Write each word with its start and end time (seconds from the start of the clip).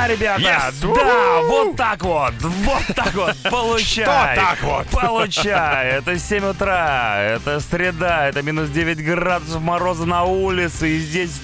Да, 0.00 0.06
ребята, 0.08 0.40
Yes! 0.40 0.94
да, 0.94 1.42
вот 1.42 1.76
так 1.76 2.02
вот, 2.02 2.32
вот 2.40 2.82
так 2.96 3.12
вот, 3.14 3.36
получай. 3.50 4.04
Что 4.34 4.34
так 4.34 4.58
вот? 4.62 4.86
Получай, 4.88 5.88
это 5.90 6.18
7 6.18 6.42
утра, 6.46 7.18
это 7.18 7.60
среда, 7.60 8.26
это 8.28 8.40
минус 8.40 8.70
9 8.70 9.04
градусов 9.04 9.60
мороза 9.60 10.06
на 10.06 10.24
улице, 10.24 10.88
и 10.88 10.98
здесь 11.00 11.38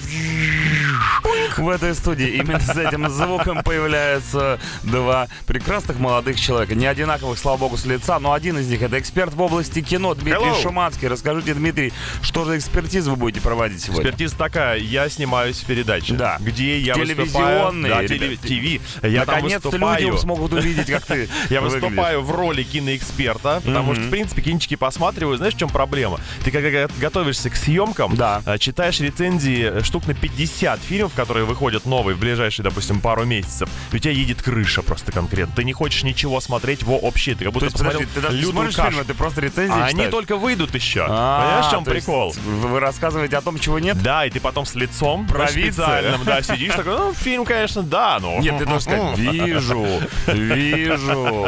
в 1.57 1.69
этой 1.69 1.93
студии 1.95 2.27
именно 2.29 2.59
с 2.59 2.75
этим 2.75 3.09
звуком 3.09 3.61
появляются 3.63 4.59
два 4.83 5.27
прекрасных 5.45 5.99
молодых 5.99 6.39
человека. 6.39 6.73
Не 6.75 6.85
одинаковых, 6.87 7.37
слава 7.37 7.57
богу, 7.57 7.77
с 7.77 7.85
лица, 7.85 8.17
но 8.19 8.33
один 8.33 8.57
из 8.57 8.67
них 8.67 8.81
это 8.81 8.97
эксперт 8.99 9.33
в 9.33 9.41
области 9.41 9.81
кино 9.81 10.13
Дмитрий 10.15 10.39
Hello. 10.51 10.61
Шуманский. 10.61 11.07
Расскажите, 11.07 11.53
Дмитрий, 11.53 11.93
что 12.21 12.45
за 12.45 12.57
экспертизу 12.57 13.11
вы 13.11 13.17
будете 13.17 13.41
проводить 13.41 13.81
сегодня? 13.83 14.03
Экспертиза 14.03 14.37
такая, 14.37 14.77
я 14.77 15.09
снимаюсь 15.09 15.57
в 15.59 15.65
передаче, 15.65 16.13
Да. 16.13 16.37
где 16.39 16.79
я 16.79 16.95
выступаю... 16.95 17.71
Да, 17.83 18.03
теле- 18.03 18.37
ТВ. 18.47 19.03
Я 19.03 19.25
там 19.25 19.35
Наконец-то 19.35 19.69
выступаю. 19.69 20.07
люди 20.07 20.17
смогут 20.17 20.53
увидеть, 20.53 20.87
как 20.87 21.05
ты 21.05 21.29
Я 21.49 21.61
выступаю 21.61 22.21
в 22.21 22.31
роли 22.31 22.63
киноэксперта, 22.63 23.61
потому 23.65 23.93
что, 23.95 24.03
в 24.03 24.09
принципе, 24.09 24.41
кинчики 24.41 24.75
посматриваю. 24.75 25.37
Знаешь, 25.37 25.53
в 25.53 25.57
чем 25.57 25.69
проблема? 25.69 26.19
Ты 26.43 26.51
когда 26.51 26.87
готовишься 26.99 27.49
к 27.49 27.55
съемкам, 27.55 28.15
Да. 28.15 28.41
а, 28.45 28.57
читаешь 28.57 28.99
рецензии 28.99 29.81
штук 29.83 30.07
на 30.07 30.13
50 30.13 30.79
фильмов, 30.81 31.13
которые 31.13 31.45
выходят 31.45 31.85
новые 31.85 32.15
в 32.15 32.19
ближайшие, 32.19 32.63
допустим, 32.63 32.99
пару 33.01 33.25
месяцев. 33.25 33.69
И 33.91 33.95
у 33.95 33.99
тебя 33.99 34.13
едет 34.13 34.41
крыша 34.41 34.81
просто 34.81 35.11
конкретно. 35.11 35.55
Ты 35.55 35.63
не 35.63 35.73
хочешь 35.73 36.03
ничего 36.03 36.39
смотреть 36.41 36.83
вообще. 36.83 37.35
Ты 37.35 37.45
как 37.45 37.53
То 37.53 37.59
будто 37.59 37.71
посмотрел 37.71 38.01
ты 38.13 38.21
даже 38.21 38.43
смотришь 38.45 38.75
фильмы, 38.75 39.03
ты 39.03 39.13
просто 39.13 39.41
рецензии 39.41 39.73
А 39.79 39.85
они 39.85 40.07
только 40.07 40.37
выйдут 40.37 40.73
еще. 40.73 41.05
А, 41.07 41.41
Понимаешь, 41.41 41.65
в 41.65 41.71
чем 41.71 41.83
прикол? 41.83 42.33
Вы 42.45 42.79
рассказываете 42.79 43.37
о 43.37 43.41
том, 43.41 43.59
чего 43.59 43.79
нет? 43.79 44.01
Да, 44.01 44.25
и 44.25 44.29
ты 44.29 44.39
потом 44.39 44.65
с 44.65 44.75
лицом 44.75 45.27
Провидцы. 45.27 45.73
специальным, 45.73 46.23
да, 46.23 46.41
сидишь 46.41 46.73
такой, 46.73 46.97
ну, 46.97 47.13
фильм, 47.13 47.45
конечно, 47.45 47.83
да, 47.83 48.19
но... 48.21 48.36
Нет, 48.39 48.57
ты 48.57 48.65
должен 48.65 48.81
сказать, 48.81 49.17
вижу, 49.17 49.85
вижу, 50.27 51.47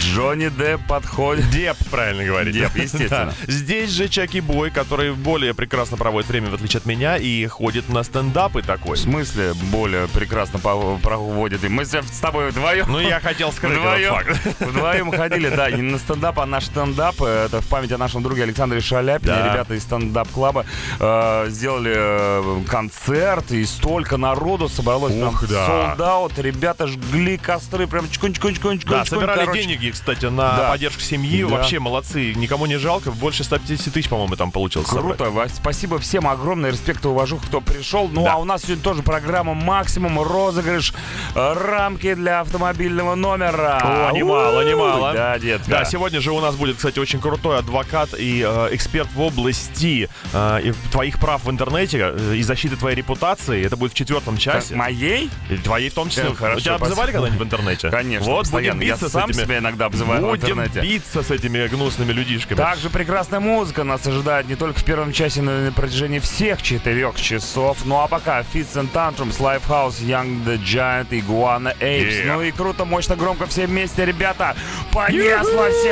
Джонни 0.00 0.48
Депп 0.48 0.86
подходит. 0.86 1.50
Деп, 1.50 1.76
правильно 1.90 2.24
говорить. 2.24 2.54
Депп, 2.54 2.76
естественно. 2.76 3.34
Здесь 3.46 3.90
же 3.90 4.08
Чаки 4.08 4.40
Бой, 4.40 4.70
который 4.70 5.12
более 5.12 5.54
прекрасно 5.54 5.96
проводит 5.96 6.28
время, 6.28 6.50
в 6.50 6.54
отличие 6.54 6.78
от 6.78 6.86
меня, 6.86 7.16
и 7.16 7.46
ходит 7.46 7.88
на 7.88 8.02
стендапы 8.02 8.62
такой. 8.62 8.96
В 8.96 9.00
смысле 9.00 9.54
более 9.70 10.08
прекрасно 10.08 10.58
проводит? 10.58 11.64
И 11.64 11.68
мы 11.68 11.84
с 11.84 12.20
тобой 12.20 12.50
вдвоем... 12.50 12.86
Ну, 12.88 13.00
я 13.00 13.20
хотел 13.20 13.50
этот 13.50 13.64
Вдвоем, 13.70 14.14
факт. 14.14 14.60
вдвоем 14.60 15.10
ходили, 15.10 15.48
да, 15.48 15.70
не 15.70 15.82
на 15.82 15.98
стендап, 15.98 16.38
а 16.40 16.46
на 16.46 16.60
стендап. 16.60 17.20
Это 17.20 17.60
в 17.60 17.68
память 17.68 17.92
о 17.92 17.98
нашем 17.98 18.22
друге 18.22 18.42
Александре 18.44 18.80
Шаляпине. 18.80 19.32
Да. 19.32 19.52
Ребята 19.52 19.74
из 19.74 19.82
стендап-клаба 19.82 20.66
э, 20.98 21.46
сделали 21.48 21.94
э, 21.94 22.62
концерт, 22.68 23.52
и 23.52 23.64
столько 23.64 24.16
народу 24.16 24.68
собралось. 24.68 25.14
Ух, 25.14 25.46
прям 25.46 25.50
да. 25.50 25.94
Вот. 26.14 26.40
Ребята 26.40 26.86
жгли 26.86 27.36
костры, 27.36 27.86
прям 27.86 28.08
чкунь 28.10 28.32
чкунь 28.34 28.54
чкунь 28.54 28.78
чкунь 28.78 28.90
Да, 28.98 29.04
собирали 29.04 29.40
короче. 29.40 29.64
деньги, 29.64 29.90
кстати, 29.90 30.26
на 30.26 30.56
Да. 30.56 30.68
поддержку 30.70 31.00
семьи. 31.00 31.42
Да. 31.42 31.48
Вообще 31.50 31.78
молодцы. 31.80 32.34
Никому 32.34 32.66
не 32.66 32.76
жалко. 32.76 33.10
Больше 33.10 33.44
150 33.44 33.92
тысяч, 33.94 34.08
по-моему, 34.08 34.36
там 34.36 34.50
получилось. 34.50 34.88
собрать. 34.88 35.16
Круто, 35.16 35.30
Вась. 35.30 35.52
спасибо 35.54 35.98
всем, 35.98 36.26
огромный 36.26 36.70
респект 36.70 37.04
и 37.04 37.08
уважуха, 37.08 37.46
кто 37.46 37.60
пришел. 37.60 38.08
Ну, 38.08 38.24
Да. 38.24 38.34
а 38.34 38.36
у 38.36 38.44
нас 38.44 38.62
сегодня 38.62 38.82
тоже 38.82 39.02
программа 39.02 39.54
«Максимум», 39.54 40.20
розыгрыш, 40.20 40.92
рамки 41.34 42.14
для 42.14 42.40
автомобильного 42.40 43.14
номера. 43.14 44.08
О, 44.08 44.12
немало, 44.12 44.62
немало. 44.68 45.12
Да, 45.12 45.38
детка. 45.38 45.70
Да, 45.70 45.84
сегодня 45.84 46.20
же 46.20 46.32
у 46.32 46.40
нас 46.40 46.54
будет, 46.56 46.76
кстати, 46.76 46.98
очень 46.98 47.20
крутой 47.20 47.58
адвокат 47.58 48.10
и 48.18 48.44
э, 48.46 48.68
эксперт 48.72 49.08
в 49.14 49.20
области 49.20 50.08
э, 50.32 50.60
и 50.64 50.72
твоих 50.90 51.18
прав 51.18 51.44
в 51.44 51.50
интернете 51.50 52.12
э, 52.16 52.34
и 52.36 52.42
защиты 52.42 52.76
твоей 52.76 52.96
репутации. 52.96 53.64
Это 53.64 53.76
будет 53.76 53.92
в 53.92 53.94
четвертом 53.94 54.34
Как 54.34 54.42
часе. 54.42 54.74
моей? 54.74 55.30
И 55.50 55.56
твоей 55.56 55.90
в 55.94 55.96
том 55.96 56.08
числе. 56.08 56.24
Э, 56.24 56.34
хорошо, 56.34 56.60
Тебя 56.60 56.74
обзывали 56.74 56.94
спасибо. 56.94 57.12
когда-нибудь 57.12 57.40
в 57.40 57.44
интернете? 57.44 57.90
Конечно, 57.90 58.26
Вот, 58.26 58.40
постоянно. 58.40 58.74
будем 58.78 58.86
Я 58.88 58.94
биться 58.94 59.08
с 59.08 59.12
сам 59.12 59.30
этими... 59.30 59.42
себя 59.44 59.58
иногда 59.58 59.84
обзываю 59.86 60.26
в 60.26 60.30
Будем 60.30 60.60
интернете. 60.60 60.80
биться 60.80 61.22
с 61.22 61.30
этими 61.30 61.66
гнусными 61.68 62.12
людишками. 62.12 62.58
Также 62.58 62.90
прекрасная 62.90 63.38
музыка 63.40 63.84
нас 63.84 64.04
ожидает 64.06 64.48
не 64.48 64.56
только 64.56 64.80
в 64.80 64.84
первом 64.84 65.12
часе, 65.12 65.40
но 65.42 65.56
и 65.60 65.64
на 65.66 65.72
протяжении 65.72 66.18
всех 66.18 66.62
четырех 66.62 67.14
часов. 67.20 67.78
Ну 67.84 68.00
а 68.00 68.08
пока 68.08 68.40
Fits 68.40 68.74
and 68.74 68.88
Tantrums, 68.92 69.38
Lifehouse, 69.38 70.00
Young 70.00 70.44
the 70.44 70.58
Giant, 70.60 71.10
Iguana 71.10 71.76
Apes. 71.78 72.24
Yeah. 72.24 72.32
Ну 72.34 72.42
и 72.42 72.50
круто, 72.50 72.84
мощно, 72.84 73.14
громко 73.14 73.46
все 73.46 73.66
вместе, 73.66 74.04
ребята. 74.04 74.56
Понеслась! 74.92 75.84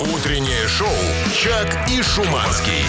Утреннее 0.00 0.66
шоу 0.68 0.88
«Чак 1.34 1.88
и 1.90 2.02
Шуманский». 2.02 2.84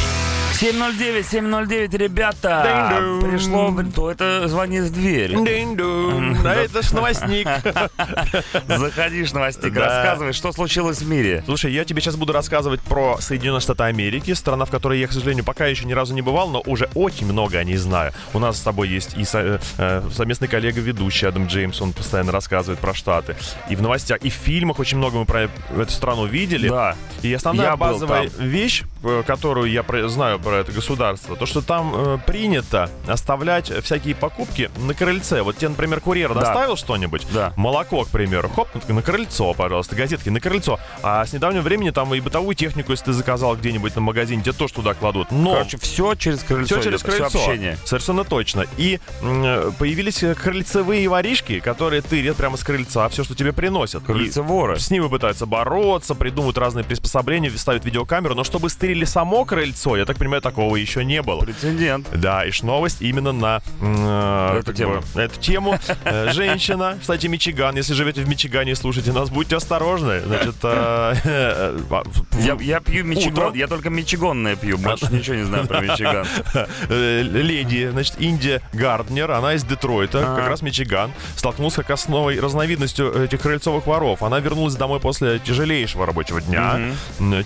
709, 0.54 1.26
709, 1.26 1.94
ребята. 1.96 3.20
Пришло, 3.22 3.74
то 3.96 4.12
это 4.12 4.48
звонит 4.48 4.84
в 4.84 4.94
дверь. 4.94 5.36
Динь-дун. 5.36 6.38
Да 6.44 6.56
это 6.56 6.82
ж 6.82 6.92
новостник. 6.92 7.48
Заходишь, 8.68 9.34
новостик, 9.34 9.74
Да. 9.74 9.86
рассказывай, 9.86 10.34
что 10.34 10.52
случилось 10.52 11.00
в 11.00 11.10
мире. 11.10 11.42
Слушай, 11.46 11.72
я 11.74 11.86
тебе 11.86 12.02
сейчас 12.02 12.16
буду 12.16 12.34
рассказывать 12.34 12.82
про 12.82 13.18
Соединенные 13.20 13.62
Штаты 13.62 13.84
Америки, 13.84 14.34
страна, 14.34 14.66
в 14.66 14.70
которой 14.72 15.00
я, 15.00 15.08
к 15.08 15.12
сожалению, 15.12 15.44
пока 15.46 15.66
еще 15.68 15.86
ни 15.86 15.94
разу 15.94 16.14
не 16.14 16.22
бывал, 16.22 16.50
но 16.50 16.62
уже 16.66 16.90
очень 16.96 17.26
много 17.28 17.58
о 17.58 17.64
ней 17.64 17.78
знаю. 17.78 18.14
У 18.34 18.40
нас 18.40 18.58
с 18.58 18.62
тобой 18.62 18.90
есть 18.90 19.16
и 19.18 19.24
со- 19.24 19.60
э, 19.78 20.02
совместный 20.14 20.48
коллега 20.48 20.82
ведущий 20.82 21.26
Адам 21.28 21.48
Джеймс, 21.48 21.82
он 21.82 21.94
постоянно 21.94 22.32
рассказывает 22.32 22.80
про 22.80 22.94
Штаты. 22.94 23.36
И 23.70 23.76
в 23.76 23.82
новостях, 23.82 24.20
и 24.22 24.30
в 24.30 24.34
фильмах 24.34 24.80
очень 24.80 24.98
много 24.98 25.18
мы 25.18 25.26
про 25.26 25.44
эту 25.78 25.92
страну 25.92 26.26
видели. 26.26 26.70
Да. 26.70 26.96
И 27.22 27.34
основная 27.34 27.68
Я 27.68 27.78
базовая 27.78 28.30
вещь, 28.40 28.84
э, 28.84 28.86
которую 29.26 29.72
я 29.72 29.84
знаю 30.08 30.40
про 30.40 30.56
это 30.58 30.72
государство, 30.72 31.36
то, 31.36 31.46
что 31.46 31.62
там 31.62 31.94
э, 31.96 32.18
принято 32.26 32.90
оставлять 33.08 33.72
всякие 33.84 34.16
покупки 34.16 34.70
на 34.78 34.94
крыльце. 34.94 35.42
Вот 35.42 35.58
тебе, 35.58 35.70
например, 35.70 36.00
курьер 36.00 36.34
Да. 36.34 36.42
доставил 36.42 36.76
что-нибудь, 36.78 37.26
Да. 37.32 37.54
молоко, 37.56 38.06
к 38.06 38.10
примеру, 38.10 38.50
хоп, 38.50 38.70
на 38.88 39.02
крыльцо, 39.02 39.54
пожалуйста, 39.54 39.96
газетки 39.96 40.30
на 40.30 40.40
крыльцо. 40.40 40.80
А 41.02 41.26
с 41.26 41.34
недавнего 41.34 41.62
времени 41.62 41.90
там 41.92 42.14
и 42.14 42.20
бытовую 42.20 42.56
технику, 42.56 42.92
если 42.92 43.06
ты 43.06 43.14
заказал 43.14 43.56
где-нибудь 43.56 43.96
на 43.96 44.02
магазине, 44.02 44.42
тебе 44.42 44.54
тоже 44.54 44.74
туда 44.74 44.94
кладут. 44.94 45.32
Но 45.32 45.54
Короче, 45.54 45.78
все 45.78 46.16
через 46.16 46.40
крыльцо. 46.44 46.76
все 46.76 46.84
через 46.84 47.02
крыльцо. 47.04 47.26
общение. 47.26 47.78
Совершенно 47.86 48.24
точно. 48.24 48.66
И 48.78 49.00
э, 49.22 49.72
появились 49.78 50.24
э, 50.24 50.36
крыльцевые 50.36 51.08
воришки, 51.10 51.60
которые 51.60 52.02
тырят 52.02 52.38
прямо 52.38 52.58
с 52.58 52.64
крыльца 52.64 53.08
все, 53.10 53.24
что 53.24 53.36
тебе 53.36 53.54
приносят. 53.54 54.04
И 54.04 54.06
Крыльцеворы. 54.06 54.80
с 54.80 54.90
ними 54.92 55.08
пытаются 55.08 55.46
бороться, 55.46 56.16
придумывают 56.16 56.58
разные 56.58 56.84
приспособления, 56.84 57.50
ставят 57.52 57.86
видеокамеру, 57.86 58.36
но 58.36 58.44
чтобы 58.44 58.70
стырили 58.94 59.06
само 59.06 59.44
крыльцо, 59.46 59.98
я 59.98 60.06
так 60.06 60.18
понимаю, 60.18 60.42
такого 60.42 60.76
еще 60.76 61.04
не 61.04 61.22
было. 61.24 61.40
Прецедент. 61.42 62.08
Да, 62.14 62.46
и 62.46 62.52
ж 62.52 62.62
новость 62.64 63.02
именно 63.02 63.32
на 63.32 63.62
э, 63.82 64.60
Эту 64.60 64.72
тему. 64.74 65.02
бы, 65.16 65.22
эту 65.22 65.40
тему. 65.40 65.80
Э, 66.06 66.30
Женщина, 66.32 66.98
кстати, 67.02 67.26
Мичиган. 67.28 67.76
Если 67.76 67.94
живете 67.94 68.22
в 68.22 68.30
Мичигане 68.30 68.74
и 68.74 68.76
слушаете 68.76 69.12
нас, 69.12 69.30
будьте 69.32 69.56
осторожны. 69.56 70.22
Значит, 70.22 70.56
э, 70.64 71.16
э, 71.24 71.78
в- 71.90 72.40
Я, 72.40 72.56
я 72.62 72.80
пью 72.82 73.04
Мичиган, 73.04 73.46
Утром? 73.48 73.54
я 73.56 73.68
только 73.68 73.90
Мичиганное 73.90 74.56
пью, 74.56 74.78
больше 74.78 75.08
ничего 75.12 75.36
не 75.38 75.44
знаю 75.44 75.66
про 75.68 75.82
Мичиган. 75.82 76.28
э, 76.90 77.22
леди, 77.24 77.90
значит, 77.92 78.16
Индия 78.20 78.62
Гарднер, 78.74 79.32
она 79.32 79.56
из 79.56 79.64
Детройта, 79.64 80.20
А. 80.34 80.36
как 80.36 80.48
раз 80.50 80.62
Мичиган, 80.62 81.12
столкнулась 81.36 81.74
как 81.76 81.98
с 81.98 82.08
новой 82.08 82.40
разновидностью 82.40 83.24
этих 83.24 83.42
крыльцовых 83.42 83.88
воров. 83.88 84.22
Она 84.22 84.40
вернулась 84.40 84.76
домой 84.76 85.00
после 85.00 85.40
тяжелейшего 85.40 86.06
рабочего 86.06 86.42
дня, 86.42 86.80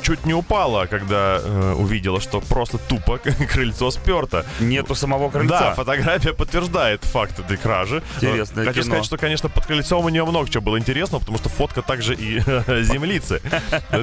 чуть 0.03 0.25
не 0.25 0.33
упала, 0.33 0.85
когда 0.87 1.36
э, 1.43 1.73
увидела, 1.73 2.19
что 2.21 2.39
просто 2.41 2.77
тупо 2.77 3.17
крыльцо 3.51 3.91
сперто. 3.91 4.45
Нету 4.59 4.95
самого 4.95 5.29
крыльца. 5.29 5.59
Да, 5.59 5.73
фотография 5.75 6.33
подтверждает 6.33 7.03
факт 7.03 7.39
этой 7.39 7.57
кражи. 7.57 8.03
Интересное 8.21 8.65
Хочу 8.65 8.81
кино. 8.81 8.85
сказать, 8.91 9.05
что, 9.05 9.17
конечно, 9.17 9.49
под 9.49 9.65
крыльцом 9.65 10.05
у 10.05 10.09
нее 10.09 10.25
много 10.25 10.49
чего 10.49 10.61
было 10.63 10.77
интересного, 10.79 11.19
потому 11.19 11.37
что 11.37 11.49
фотка 11.49 11.81
также 11.81 12.15
и 12.15 12.39
землицы. 12.83 13.41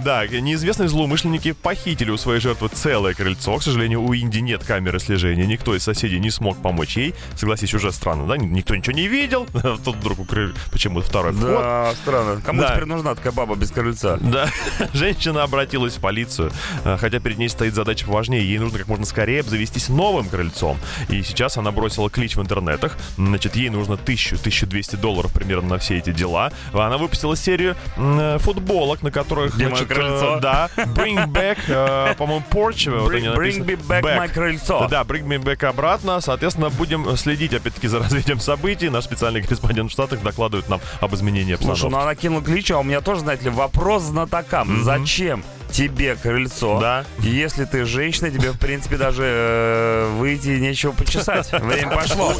Да, 0.05 0.27
неизвестные 0.27 0.89
злоумышленники 0.89 1.53
похитили 1.53 2.11
у 2.11 2.17
своей 2.19 2.41
жертвы 2.41 2.69
целое 2.69 3.15
крыльцо. 3.15 3.57
К 3.57 3.63
сожалению, 3.63 4.03
у 4.03 4.15
Инди 4.15 4.39
нет 4.41 4.65
камеры 4.65 4.99
слежения. 5.01 5.47
Никто 5.47 5.75
из 5.75 5.83
соседей 5.83 6.19
не 6.21 6.31
смог 6.31 6.61
помочь 6.61 6.97
ей. 6.97 7.15
Согласись, 7.37 7.73
уже 7.75 7.93
странно, 7.93 8.27
да? 8.27 8.37
Никто 8.37 8.75
ничего 8.77 8.95
не 8.95 9.07
видел. 9.09 9.47
Тут 9.85 9.97
вдруг 9.97 10.19
укрыли 10.19 10.53
почему-то 10.73 11.07
второй 11.07 11.33
вход. 11.33 11.49
Да, 11.49 11.93
странно. 12.03 12.41
Кому 12.45 12.61
Да. 12.61 12.73
теперь 12.75 12.85
нужна 12.87 13.15
такая 13.15 13.33
баба 13.33 13.55
без 13.55 13.71
крыльца? 13.71 14.19
Да, 14.21 14.49
женщина 14.93 15.43
обратилась 15.43 15.95
в 15.97 16.01
полицию, 16.01 16.53
э, 16.85 16.97
хотя 17.01 17.21
перед 17.25 17.39
ней 17.39 17.49
стоит 17.49 17.75
задача 17.75 18.05
важнее. 18.07 18.47
Ей 18.47 18.59
нужно 18.59 18.79
как 18.79 18.87
можно 18.87 19.07
скорее 19.07 19.41
обзавестись 19.41 19.89
новым 19.89 20.29
крыльцом. 20.29 20.79
И 21.09 21.23
сейчас 21.23 21.57
она 21.57 21.73
бросила 21.73 22.11
клич 22.11 22.37
в 22.37 22.43
интернетах. 22.43 22.97
Значит, 23.17 23.57
ей 23.57 23.71
нужно 23.71 23.95
1000-1200 23.95 24.99
долларов 24.99 25.33
примерно 25.33 25.71
на 25.71 25.79
все 25.79 25.99
эти 25.99 26.13
дела. 26.13 26.53
Она 26.73 26.99
выпустила 26.99 27.35
серию 27.37 27.77
э, 27.97 28.39
футболок, 28.41 29.03
на 29.03 29.11
которых, 29.11 29.55
Где 29.57 29.69
значит, 29.69 29.91
э, 29.91 29.95
крыльцо? 29.95 30.39
да, 30.41 30.69
bring 30.77 31.27
back, 31.27 31.59
э, 31.67 32.15
по-моему, 32.17 32.45
porch. 32.51 32.91
вот 32.91 33.11
Bring, 33.11 33.17
они 33.17 33.29
bring 33.29 33.65
me 33.65 33.77
back, 33.89 34.03
Back. 34.03 34.19
my 34.19 34.29
крыльцо. 34.29 34.87
Да, 34.91 35.03
bring 35.03 35.27
me 35.27 35.43
back 35.43 35.65
обратно. 35.67 36.21
Соответственно, 36.21 36.69
будем 36.69 37.17
следить, 37.17 37.55
опять-таки, 37.55 37.89
за 37.89 37.99
развитием 38.01 38.39
событий. 38.39 38.91
Наш 38.91 39.05
специальный 39.05 39.43
корреспондент 39.43 39.91
в 39.91 39.93
Штатах 39.93 40.23
докладывает 40.23 40.69
нам 40.69 40.81
об 41.01 41.15
изменении 41.15 41.55
обстановки. 41.55 41.81
Слушай, 41.81 41.93
ну 41.93 41.99
она 41.99 42.15
кинула 42.15 42.43
клич, 42.43 42.71
а 42.71 42.79
у 42.79 42.83
меня 42.83 43.01
тоже, 43.01 43.21
знаете 43.21 43.45
ли, 43.45 43.51
вопрос 43.51 44.03
знатокам. 44.03 44.85
Зачем 44.85 45.43
тебе 45.75 46.15
крыльцо. 46.15 46.79
Да. 46.81 47.05
Если 47.19 47.65
ты 47.65 47.85
женщина, 47.85 48.31
тебе, 48.31 48.53
в 48.53 48.59
принципе, 48.59 48.97
даже 48.97 49.25
э, 49.25 50.17
выйти 50.17 50.51
нечего 50.51 50.93
почесать. 50.93 51.51
Время 51.53 51.91
пошло. 51.91 52.33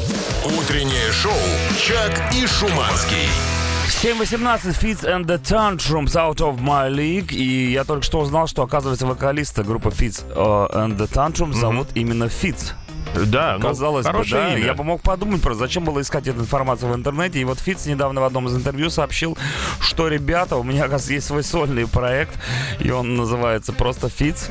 Утреннее 0.57 1.11
шоу 1.11 1.33
«Чак 1.77 2.33
и 2.33 2.47
Шуманский». 2.47 3.27
7.18 4.01 4.81
Fits 4.81 5.03
and 5.03 5.25
the 5.25 5.39
Tantrums 5.39 6.15
Out 6.15 6.37
of 6.37 6.59
My 6.59 6.89
League. 6.89 7.33
И 7.33 7.71
я 7.71 7.83
только 7.83 8.03
что 8.03 8.19
узнал, 8.19 8.47
что, 8.47 8.63
оказывается, 8.63 9.05
вокалиста 9.05 9.63
группы 9.63 9.89
Fits 9.89 10.23
э, 10.29 10.77
and 10.77 10.97
the 10.97 11.11
Tantrums 11.11 11.53
зовут 11.53 11.89
именно 11.93 12.25
Fits. 12.25 12.73
Да, 13.25 13.55
ну, 13.59 13.67
Казалось 13.67 14.05
бы, 14.05 14.23
да. 14.29 14.53
имя. 14.53 14.65
Я 14.65 14.73
бы 14.73 14.83
мог 14.83 15.01
подумать 15.01 15.41
просто, 15.41 15.59
зачем 15.59 15.83
было 15.83 16.01
искать 16.01 16.27
эту 16.27 16.39
информацию 16.39 16.91
в 16.91 16.95
интернете. 16.95 17.39
И 17.39 17.43
вот 17.43 17.59
Фиц 17.59 17.85
недавно 17.85 18.21
в 18.21 18.23
одном 18.23 18.47
из 18.47 18.55
интервью 18.55 18.89
сообщил, 18.89 19.37
что, 19.79 20.07
ребята, 20.07 20.57
у 20.57 20.63
меня, 20.63 20.85
оказывается, 20.85 21.13
есть 21.13 21.27
свой 21.27 21.43
сольный 21.43 21.87
проект, 21.87 22.35
и 22.79 22.91
он 22.91 23.15
называется 23.15 23.73
просто 23.73 24.09
Фиц. 24.09 24.49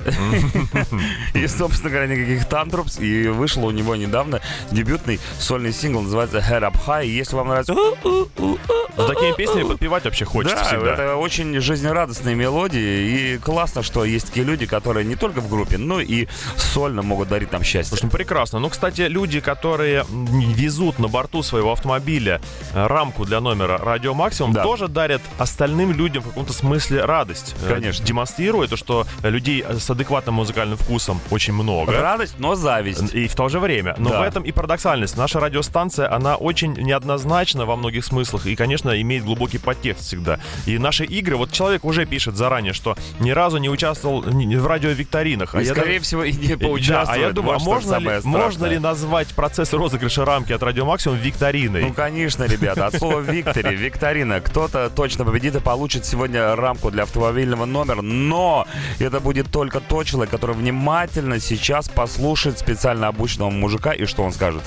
И, 1.34 1.46
собственно 1.46 1.90
говоря, 1.90 2.06
никаких 2.06 2.46
тантрупс. 2.46 2.98
И 2.98 3.28
вышел 3.28 3.64
у 3.64 3.70
него 3.70 3.96
недавно 3.96 4.40
дебютный 4.70 5.20
сольный 5.38 5.72
сингл, 5.72 6.00
называется 6.02 6.38
Head 6.38 6.62
Up 6.62 6.76
High. 6.86 7.06
И 7.06 7.10
если 7.10 7.36
вам 7.36 7.48
нравится 7.48 7.74
С 7.74 9.06
такими 9.06 9.34
песнями 9.36 9.68
подпевать 9.68 10.04
вообще 10.04 10.24
хочется 10.24 10.56
да, 10.56 10.64
всегда. 10.64 10.92
это 10.94 11.16
очень 11.16 11.60
жизнерадостные 11.60 12.34
мелодии. 12.34 13.34
И 13.34 13.38
классно, 13.38 13.82
что 13.82 14.04
есть 14.04 14.26
такие 14.26 14.46
люди, 14.46 14.66
которые 14.66 15.04
не 15.04 15.16
только 15.16 15.40
в 15.40 15.48
группе, 15.48 15.78
но 15.78 16.00
и 16.00 16.26
сольно 16.56 17.02
могут 17.02 17.28
дарить 17.28 17.52
нам 17.52 17.62
счастье. 17.62 17.96
Слушай, 17.96 18.04
ну 18.04 18.10
прекрасно. 18.10 18.53
Ну, 18.58 18.68
кстати, 18.68 19.02
люди, 19.02 19.40
которые 19.40 20.04
везут 20.10 20.98
на 20.98 21.08
борту 21.08 21.42
своего 21.42 21.72
автомобиля 21.72 22.40
э, 22.72 22.86
рамку 22.86 23.24
для 23.24 23.40
номера 23.40 23.78
Радио 23.78 24.14
Максимум, 24.14 24.52
Да. 24.52 24.62
тоже 24.62 24.88
дарят 24.88 25.22
остальным 25.38 25.92
людям 25.92 26.22
в 26.22 26.28
каком-то 26.28 26.52
смысле 26.52 27.04
радость. 27.04 27.54
Э, 27.64 27.74
Конечно. 27.74 28.04
Демонстрируя 28.04 28.68
то, 28.68 28.76
что 28.76 29.06
людей 29.22 29.64
с 29.68 29.88
адекватным 29.90 30.36
музыкальным 30.36 30.76
вкусом 30.78 31.20
очень 31.30 31.52
много. 31.54 31.92
Радость, 31.92 32.34
но 32.38 32.54
зависть. 32.54 33.14
И 33.14 33.28
в 33.28 33.34
то 33.34 33.48
же 33.48 33.58
время. 33.60 33.94
Но 33.98 34.10
Да. 34.10 34.20
в 34.20 34.22
этом 34.22 34.42
и 34.42 34.52
парадоксальность. 34.52 35.16
Наша 35.16 35.40
радиостанция, 35.40 36.12
она 36.12 36.36
очень 36.36 36.72
неоднозначна 36.74 37.66
во 37.66 37.76
многих 37.76 38.04
смыслах. 38.04 38.46
И, 38.46 38.56
конечно, 38.56 39.00
имеет 39.00 39.24
глубокий 39.24 39.58
подтекст 39.58 40.04
всегда. 40.06 40.38
И 40.66 40.78
наши 40.78 41.04
игры, 41.04 41.36
вот 41.36 41.52
человек 41.52 41.84
уже 41.84 42.06
пишет 42.06 42.36
заранее, 42.36 42.72
что 42.72 42.96
ни 43.20 43.30
разу 43.30 43.58
не 43.58 43.68
участвовал 43.68 44.20
в 44.22 44.66
радиовикторинах. 44.66 45.54
И, 45.54 45.58
я 45.58 45.64
скорее 45.72 45.94
даже- 45.98 46.00
всего, 46.04 46.24
и 46.24 46.32
не 46.32 46.54
Да, 46.56 46.66
поучаствует. 46.66 47.22
а 47.22 47.26
я 47.26 47.32
думаю, 47.32 47.56
а 47.56 47.58
можно 47.58 47.96
ли, 47.96 48.04
самое 48.04 48.20
можно 48.44 48.66
ли 48.66 48.78
назвать 48.78 49.28
процесс 49.28 49.72
розыгрыша 49.72 50.24
рамки 50.24 50.52
от 50.52 50.62
Радио 50.62 50.84
Максимум 50.84 51.18
викториной? 51.18 51.82
Ну, 51.82 51.92
конечно, 51.92 52.44
ребята, 52.44 52.86
от 52.86 52.96
слова 52.96 53.20
«виктори», 53.20 53.74
«викторина». 53.76 54.40
Кто-то 54.40 54.90
точно 54.90 55.24
победит 55.24 55.56
и 55.56 55.60
получит 55.60 56.04
сегодня 56.04 56.54
рамку 56.54 56.90
для 56.90 57.04
автомобильного 57.04 57.64
номера, 57.64 58.02
но 58.02 58.66
это 58.98 59.20
будет 59.20 59.50
только 59.50 59.80
тот 59.80 60.06
человек, 60.06 60.30
который 60.30 60.54
внимательно 60.54 61.40
сейчас 61.40 61.88
послушает 61.88 62.58
специально 62.58 63.08
обученного 63.08 63.50
мужика 63.50 63.92
и 63.92 64.04
что 64.06 64.22
он 64.22 64.32
скажет. 64.32 64.62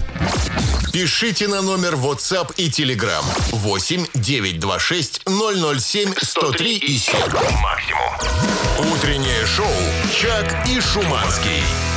Пишите 0.92 1.48
на 1.48 1.62
номер 1.62 1.94
WhatsApp 1.94 2.54
и 2.58 2.70
Telegram 2.70 3.24
8 3.52 4.06
926 4.16 5.22
007 5.26 6.14
103 6.20 6.78
и 6.78 6.98
7. 6.98 7.16
Максимум. 7.62 8.94
Утреннее 8.94 9.46
шоу 9.46 9.68
«Чак 10.12 10.68
и 10.68 10.80
Шуманский». 10.80 11.97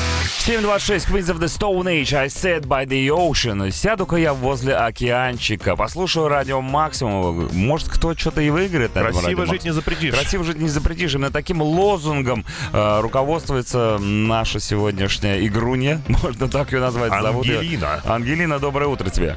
726 0.50 1.04
Queens 1.06 1.28
of 1.28 1.38
the 1.38 1.48
Stone 1.48 1.86
Age, 1.86 2.12
I 2.12 2.26
said 2.26 2.66
by 2.66 2.84
the 2.84 3.08
ocean. 3.08 3.70
Сяду-ка 3.70 4.16
я 4.16 4.34
возле 4.34 4.74
океанчика, 4.74 5.76
послушаю 5.76 6.26
радио 6.26 6.60
Максимум. 6.60 7.48
Может, 7.52 7.88
кто 7.88 8.16
что-то 8.16 8.40
и 8.40 8.50
выиграет 8.50 8.92
на 8.96 9.02
Красиво 9.02 9.46
жить 9.46 9.62
не 9.62 9.72
запретишь. 9.72 10.12
Красиво 10.12 10.42
жить 10.42 10.58
не 10.58 10.68
запретишь. 10.68 11.14
Именно 11.14 11.30
таким 11.30 11.62
лозунгом 11.62 12.44
э, 12.72 13.00
руководствуется 13.00 13.98
наша 14.00 14.58
сегодняшняя 14.58 15.46
игрунья. 15.46 16.02
Можно 16.08 16.48
так 16.48 16.72
ее 16.72 16.80
назвать. 16.80 17.12
Зовут 17.12 17.46
её- 17.46 17.60
Ангелина. 17.60 18.00
Ангелина, 18.04 18.58
доброе 18.58 18.88
утро 18.88 19.08
тебе. 19.08 19.36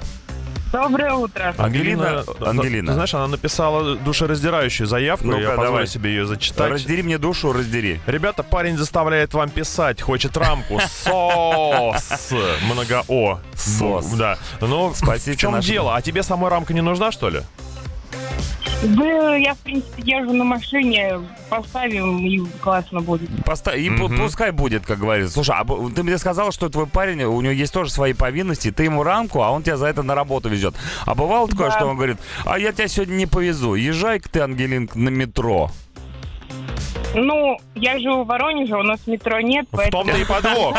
Доброе 0.74 1.14
утро. 1.14 1.54
Ангелина, 1.60 2.24
э, 2.26 2.44
Ангелина. 2.44 2.88
Ты 2.88 2.94
знаешь, 2.94 3.14
она 3.14 3.28
написала 3.28 3.96
душераздирающую 3.96 4.88
заявку, 4.88 5.28
Ну-ка, 5.28 5.40
я 5.40 5.50
позволю 5.50 5.68
давай. 5.68 5.88
себе 5.88 6.10
ее 6.10 6.26
зачитать. 6.26 6.72
Раздери 6.72 7.04
мне 7.04 7.20
душу, 7.20 7.54
раздери. 7.54 8.02
Ребята, 8.08 8.42
парень 8.42 8.76
заставляет 8.76 9.36
вам 9.36 9.52
писать, 9.52 10.02
хочет 10.02 10.36
рамку. 10.36 10.82
Сос. 11.04 12.32
Много 12.64 13.04
О. 13.08 13.40
Сос. 13.56 14.08
Да. 14.14 14.40
Ну, 14.62 14.92
Спасите 14.96 15.34
в 15.34 15.38
чем 15.38 15.60
дело? 15.60 15.96
А 15.96 16.02
тебе 16.02 16.24
самой 16.24 16.50
рамка 16.50 16.74
не 16.74 16.82
нужна, 16.82 17.12
что 17.12 17.30
ли? 17.30 17.42
Да, 18.84 19.36
я, 19.38 19.54
в 19.54 19.60
принципе, 19.60 20.04
езжу 20.06 20.34
на 20.34 20.44
машине, 20.44 21.20
поставим, 21.50 22.18
и 22.26 22.40
классно 22.60 23.00
будет. 23.02 23.30
Поста- 23.46 23.76
И 23.76 23.90
пу- 23.90 24.16
пускай 24.18 24.52
будет, 24.52 24.86
как 24.86 25.00
говорится. 25.00 25.34
Слушай, 25.34 25.56
а 25.58 25.66
ты 25.96 26.04
мне 26.04 26.18
сказал, 26.18 26.52
что 26.52 26.68
твой 26.70 26.86
парень, 26.88 27.24
у 27.24 27.40
него 27.42 27.54
есть 27.54 27.74
тоже 27.74 27.92
свои 27.92 28.14
повинности, 28.14 28.72
ты 28.72 28.84
ему 28.84 29.04
рамку, 29.04 29.42
а 29.42 29.52
он 29.52 29.64
тебя 29.64 29.78
за 29.78 29.86
это 29.88 30.04
на 30.04 30.16
работу 30.16 30.50
везет. 30.50 30.76
А 31.06 31.16
бывало 31.16 31.48
такое, 31.48 31.70
Да. 31.70 31.76
что 31.78 31.86
он 31.88 31.96
говорит, 31.96 32.18
а 32.46 32.60
я 32.60 32.74
тебя 32.74 32.88
сегодня 32.88 33.14
не 33.16 33.26
повезу, 33.26 33.76
езжай-ка 33.76 34.28
ты, 34.30 34.40
Ангелинка, 34.42 35.00
на 35.00 35.10
метро. 35.10 35.72
Ну, 37.16 37.58
я 37.76 38.00
живу 38.00 38.24
в 38.24 38.28
Воронеже, 38.28 38.76
у 38.76 38.84
нас 38.84 39.00
метро 39.06 39.40
нет, 39.40 39.68
В 39.72 39.76
поэтому... 39.78 40.04
том-то 40.04 40.18
и 40.20 40.26
подвох. 40.26 40.78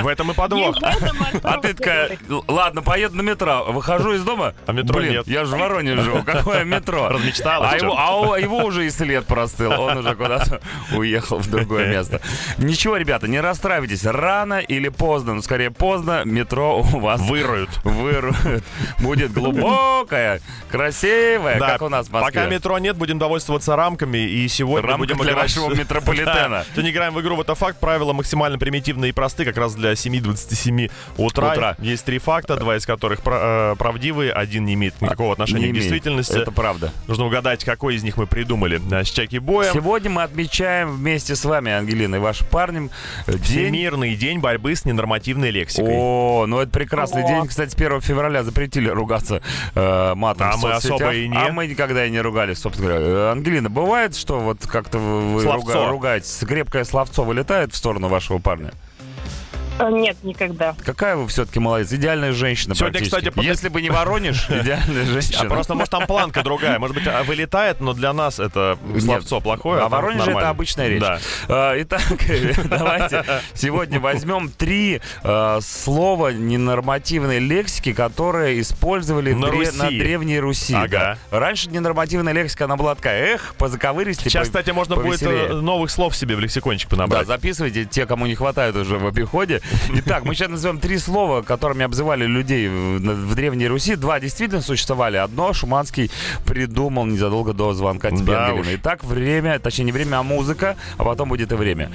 В 0.00 0.06
этом 0.06 0.30
и 0.30 0.34
подвох. 0.34 0.80
Маршрутке. 0.80 1.40
А 1.42 1.58
ты 1.58 1.74
такая, 1.74 2.18
«Л- 2.28 2.44
ладно, 2.48 2.80
поеду 2.82 3.16
на 3.16 3.22
метро, 3.22 3.66
выхожу 3.68 4.14
из 4.14 4.22
дома, 4.22 4.54
А 4.66 4.72
метро 4.72 4.96
блин, 4.98 5.12
нет. 5.12 5.26
я 5.28 5.44
же 5.44 5.56
в 5.56 5.58
Воронеже 5.58 6.02
живу, 6.02 6.22
какое 6.24 6.64
метро? 6.64 7.08
Размечталась, 7.08 7.72
А 7.72 7.76
его, 7.76 8.32
а 8.32 8.38
его 8.40 8.58
уже 8.64 8.86
и 8.86 8.90
след 8.90 9.26
простыл, 9.26 9.72
он 9.78 9.98
уже 9.98 10.14
куда-то 10.14 10.60
уехал 10.96 11.38
в 11.38 11.50
другое 11.50 11.88
место. 11.88 12.20
Ничего, 12.58 12.96
ребята, 12.96 13.28
не 13.28 13.40
расстраивайтесь, 13.40 14.04
рано 14.06 14.60
или 14.60 14.88
поздно, 14.88 15.34
ну 15.34 15.42
скорее 15.42 15.70
поздно, 15.70 16.22
метро 16.24 16.78
у 16.78 16.82
вас 17.00 17.20
Выруют. 17.20 17.70
вырует. 17.84 18.64
Будет 19.00 19.32
глубокая, 19.32 20.40
красивая, 20.70 21.58
Да, 21.58 21.72
как 21.72 21.82
у 21.82 21.88
нас 21.88 22.06
в 22.08 22.12
Москве. 22.12 22.32
пока 22.40 22.46
метро 22.50 22.78
нет, 22.78 22.96
будем 22.96 23.18
довольствоваться 23.18 23.76
рамками. 23.76 24.18
И 24.18 24.48
сегодня 24.48 24.88
Рамка 24.88 24.98
будем 24.98 25.16
для 25.18 25.32
играть... 25.32 25.42
вашего 25.56 25.73
метрополитена. 25.78 26.64
Сегодня 26.72 26.90
играем 26.90 27.14
в 27.14 27.20
игру 27.20 27.36
«Вот 27.36 27.46
это 27.46 27.54
факт». 27.54 27.78
Правила 27.78 28.12
максимально 28.12 28.58
примитивные 28.58 29.10
и 29.10 29.12
просты, 29.12 29.44
как 29.44 29.56
раз 29.56 29.74
для 29.74 29.92
7.27 29.92 30.90
утра. 31.16 31.52
Утра. 31.52 31.76
Есть 31.78 32.04
три 32.04 32.18
факта, 32.18 32.56
два 32.56 32.76
из 32.76 32.86
которых 32.86 33.20
э, 33.24 33.74
правдивые, 33.78 34.32
один 34.32 34.64
не 34.64 34.74
имеет 34.74 35.00
никакого 35.00 35.32
отношения 35.32 35.66
Не 35.66 35.72
к 35.72 35.74
действительности. 35.74 36.38
Это 36.38 36.52
правда. 36.52 36.92
Нужно 37.06 37.26
угадать, 37.26 37.64
какой 37.64 37.96
из 37.96 38.02
них 38.02 38.16
мы 38.16 38.26
придумали. 38.26 38.78
Да, 38.78 39.04
С 39.04 39.08
Чаки 39.08 39.38
Боем. 39.38 39.72
Сегодня 39.72 40.10
мы 40.10 40.22
отмечаем 40.22 40.96
вместе 40.96 41.36
с 41.36 41.44
вами, 41.44 41.72
Ангелина, 41.72 42.16
и 42.16 42.18
вашим 42.18 42.46
парнем 42.48 42.90
э, 43.26 43.32
день 43.32 43.64
Всемирный 43.64 44.14
день 44.14 44.38
борьбы 44.40 44.74
с 44.74 44.84
ненормативной 44.84 45.50
лексикой. 45.50 45.94
О, 45.94 46.46
ну 46.46 46.60
это 46.60 46.70
прекрасный 46.70 47.24
О. 47.24 47.28
день. 47.28 47.46
Кстати, 47.46 47.70
с 47.70 47.74
1 47.74 48.00
февраля 48.00 48.42
запретили 48.42 48.88
ругаться 48.88 49.42
э, 49.74 50.14
матом 50.14 50.48
А 50.48 50.56
в 50.56 50.62
мы 50.62 50.72
соцсетях. 50.72 50.96
особо 50.96 51.14
и 51.14 51.28
не. 51.28 51.36
А 51.36 51.52
мы 51.52 51.66
никогда 51.66 52.06
и 52.06 52.10
не 52.10 52.20
ругались, 52.20 52.58
собственно 52.58 52.88
говоря. 52.90 53.06
Э, 53.06 53.32
Ангелина, 53.32 53.70
бывает, 53.70 54.16
что 54.16 54.40
вот 54.40 54.66
как-то 54.66 54.98
вы, 54.98 55.34
вы 55.34 55.42
Словцо. 55.72 55.90
руга- 55.90 55.90
ругаетесь, 55.92 56.38
крепкое 56.46 56.84
словцо 56.84 57.24
вылетает 57.24 57.72
в 57.72 57.76
сторону 57.76 58.08
вашего 58.08 58.38
парня? 58.38 58.72
Э, 59.78 59.90
Нет, 59.90 60.16
никогда. 60.22 60.76
Какая 60.84 61.16
вы 61.16 61.26
все-таки 61.28 61.58
молодец, 61.58 61.92
идеальная 61.92 62.32
женщина 62.32 62.74
Сегодня, 62.76 63.00
кстати, 63.02 63.30
под- 63.30 63.44
Если 63.44 63.68
бы 63.68 63.82
не 63.82 63.90
Воронеж, 63.90 64.46
идеальная 64.48 65.04
женщина. 65.04 65.40
А 65.42 65.44
просто, 65.46 65.74
может, 65.74 65.90
там 65.90 66.06
планка 66.06 66.42
другая. 66.42 66.78
Может 66.78 66.96
быть, 66.96 67.06
а, 67.08 67.24
вылетает, 67.24 67.80
но 67.80 67.92
для 67.92 68.12
нас 68.12 68.38
это 68.38 68.78
словцо 69.00 69.40
плохое. 69.40 69.78
А 69.80 69.82
там 69.82 69.90
Воронеже 69.92 70.30
это 70.30 70.48
обычная 70.50 70.88
речь. 70.88 71.00
Да. 71.00 71.18
Э, 71.48 71.82
Итак, 71.82 72.02
давайте 72.68 73.24
сегодня 73.54 73.98
возьмем 73.98 74.48
три 74.48 75.00
э, 75.24 75.58
слова 75.60 76.32
ненормативной 76.32 77.40
лексики, 77.40 77.92
которые 77.92 78.60
использовали 78.60 79.32
На 79.32 79.46
дре- 79.46 79.50
Руси. 79.66 79.76
на 79.78 79.88
Древней 79.88 80.38
Руси. 80.38 80.74
Ага. 80.74 81.18
да. 81.30 81.38
Раньше 81.38 81.68
ненормативная 81.70 82.32
лексика, 82.32 82.66
она 82.66 82.76
была 82.76 82.94
такая, 82.94 83.34
эх, 83.34 83.54
позаковыристей, 83.58 84.30
Сейчас, 84.30 84.46
по- 84.48 84.52
кстати, 84.58 84.70
можно 84.70 84.94
будет 84.96 85.20
повеселее. 85.20 85.48
новых 85.54 85.90
слов 85.90 86.16
себе 86.16 86.36
в 86.36 86.40
лексикончик 86.40 86.88
Да, 86.90 86.96
понабрать. 86.96 87.26
записывайте 87.26 87.84
те, 87.86 88.06
кому 88.06 88.26
не 88.26 88.36
хватает 88.36 88.76
уже 88.76 88.98
в 88.98 89.06
обиходе. 89.06 89.60
Итак, 89.94 90.24
мы 90.24 90.34
сейчас 90.34 90.48
назовем 90.50 90.78
три 90.78 90.98
слова, 90.98 91.42
которыми 91.42 91.84
обзывали 91.84 92.24
людей 92.26 92.68
в, 92.68 93.34
Древней 93.34 93.66
Руси. 93.68 93.96
Два 93.96 94.20
действительно 94.20 94.60
существовали. 94.62 95.16
Одно 95.16 95.52
Шуманский 95.52 96.10
придумал 96.46 97.06
незадолго 97.06 97.52
до 97.52 97.72
звонка 97.72 98.10
тебе, 98.10 98.32
Да 98.32 98.46
Ангелина. 98.48 98.76
Итак, 98.76 99.04
время, 99.04 99.58
точнее 99.58 99.84
не 99.86 99.92
время, 99.92 100.16
а 100.18 100.22
музыка, 100.22 100.76
а 100.98 101.04
потом 101.04 101.28
будет 101.28 101.52
и 101.52 101.54
время. 101.54 101.90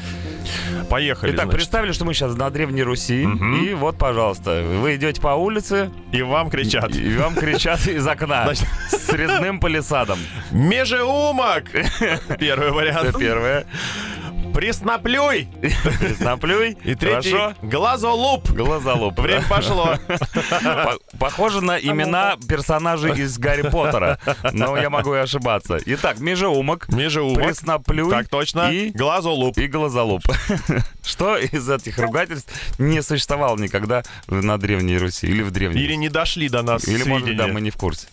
Поехали. 0.90 1.32
Итак, 1.32 1.46
значит. 1.46 1.58
представили, 1.60 1.92
что 1.92 2.06
мы 2.06 2.14
сейчас 2.14 2.36
на 2.36 2.50
Древней 2.50 2.84
Руси. 2.84 3.24
И 3.24 3.74
вот, 3.74 3.98
пожалуйста, 3.98 4.64
вы 4.82 4.96
идете 4.96 5.22
по 5.22 5.30
улице, 5.36 5.92
И 6.12 6.22
вам 6.24 6.50
кричат. 6.50 6.96
и 6.96 7.16
вам 7.18 7.36
кричат 7.36 7.86
из 7.88 8.06
окна 8.08 8.46
Значит- 8.46 8.68
с 8.90 9.10
резным 9.14 9.60
палисадом. 9.60 10.18
Межеумок! 10.52 11.66
Первый 12.40 12.68
Это 12.68 12.74
вариант. 12.74 13.18
первое. 13.20 13.66
Пресноплюй. 14.60 15.48
Пресноплюй. 16.02 16.78
И 16.84 16.94
третий 16.94 17.32
Хорошо. 17.32 17.56
глазолуп. 17.62 18.50
Глазолуп. 18.52 19.18
Время 19.18 19.46
пошло. 19.48 19.96
По- 20.62 20.98
Похоже 21.18 21.62
на 21.62 21.80
имена 21.80 22.36
персонажей 22.46 23.18
из 23.22 23.38
Гарри 23.38 23.62
Поттера. 23.70 24.20
Но 24.52 24.76
я 24.78 24.90
могу 24.90 25.16
и 25.16 25.18
ошибаться. 25.20 25.78
Итак, 25.86 26.20
межеумок, 26.20 26.90
Межеумок. 26.90 27.42
пресноплюй 27.42 28.10
Так 28.12 28.28
точно. 28.28 28.70
и, 28.70 28.90
Глазолуп. 28.90 29.58
и 29.58 29.68
глазолуп. 29.68 30.24
Что 31.06 31.38
из 31.38 31.70
этих 31.70 31.98
ругательств 31.98 32.52
не 32.78 33.02
существовало 33.02 33.56
никогда 33.58 34.04
на 34.28 34.58
Древней 34.58 34.98
Руси 34.98 35.28
или 35.28 35.42
в 35.42 35.52
Древней 35.52 35.80
Или 35.82 35.94
не 35.94 36.10
дошли 36.10 36.50
до 36.50 36.64
нас 36.64 36.86
Или, 36.86 37.04
может, 37.06 37.34
да, 37.38 37.48
мы 37.48 37.62
не 37.62 37.70
в 37.72 37.78
курсе. 37.78 38.08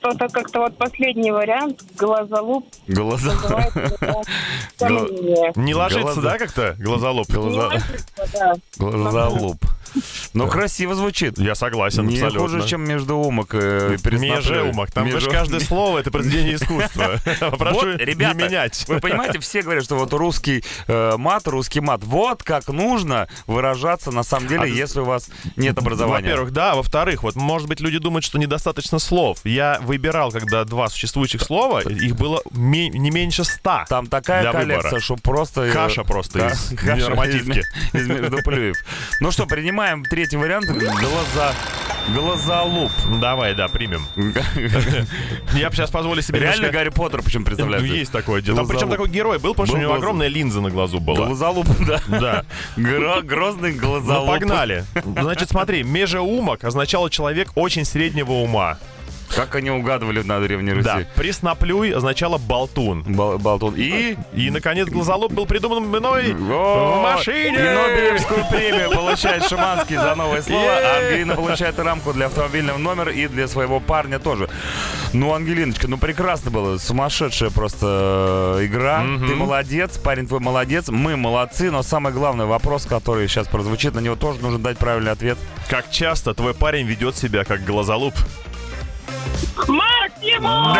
Что-то 0.00 0.28
как-то 0.28 0.60
вот 0.60 0.78
последний 0.78 1.30
вариант, 1.30 1.82
глазолуп, 1.94 2.66
Глаза... 2.88 3.32
Не 5.56 5.74
ложится, 5.74 6.14
Глаза- 6.14 6.22
да, 6.22 6.38
как-то? 6.38 6.74
Глазолуп. 6.78 7.28
Не 7.28 7.38
Ложится, 9.94 10.30
да. 10.34 10.38
Но 10.38 10.46
красиво 10.48 10.94
звучит. 10.94 11.38
Я 11.38 11.54
согласен, 11.54 12.06
Не 12.06 12.14
абсолютно. 12.16 12.40
хуже, 12.40 12.68
чем 12.68 12.84
междуумок 12.88 13.50
э, 13.54 13.94
и 13.94 14.02
пресноплюй. 14.02 14.36
Межеумок. 14.36 14.92
Там 14.92 15.06
Межу- 15.06 15.20
же 15.20 15.30
каждое 15.30 15.60
слово 15.60 15.98
это 15.98 16.10
произведение 16.10 16.54
искусства. 16.56 17.16
Прошу 17.58 17.92
не 17.96 18.14
менять. 18.34 18.84
Вы 18.88 19.00
понимаете, 19.00 19.38
все 19.38 19.62
говорят, 19.62 19.84
что 19.84 19.96
вот 19.96 20.12
русский 20.12 20.64
э, 20.86 21.16
мат, 21.16 21.46
русский 21.48 21.80
мат. 21.80 22.02
Вот 22.04 22.42
как 22.42 22.68
нужно 22.68 23.28
выражаться 23.46 24.10
на 24.10 24.22
самом 24.22 24.48
деле, 24.48 24.62
А, 24.62 24.66
если 24.66 25.00
у 25.00 25.04
вас 25.04 25.28
нет 25.56 25.78
образования. 25.78 26.28
Во-первых, 26.28 26.52
да. 26.52 26.74
Во-вторых, 26.74 27.22
вот, 27.22 27.36
может 27.36 27.68
быть, 27.68 27.80
люди 27.80 27.98
думают, 27.98 28.24
что 28.24 28.38
недостаточно 28.38 28.98
слов. 28.98 29.38
Я 29.44 29.80
выбирал, 29.82 30.30
когда 30.32 30.64
два 30.64 30.88
существующих 30.88 31.42
слова, 31.42 31.80
их 31.80 32.16
было 32.16 32.42
не 32.52 32.90
меньше 33.10 33.44
ста. 33.44 33.84
Там 33.88 34.06
такая 34.06 34.50
коллекция, 34.52 35.00
что 35.00 35.16
просто... 35.16 35.62
э, 35.62 35.72
Каша 35.72 36.04
просто 36.04 36.48
из 36.48 36.72
нормативки. 37.02 37.62
Из, 37.92 38.00
из 38.02 38.08
междуплюев. 38.08 38.76
Ну 39.20 39.30
что, 39.30 39.46
принимаем 39.46 39.79
третий 40.08 40.36
вариант. 40.36 40.66
Глаза... 40.66 41.52
Глазолуп. 42.14 42.90
Давай, 43.20 43.54
да, 43.54 43.68
примем. 43.68 44.06
Я 45.52 45.68
бы 45.68 45.76
сейчас 45.76 45.90
позволю 45.90 46.22
себе 46.22 46.40
Реально 46.40 46.56
немножко- 46.56 46.72
Гарри 46.78 46.88
Поттер 46.88 47.22
причем 47.22 47.40
Ну, 47.40 47.46
представляет. 47.46 47.84
есть 47.84 48.10
такое 48.10 48.40
дело. 48.40 48.56
Там 48.56 48.66
причем 48.68 48.88
такой 48.88 49.08
герой 49.08 49.38
был, 49.38 49.52
потому 49.52 49.66
что 49.66 49.76
у 49.76 49.80
него 49.80 49.92
глаз- 49.92 49.98
огромная 49.98 50.28
линза 50.28 50.60
на 50.60 50.70
глазу 50.70 50.98
была. 50.98 51.26
Глазолуп, 51.26 51.66
да. 51.86 52.00
Да. 52.08 52.44
Гро- 52.76 53.22
Грозный 53.22 53.74
Ну, 53.74 53.80
глазолуп. 53.80 54.28
погнали. 54.30 54.84
Значит, 55.04 55.50
смотри, 55.50 55.82
межеумок 55.84 56.64
означало 56.64 57.10
человек 57.10 57.50
очень 57.54 57.84
среднего 57.84 58.32
ума. 58.32 58.78
Как 59.34 59.54
они 59.54 59.70
угадывали 59.70 60.22
на 60.22 60.40
Древней 60.40 60.72
Руси? 60.72 60.84
Да. 60.84 61.00
Пресноплюй 61.14 61.90
означало 61.94 62.38
болтун. 62.38 63.02
Бол- 63.02 63.38
Болтун. 63.38 63.74
И... 63.76 64.16
И, 64.34 64.50
наконец, 64.50 64.88
глазолуп 64.88 65.32
был 65.32 65.46
придуман 65.46 65.84
мной 65.84 66.34
О, 66.34 66.98
в 66.98 67.02
машине. 67.02 67.56
И 67.56 67.74
Нобелевскую 67.74 68.44
премию 68.50 68.90
получает 68.90 69.44
Шиманский 69.48 69.96
за 69.96 70.14
новое 70.14 70.42
слово. 70.42 70.60
Е-е-е. 70.62 71.06
Ангелина 71.06 71.34
получает 71.36 71.78
рамку 71.78 72.12
для 72.12 72.26
автомобильного 72.26 72.78
номера 72.78 73.12
и 73.12 73.28
для 73.28 73.46
своего 73.48 73.80
парня 73.80 74.18
тоже. 74.18 74.48
Ну, 75.12 75.32
Ангелиночка, 75.34 75.88
ну 75.88 75.96
прекрасно 75.98 76.50
было. 76.50 76.78
Сумасшедшая 76.78 77.50
просто 77.50 78.56
э, 78.60 78.66
игра. 78.66 79.00
Ты 79.00 79.34
молодец, 79.34 79.98
парень 79.98 80.26
твой 80.26 80.40
молодец. 80.40 80.88
Мы 80.88 81.16
молодцы, 81.16 81.70
но 81.70 81.82
самый 81.82 82.12
главный 82.12 82.46
вопрос, 82.46 82.86
который 82.86 83.28
сейчас 83.28 83.46
прозвучит, 83.48 83.94
на 83.94 84.00
него 84.00 84.16
тоже 84.16 84.40
нужно 84.40 84.58
дать 84.58 84.78
правильный 84.78 85.12
ответ. 85.12 85.38
Как 85.68 85.90
часто 85.90 86.34
твой 86.34 86.54
парень 86.54 86.86
ведет 86.86 87.16
себя 87.16 87.44
как 87.44 87.64
глазолуп? 87.64 88.14
My 89.68 89.99
Максимум! 90.16 90.76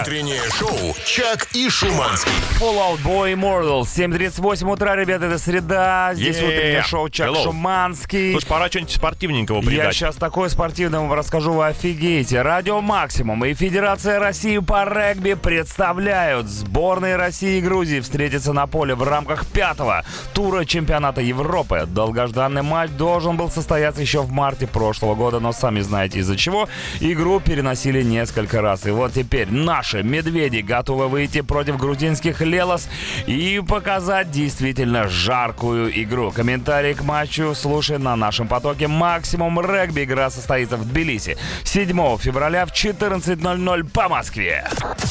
Утреннее 0.00 0.42
шоу 0.56 0.94
«Чак 1.04 1.48
и 1.54 1.68
Шуманский». 1.68 2.30
Fallout 2.60 2.98
Boy 3.04 3.34
Immortal. 3.34 3.82
7.38 3.82 4.70
утра, 4.70 4.94
ребята, 4.96 5.26
это 5.26 5.38
среда. 5.38 6.10
Здесь 6.14 6.36
Yeah. 6.38 6.44
утреннее 6.46 6.82
шоу 6.82 7.08
Чак 7.08 7.28
Hello. 7.30 7.42
Шуманский. 7.44 8.32
Слушай, 8.32 8.46
пора 8.46 8.68
что-нибудь 8.68 8.92
спортивненького 8.94 9.60
Я 9.60 9.66
придать. 9.66 9.94
сейчас 9.94 10.16
такое 10.16 10.48
спортивное 10.50 11.00
вам 11.00 11.12
расскажу, 11.12 11.52
вы 11.52 11.66
офигеете. 11.66 12.42
Радио 12.42 12.80
Максимум 12.80 13.44
и 13.44 13.54
Федерация 13.54 14.18
России 14.18 14.58
по 14.58 14.84
регби 14.84 15.34
представляют. 15.34 16.46
Сборные 16.46 17.16
России 17.16 17.58
и 17.58 17.60
Грузии 17.60 18.00
встретятся 18.00 18.52
на 18.52 18.66
поле 18.66 18.94
в 18.94 19.02
рамках 19.02 19.46
пятого 19.46 20.04
тура 20.34 20.64
чемпионата 20.64 21.20
Европы. 21.20 21.84
Долгожданный 21.86 22.62
матч 22.62 22.90
должен 22.92 23.36
был 23.36 23.50
состояться 23.50 24.00
еще 24.02 24.22
в 24.22 24.30
марте 24.30 24.66
прошлого 24.66 25.14
года, 25.14 25.40
но 25.40 25.52
сами 25.52 25.80
знаете 25.80 26.20
из-за 26.20 26.36
чего. 26.36 26.68
Игру 27.00 27.40
переносили 27.40 27.77
несколько 27.86 28.62
раз. 28.62 28.86
И 28.86 28.90
вот 28.90 29.12
теперь 29.12 29.50
наши 29.50 30.02
медведи 30.02 30.58
готовы 30.58 31.08
выйти 31.08 31.40
против 31.40 31.76
грузинских 31.76 32.40
Лелос 32.40 32.88
и 33.26 33.60
показать 33.66 34.30
действительно 34.30 35.08
жаркую 35.08 35.90
игру. 36.02 36.30
Комментарии 36.30 36.94
к 36.94 37.02
матчу 37.02 37.54
слушай 37.54 37.98
на 37.98 38.16
нашем 38.16 38.48
потоке 38.48 38.88
Максимум 38.88 39.60
Регби. 39.60 40.04
Игра 40.04 40.30
состоится 40.30 40.76
в 40.76 40.88
Тбилиси 40.88 41.36
7 41.64 42.18
февраля 42.18 42.66
в 42.66 42.72
14.00 42.72 43.90
по 43.90 44.08
Москве. 44.08 44.68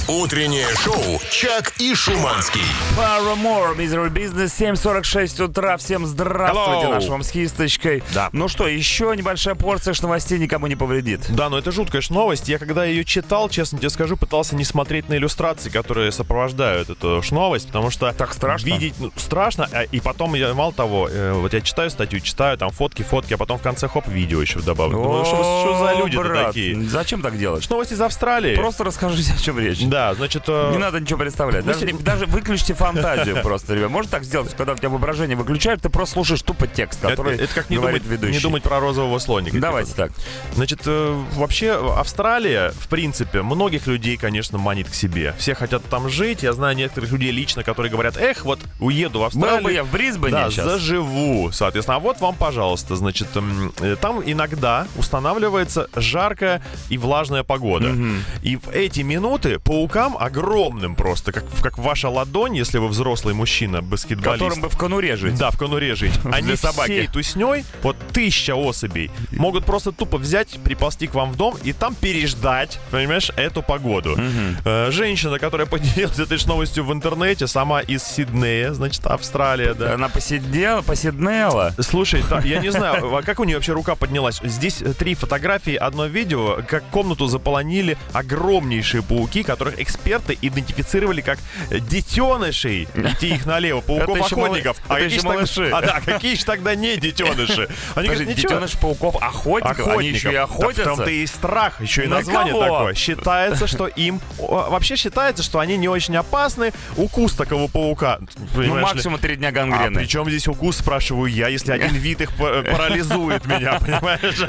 Утреннее 0.07 0.67
шоу 0.75 1.19
«Чак 1.29 1.73
и 1.79 1.93
Шуманский». 1.93 2.61
Paramore, 2.97 3.75
Misery 3.77 4.09
Business, 4.09 4.57
7.46 4.57 5.43
утра. 5.43 5.77
Всем 5.77 6.05
здравствуйте, 6.05 6.87
Hello. 6.87 6.93
наш 6.93 7.05
вам 7.07 7.23
с 7.23 7.31
кисточкой. 7.31 8.03
Да. 8.13 8.29
Ну 8.31 8.47
что, 8.47 8.67
еще 8.67 9.13
небольшая 9.15 9.55
порция 9.55 9.93
новостей 10.01 10.39
никому 10.39 10.67
не 10.67 10.75
повредит. 10.75 11.25
Да, 11.29 11.49
но 11.49 11.57
это 11.57 11.71
жуткая 11.71 12.01
новость. 12.09 12.47
Я 12.47 12.56
когда 12.59 12.85
ее 12.85 13.03
читал, 13.05 13.49
честно 13.49 13.77
тебе 13.77 13.89
скажу, 13.89 14.17
пытался 14.17 14.55
не 14.55 14.63
смотреть 14.63 15.09
на 15.09 15.15
иллюстрации, 15.15 15.69
которые 15.69 16.11
сопровождают 16.11 16.89
эту 16.89 17.21
новость, 17.31 17.67
потому 17.67 17.89
что... 17.89 18.13
Так 18.13 18.33
страшно? 18.33 18.67
Видеть 18.67 18.95
ну, 18.99 19.11
страшно, 19.15 19.67
а, 19.71 19.83
и 19.83 19.99
потом, 19.99 20.35
я, 20.35 20.53
мало 20.53 20.73
того, 20.73 21.09
э, 21.09 21.33
вот 21.33 21.53
я 21.53 21.61
читаю 21.61 21.89
статью, 21.89 22.19
читаю, 22.19 22.57
там 22.57 22.71
фотки, 22.71 23.03
фотки, 23.03 23.33
а 23.33 23.37
потом 23.37 23.57
в 23.57 23.61
конце 23.61 23.87
хоп, 23.87 24.07
видео 24.07 24.41
еще 24.41 24.59
добавлю. 24.59 24.97
Думаю, 24.97 25.25
что, 25.25 25.35
что 25.35 25.85
за 25.85 25.99
люди 25.99 26.17
такие? 26.45 26.81
Зачем 26.83 27.21
так 27.21 27.37
делать? 27.37 27.63
Что 27.63 27.77
новость 27.77 27.91
из 27.91 28.01
Австралии? 28.01 28.55
Просто 28.55 28.83
расскажите, 28.83 29.33
о 29.33 29.37
чем 29.37 29.59
речь. 29.59 29.85
Да, 29.85 30.13
значит... 30.15 30.43
э, 30.47 30.71
Не 30.71 30.79
надо 30.79 30.99
ничего 30.99 31.19
представлять. 31.19 31.63
ну, 31.63 31.73
Даже, 31.73 31.85
не- 31.85 31.93
даже 31.93 32.25
выключите 32.25 32.73
фантазию 32.73 33.41
просто, 33.43 33.75
ребят. 33.75 33.91
Можно 33.91 34.11
так 34.11 34.23
сделать, 34.23 34.55
когда 34.55 34.73
у 34.73 34.75
тебя 34.75 34.89
воображение 34.89 35.37
выключают, 35.37 35.81
ты 35.81 35.89
просто 35.89 36.13
слушаешь 36.13 36.41
тупо 36.41 36.65
текст, 36.65 36.99
это, 36.99 37.09
который 37.09 37.37
это 37.37 37.53
как 37.53 37.69
не 37.69 37.77
говорит 37.77 38.03
думать, 38.03 38.19
ведущий. 38.19 38.35
не 38.35 38.41
думать 38.41 38.63
про 38.63 38.79
розового 38.79 39.19
слоника. 39.19 39.59
Давайте 39.59 39.91
типа. 39.91 40.07
так. 40.07 40.11
Значит, 40.55 40.81
э, 40.85 41.23
вообще 41.35 41.73
Австралия, 41.95 42.46
в 42.79 42.87
принципе, 42.87 43.41
многих 43.41 43.87
людей, 43.87 44.17
конечно, 44.17 44.57
манит 44.57 44.89
к 44.89 44.93
себе. 44.93 45.33
Все 45.37 45.55
хотят 45.55 45.83
там 45.85 46.09
жить. 46.09 46.43
Я 46.43 46.53
знаю 46.53 46.75
некоторых 46.75 47.11
людей 47.11 47.31
лично, 47.31 47.63
которые 47.63 47.91
говорят, 47.91 48.17
эх, 48.17 48.45
вот 48.45 48.59
уеду 48.79 49.19
в 49.19 49.23
Австралию. 49.23 49.57
Был 49.57 49.63
бы 49.65 49.73
я 49.73 49.83
в 49.83 49.91
Брисбене 49.91 50.31
Да, 50.31 50.49
сейчас. 50.51 50.65
заживу, 50.65 51.51
соответственно. 51.51 51.97
А 51.97 51.99
вот 51.99 52.19
вам, 52.21 52.35
пожалуйста, 52.35 52.95
значит, 52.95 53.27
м, 53.35 53.71
э, 53.79 53.95
там 53.99 54.21
иногда 54.25 54.87
устанавливается 54.95 55.89
жаркая 55.95 56.61
и 56.89 56.97
влажная 56.97 57.43
погода. 57.43 57.93
И 58.43 58.55
в 58.55 58.69
эти 58.69 59.01
минуты 59.01 59.59
паукам 59.59 60.15
огромным 60.17 60.95
просто, 60.95 61.31
как, 61.31 61.45
как 61.61 61.77
ваша 61.77 62.09
ладонь, 62.09 62.55
если 62.55 62.77
вы 62.77 62.87
взрослый 62.87 63.33
мужчина, 63.33 63.81
баскетболист. 63.81 64.39
Которым 64.39 64.61
бы 64.61 64.69
в 64.69 64.77
конуре 64.77 65.15
жить. 65.15 65.35
Да, 65.35 65.51
в 65.51 65.57
конуре 65.57 65.95
жить. 65.95 66.13
Они 66.31 66.47
Для 66.47 66.57
собаки. 66.57 66.91
всей 66.91 67.07
тусней, 67.07 67.63
вот 67.83 67.95
тысяча 68.13 68.55
особей, 68.55 69.11
могут 69.31 69.65
просто 69.65 69.91
тупо 69.91 70.17
взять, 70.17 70.57
приползти 70.63 71.07
к 71.07 71.13
вам 71.15 71.31
в 71.31 71.35
дом 71.35 71.55
и 71.63 71.73
там 71.73 71.95
переждать, 72.27 72.79
понимаешь, 72.91 73.31
эту 73.35 73.61
погоду. 73.61 74.17
Э, 74.65 74.91
женщина, 74.91 75.39
которая 75.39 75.67
поделилась 75.67 76.19
этой 76.19 76.37
новостью 76.45 76.83
в 76.83 76.93
интернете, 76.93 77.47
сама 77.47 77.81
из 77.81 78.03
Сиднея, 78.03 78.73
значит, 78.73 79.05
Австралия, 79.05 79.73
да. 79.73 79.93
Она 79.93 80.09
посидела, 80.09 80.81
поседнела. 80.81 81.73
Слушай, 81.79 82.23
та- 82.29 82.39
я 82.41 82.59
не 82.59 82.69
знаю, 82.69 83.15
а 83.17 83.21
как 83.23 83.39
у 83.39 83.43
нее 83.43 83.57
вообще 83.57 83.73
рука 83.73 83.95
поднялась? 83.95 84.39
Здесь 84.43 84.81
э, 84.81 84.93
три 84.93 85.15
фотографии, 85.15 85.75
одно 85.75 86.05
видео, 86.05 86.59
как 86.67 86.83
комнату 86.89 87.27
заполонили 87.27 87.97
огромнейшие 88.13 89.03
пауки, 89.03 89.43
которых 89.43 89.79
эксперты 89.79 90.37
идентифицировали 90.41 91.21
как 91.21 91.39
детенышей. 91.71 92.87
Идти 92.95 93.29
их 93.35 93.45
налево, 93.45 93.81
пауков-охотников. 93.87 94.77
Это 94.89 95.03
еще 95.03 95.17
какие 95.17 95.31
малыши. 95.31 95.69
А 95.71 95.81
да, 95.81 96.01
какие 96.01 96.35
же 96.35 96.45
тогда 96.45 96.75
не 96.75 96.97
детеныши? 96.97 97.69
Они 97.95 98.07
говорят, 98.07 98.27
детеныш 98.35 98.73
пауков 98.73 99.15
охотников, 99.21 99.87
они 99.87 100.09
еще 100.09 100.31
и 100.31 100.35
охотятся. 100.35 100.81
в 100.81 100.95
том-то 100.97 101.09
и 101.09 101.25
страх, 101.25 101.81
еще 101.81 102.03
и 102.03 102.07
название 102.17 102.53
кого? 102.53 102.63
такое. 102.63 102.93
Считается, 102.93 103.67
что 103.67 103.87
им... 103.87 104.19
Вообще 104.37 104.95
считается, 104.95 105.43
что 105.43 105.59
они 105.59 105.77
не 105.77 105.87
очень 105.87 106.15
опасны. 106.15 106.73
Укус 106.95 107.33
такого 107.33 107.67
паука. 107.67 108.19
ну, 108.55 108.79
максимум 108.79 109.19
три 109.19 109.35
дня 109.35 109.49
а 109.49 109.51
гангрены. 109.51 109.99
при 109.99 110.05
чем 110.05 110.29
здесь 110.29 110.47
укус, 110.47 110.77
спрашиваю 110.77 111.31
я, 111.31 111.47
если 111.47 111.71
один 111.71 111.95
вид 111.95 112.21
их 112.21 112.35
па- 112.35 112.63
парализует 112.63 113.45
меня, 113.45 113.79
понимаешь? 113.79 114.43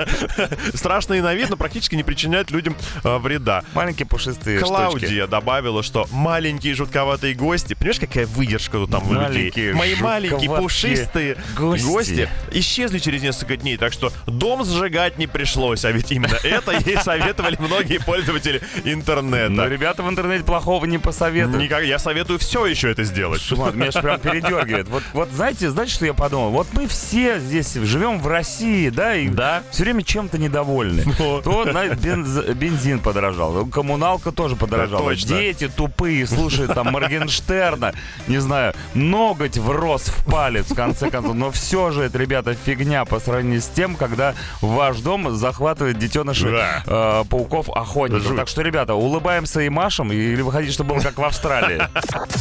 Страшно 0.74 1.14
и 1.14 1.20
на 1.20 1.34
вид, 1.34 1.50
но 1.50 1.56
практически 1.56 1.94
не 1.94 2.02
причиняет 2.02 2.50
людям 2.50 2.76
э, 3.04 3.18
вреда. 3.18 3.62
Маленькие 3.74 4.06
пушистые. 4.06 4.58
Клаудия 4.60 5.26
добавила, 5.26 5.82
что 5.82 6.06
маленькие 6.10 6.74
жутковатые 6.74 7.34
гости, 7.34 7.74
понимаешь, 7.74 8.00
какая 8.00 8.26
выдержка 8.26 8.78
тут 8.78 8.90
там 8.90 9.08
у 9.08 9.12
людей? 9.14 9.72
Мои 9.72 9.94
маленькие 9.96 10.50
пушистые 10.50 11.36
гости. 11.56 12.28
исчезли 12.52 12.98
через 12.98 13.22
несколько 13.22 13.56
дней, 13.56 13.76
так 13.76 13.92
что 13.92 14.12
дом 14.26 14.64
сжигать 14.64 15.18
не 15.18 15.26
пришлось, 15.26 15.84
а 15.84 15.92
ведь 15.92 16.10
именно 16.12 16.36
это 16.42 16.72
ей 16.72 16.96
советовали 16.98 17.56
многие 17.58 17.98
пользователи 17.98 18.60
интернета. 18.84 19.50
Но 19.50 19.66
ребята 19.66 20.02
в 20.02 20.08
интернете 20.08 20.44
плохого 20.44 20.84
не 20.86 20.98
посоветуешь. 20.98 21.62
Никак, 21.62 21.84
я 21.84 21.98
советую 21.98 22.38
все 22.38 22.66
еще 22.66 22.90
это 22.90 23.04
сделать. 23.04 23.40
Шумат, 23.40 23.74
меня 23.74 23.90
же 23.90 24.00
прям 24.00 24.18
передергивает. 24.20 24.88
Вот, 24.88 25.02
вот 25.12 25.28
знаете, 25.32 25.70
знаете, 25.70 25.92
что 25.92 26.06
я 26.06 26.14
подумал? 26.14 26.50
Вот 26.50 26.66
мы 26.72 26.86
все 26.86 27.38
здесь 27.38 27.74
живем 27.74 28.20
в 28.20 28.26
России, 28.26 28.88
да, 28.90 29.16
и 29.16 29.28
Да. 29.28 29.62
все 29.70 29.84
время 29.84 30.02
чем-то 30.02 30.38
недовольны. 30.38 31.04
Ну. 31.18 31.40
То 31.42 31.64
на- 31.64 31.86
бенз- 31.88 32.54
бензин 32.54 33.00
подорожал, 33.00 33.66
коммуналка 33.66 34.30
тоже 34.32 34.54
подорожала. 34.56 35.02
точно. 35.10 35.28
Дети 35.36 35.68
тупые 35.68 36.26
слушают 36.26 36.74
там 36.74 36.92
Моргенштерна, 36.92 37.92
не 38.28 38.38
знаю, 38.38 38.74
ноготь 38.94 39.56
врос 39.58 40.02
в 40.08 40.24
палец, 40.24 40.66
в 40.70 40.74
конце 40.74 41.10
концов. 41.10 41.34
Но 41.34 41.50
все 41.50 41.90
же 41.90 42.02
это, 42.02 42.18
ребята, 42.18 42.54
фигня 42.54 43.04
по 43.04 43.18
сравнению 43.20 43.60
с 43.60 43.66
тем, 43.66 43.96
когда 43.96 44.34
ваш 44.60 44.98
дом 44.98 45.34
захватывает 45.34 45.98
детеныши 45.98 46.50
Да. 46.50 46.82
э, 46.86 47.24
пауков 47.28 47.47
охотников. 47.54 48.26
Жуть. 48.26 48.36
Так 48.36 48.48
что, 48.48 48.62
ребята, 48.62 48.94
улыбаемся 48.94 49.60
и 49.60 49.68
машем, 49.68 50.12
или 50.12 50.42
выходить, 50.42 50.72
чтобы 50.72 50.94
было 50.94 51.02
как 51.02 51.18
в 51.18 51.24
Австралии. 51.24 51.80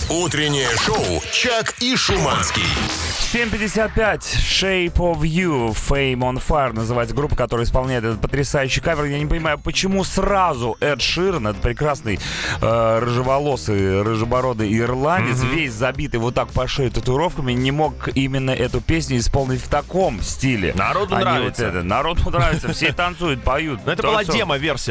Утреннее 0.09 0.69
шоу 0.85 1.21
«Чак 1.31 1.75
и 1.81 1.95
Шуманский». 1.95 2.63
7.55 3.33 4.19
Shape 4.39 4.93
of 4.93 5.19
You 5.21 5.69
Fame 5.75 6.19
on 6.19 6.41
Fire 6.45 6.73
называется 6.73 7.13
группа, 7.13 7.35
которая 7.35 7.65
исполняет 7.65 8.03
этот 8.03 8.21
потрясающий 8.21 8.79
кавер. 8.79 9.05
Я 9.05 9.19
не 9.19 9.25
понимаю, 9.25 9.59
почему 9.59 10.03
сразу 10.03 10.77
Эд 10.79 11.01
Ширен, 11.01 11.45
этот 11.47 11.61
прекрасный 11.61 12.19
э, 12.61 12.99
рыжеволосый, 12.99 14.01
рыжебородый 14.01 14.75
ирландец, 14.79 15.41
весь 15.43 15.73
забитый 15.73 16.19
вот 16.19 16.35
так 16.35 16.47
по 16.49 16.67
шее 16.67 16.89
татуировками, 16.89 17.51
не 17.51 17.71
мог 17.71 18.07
именно 18.15 18.51
эту 18.51 18.79
песню 18.81 19.17
исполнить 19.19 19.61
в 19.61 19.67
таком 19.67 20.21
стиле. 20.21 20.73
Народу 20.75 21.15
А 21.15 21.19
нравится. 21.19 21.65
вот 21.65 21.75
это. 21.75 21.83
Народу 21.83 22.29
нравится, 22.29 22.71
все 22.73 22.93
танцуют, 22.93 23.43
поют. 23.43 23.81
Но 23.85 23.91
это 23.91 24.03
То 24.03 24.07
была 24.09 24.23
всё. 24.23 24.31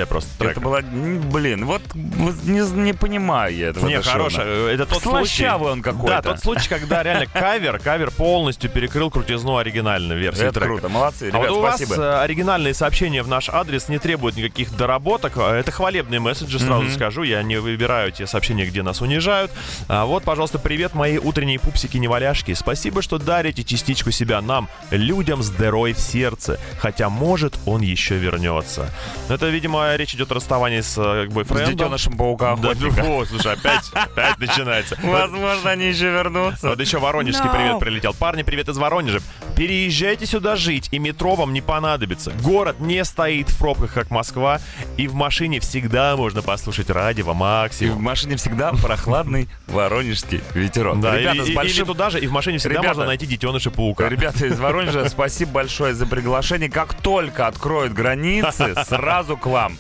Демо-версия 0.07 0.09
просто 0.09 0.31
Это 0.39 0.45
трека. 0.45 0.61
была, 0.61 0.81
м, 0.81 1.31
блин, 1.31 1.65
вот 1.67 1.83
вот 1.95 2.35
не, 2.45 2.61
не 2.83 2.93
понимаю 2.93 3.55
я 3.55 3.69
этого. 3.69 3.87
Не, 3.87 4.01
хорошая. 4.01 4.69
Это 4.69 4.87
тот 4.87 5.03
случай. 5.03 5.47
Он 5.47 5.83
какой-то. 5.83 6.07
Да, 6.09 6.23
тот 6.23 6.41
случай, 6.41 6.69
когда 6.69 7.03
реально 7.03 7.27
кавер, 7.27 7.79
кавер 7.79 8.11
полностью 8.11 8.71
перекрыл 8.71 9.11
крутизну 9.11 9.57
оригинальной 9.57 10.17
версии 10.17 10.43
Это 10.43 10.53
трека. 10.61 10.67
круто, 10.67 10.89
молодцы, 10.89 11.31
А 11.33 11.37
вот 11.37 11.45
ребят, 11.45 11.57
у 11.57 11.61
вас 11.61 11.77
спасибо. 11.77 12.03
э, 12.03 12.21
оригинальные 12.21 12.75
сообщения 12.75 13.23
в 13.23 13.29
наш 13.29 13.49
адрес 13.49 13.89
не 13.89 13.99
требуют 13.99 14.37
никаких 14.37 14.77
доработок. 14.77 15.35
А 15.37 15.55
Это 15.57 15.71
хвалебные 15.71 16.21
месседжи, 16.21 16.59
сразу 16.59 16.91
скажу. 16.91 17.23
Я 17.23 17.43
не 17.43 17.57
выбираю 17.59 18.13
те 18.13 18.27
сообщения, 18.27 18.67
где 18.67 18.83
нас 18.83 19.01
унижают. 19.01 19.51
А 19.89 20.05
вот, 20.05 20.25
пожалуйста, 20.25 20.59
привет, 20.59 20.95
мои 20.95 21.19
утренние 21.19 21.59
пупсики-неваляшки. 21.59 22.55
Спасибо, 22.55 23.03
что 23.03 23.19
дарите 23.19 23.65
частичку 23.65 24.11
себя 24.11 24.41
нам, 24.41 24.69
людям 24.91 25.43
с 25.43 25.51
дырой 25.51 25.93
в 25.93 25.99
сердце. 25.99 26.59
Хотя, 26.79 27.09
может, 27.09 27.55
он 27.67 27.81
еще 27.83 28.17
вернется. 28.17 28.91
Это, 29.29 29.49
видимо, 29.49 29.96
речь 29.97 30.15
идет 30.15 30.31
о 30.31 30.35
расставании 30.35 30.81
с 30.81 30.97
э, 30.99 31.27
С 31.29 31.33
бойфрендом. 31.33 31.71
детенышем 31.77 32.17
паука 32.17 32.57
Да, 32.57 32.71
о, 33.05 33.25
слушай, 33.25 33.53
опять, 33.53 33.91
опять 33.93 34.39
начинается. 34.39 34.97
Возможно, 35.03 35.71
они 35.71 35.87
еще 35.87 36.11
вернутся. 36.11 36.69
Вот 36.71 36.81
еще 36.81 36.99
воронежский 36.99 37.49
привет 37.51 37.79
прилетел. 37.79 38.15
Парни, 38.15 38.43
привет 38.43 38.69
из 38.69 38.77
Воронежа. 38.79 39.21
Переезжайте 39.57 40.27
сюда 40.27 40.55
жить, 40.55 40.89
и 40.91 40.99
метро 40.99 41.35
вам 41.35 41.53
не 41.55 41.63
понадобится. 41.63 42.31
Город 42.43 42.79
не 42.79 43.03
стоит 43.05 43.49
в 43.49 43.59
пробках, 43.59 43.95
как 43.95 44.11
Москва, 44.11 44.61
и 44.99 45.09
в 45.09 45.15
машине 45.15 45.61
всегда 45.61 46.15
можно 46.17 46.43
послушать 46.43 46.91
радио 46.91 47.25
И 47.31 47.35
в 47.35 47.35
максимум. 47.35 48.03
машине 48.03 48.37
всегда 48.37 48.73
прохладный 48.73 49.49
воронежский 49.67 50.43
ветерок. 50.55 51.01
Да, 51.01 51.17
Ребята, 51.17 51.37
или, 51.37 51.45
с 51.45 51.49
или 51.49 51.55
большим... 51.55 51.87
туда 51.87 52.11
же, 52.11 52.21
и 52.21 52.27
в 52.27 52.33
машине 52.33 52.59
всегда 52.59 52.75
Ребята. 52.75 52.89
можно 52.89 53.07
найти 53.07 53.27
детеныша 53.27 53.71
паука. 53.71 54.09
Ребята 54.09 54.47
из 54.47 54.59
Воронежа, 54.61 55.09
спасибо 55.09 55.53
большое 55.53 55.95
за 55.95 56.07
приглашение. 56.07 56.69
Как 56.69 56.95
только 56.95 57.47
откроют 57.47 57.95
границы, 57.95 58.75
сразу 58.87 59.37
к 59.39 59.47
вам. 59.47 59.79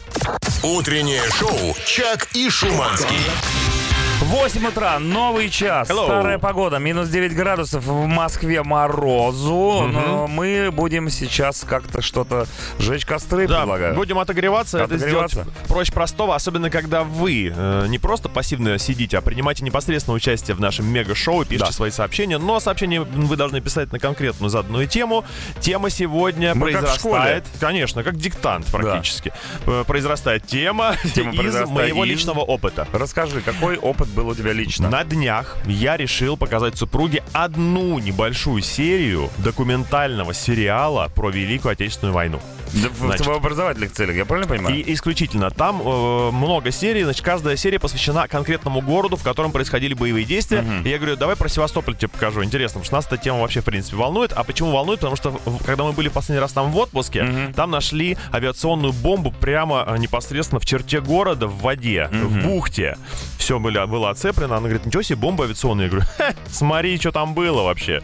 Утреннее 0.62 1.22
шоу 1.38 1.76
«Чак 1.84 2.28
и 2.34 2.48
Шуманский». 2.48 3.75
8 4.20 4.66
утра, 4.66 4.98
новый 4.98 5.50
час, 5.50 5.90
Hello. 5.90 6.04
старая 6.06 6.38
погода, 6.38 6.78
минус 6.78 7.08
9 7.08 7.34
градусов 7.34 7.84
в 7.84 8.06
Москве 8.06 8.62
морозу. 8.62 9.88
Но 9.92 10.26
мы 10.26 10.70
будем 10.72 11.10
сейчас 11.10 11.64
как-то 11.68 12.00
что-то 12.00 12.46
жечь 12.78 13.04
костры, 13.04 13.46
Да, 13.46 13.60
предлагаю. 13.60 13.94
будем 13.94 14.18
отогреваться. 14.18 14.78
Это 14.78 14.94
Отогреваться. 14.96 15.42
сделать 15.42 15.58
проще 15.68 15.92
простого, 15.92 16.34
особенно 16.34 16.70
когда 16.70 17.04
вы 17.04 17.52
э, 17.54 17.86
не 17.88 17.98
просто 17.98 18.28
пассивно 18.30 18.78
сидите, 18.78 19.18
а 19.18 19.20
принимаете 19.20 19.64
непосредственное 19.64 20.16
участие 20.16 20.54
в 20.56 20.60
нашем 20.60 20.86
мега-шоу, 20.86 21.44
пишите 21.44 21.66
Да. 21.66 21.72
свои 21.72 21.90
сообщения. 21.90 22.38
Но 22.38 22.58
сообщения 22.58 23.02
вы 23.02 23.36
должны 23.36 23.60
писать 23.60 23.92
на 23.92 23.98
конкретную 23.98 24.48
заданную 24.48 24.88
тему. 24.88 25.24
Тема 25.60 25.90
сегодня 25.90 26.54
Мы 26.54 26.72
как 26.72 26.80
произрастает, 26.80 27.44
конечно, 27.60 28.02
как 28.02 28.16
диктант 28.16 28.66
практически. 28.72 29.32
Э, 29.66 29.84
Произрастает 29.86 30.46
тема, 30.46 30.94
Тема 31.14 31.30
из 31.32 31.36
произрастает 31.36 31.68
моего 31.70 32.04
из- 32.04 32.10
личного 32.12 32.40
опыта. 32.40 32.88
Расскажи, 32.92 33.40
какой 33.42 33.76
опыт 33.76 34.05
был 34.08 34.28
у 34.28 34.34
тебя 34.34 34.52
лично? 34.52 34.88
На 34.90 35.04
днях 35.04 35.56
я 35.66 35.96
решил 35.96 36.36
показать 36.36 36.76
супруге 36.76 37.22
одну 37.32 37.98
небольшую 37.98 38.62
серию 38.62 39.30
документального 39.38 40.34
сериала 40.34 41.10
про 41.14 41.30
Великую 41.30 41.72
Отечественную 41.72 42.14
войну. 42.14 42.40
Да, 42.72 42.88
Значит. 42.98 43.26
в 43.26 43.30
образовательных 43.30 43.92
целях, 43.92 44.16
я 44.16 44.24
правильно 44.24 44.48
понимаю? 44.48 44.76
И 44.76 44.92
исключительно. 44.92 45.50
Там 45.50 45.80
э, 45.80 46.30
много 46.32 46.70
серий, 46.70 47.04
значит, 47.04 47.24
каждая 47.24 47.56
серия 47.56 47.78
посвящена 47.78 48.28
конкретному 48.28 48.80
городу, 48.80 49.16
в 49.16 49.22
котором 49.22 49.52
происходили 49.52 49.94
боевые 49.94 50.24
действия. 50.24 50.64
И 50.84 50.88
я 50.88 50.98
говорю, 50.98 51.16
давай 51.16 51.36
про 51.36 51.48
Севастополь 51.48 51.96
тебе 51.96 52.08
покажу. 52.08 52.42
Интересно, 52.44 52.80
потому 52.80 52.84
что 52.84 52.96
нас 52.96 53.06
эта 53.06 53.16
тема 53.18 53.40
вообще, 53.40 53.60
в 53.60 53.64
принципе, 53.64 53.96
волнует. 53.96 54.32
А 54.32 54.42
почему 54.44 54.72
волнует? 54.72 55.00
Потому 55.00 55.16
что, 55.16 55.40
когда 55.64 55.84
мы 55.84 55.92
были 55.92 56.08
в 56.08 56.12
последний 56.12 56.40
раз 56.40 56.52
там 56.52 56.70
в 56.72 56.76
отпуске, 56.76 57.52
там 57.54 57.70
нашли 57.70 58.16
авиационную 58.32 58.92
бомбу 58.92 59.30
прямо 59.32 59.84
э, 59.86 59.98
непосредственно 59.98 60.60
в 60.60 60.66
черте 60.66 61.00
города, 61.00 61.46
в 61.46 61.60
воде, 61.60 62.08
в 62.12 62.42
бухте. 62.42 62.98
Все 63.38 63.58
было, 63.58 63.86
было 63.96 64.10
оцеплено. 64.10 64.56
Она 64.56 64.68
говорит, 64.68 64.84
ничего 64.84 65.02
себе, 65.02 65.16
бомба 65.16 65.44
авиационная. 65.44 65.86
Я 65.86 65.90
говорю, 65.90 66.06
«Ха, 66.18 66.34
смотри, 66.48 66.98
что 66.98 67.12
там 67.12 67.34
было 67.34 67.62
вообще. 67.62 68.02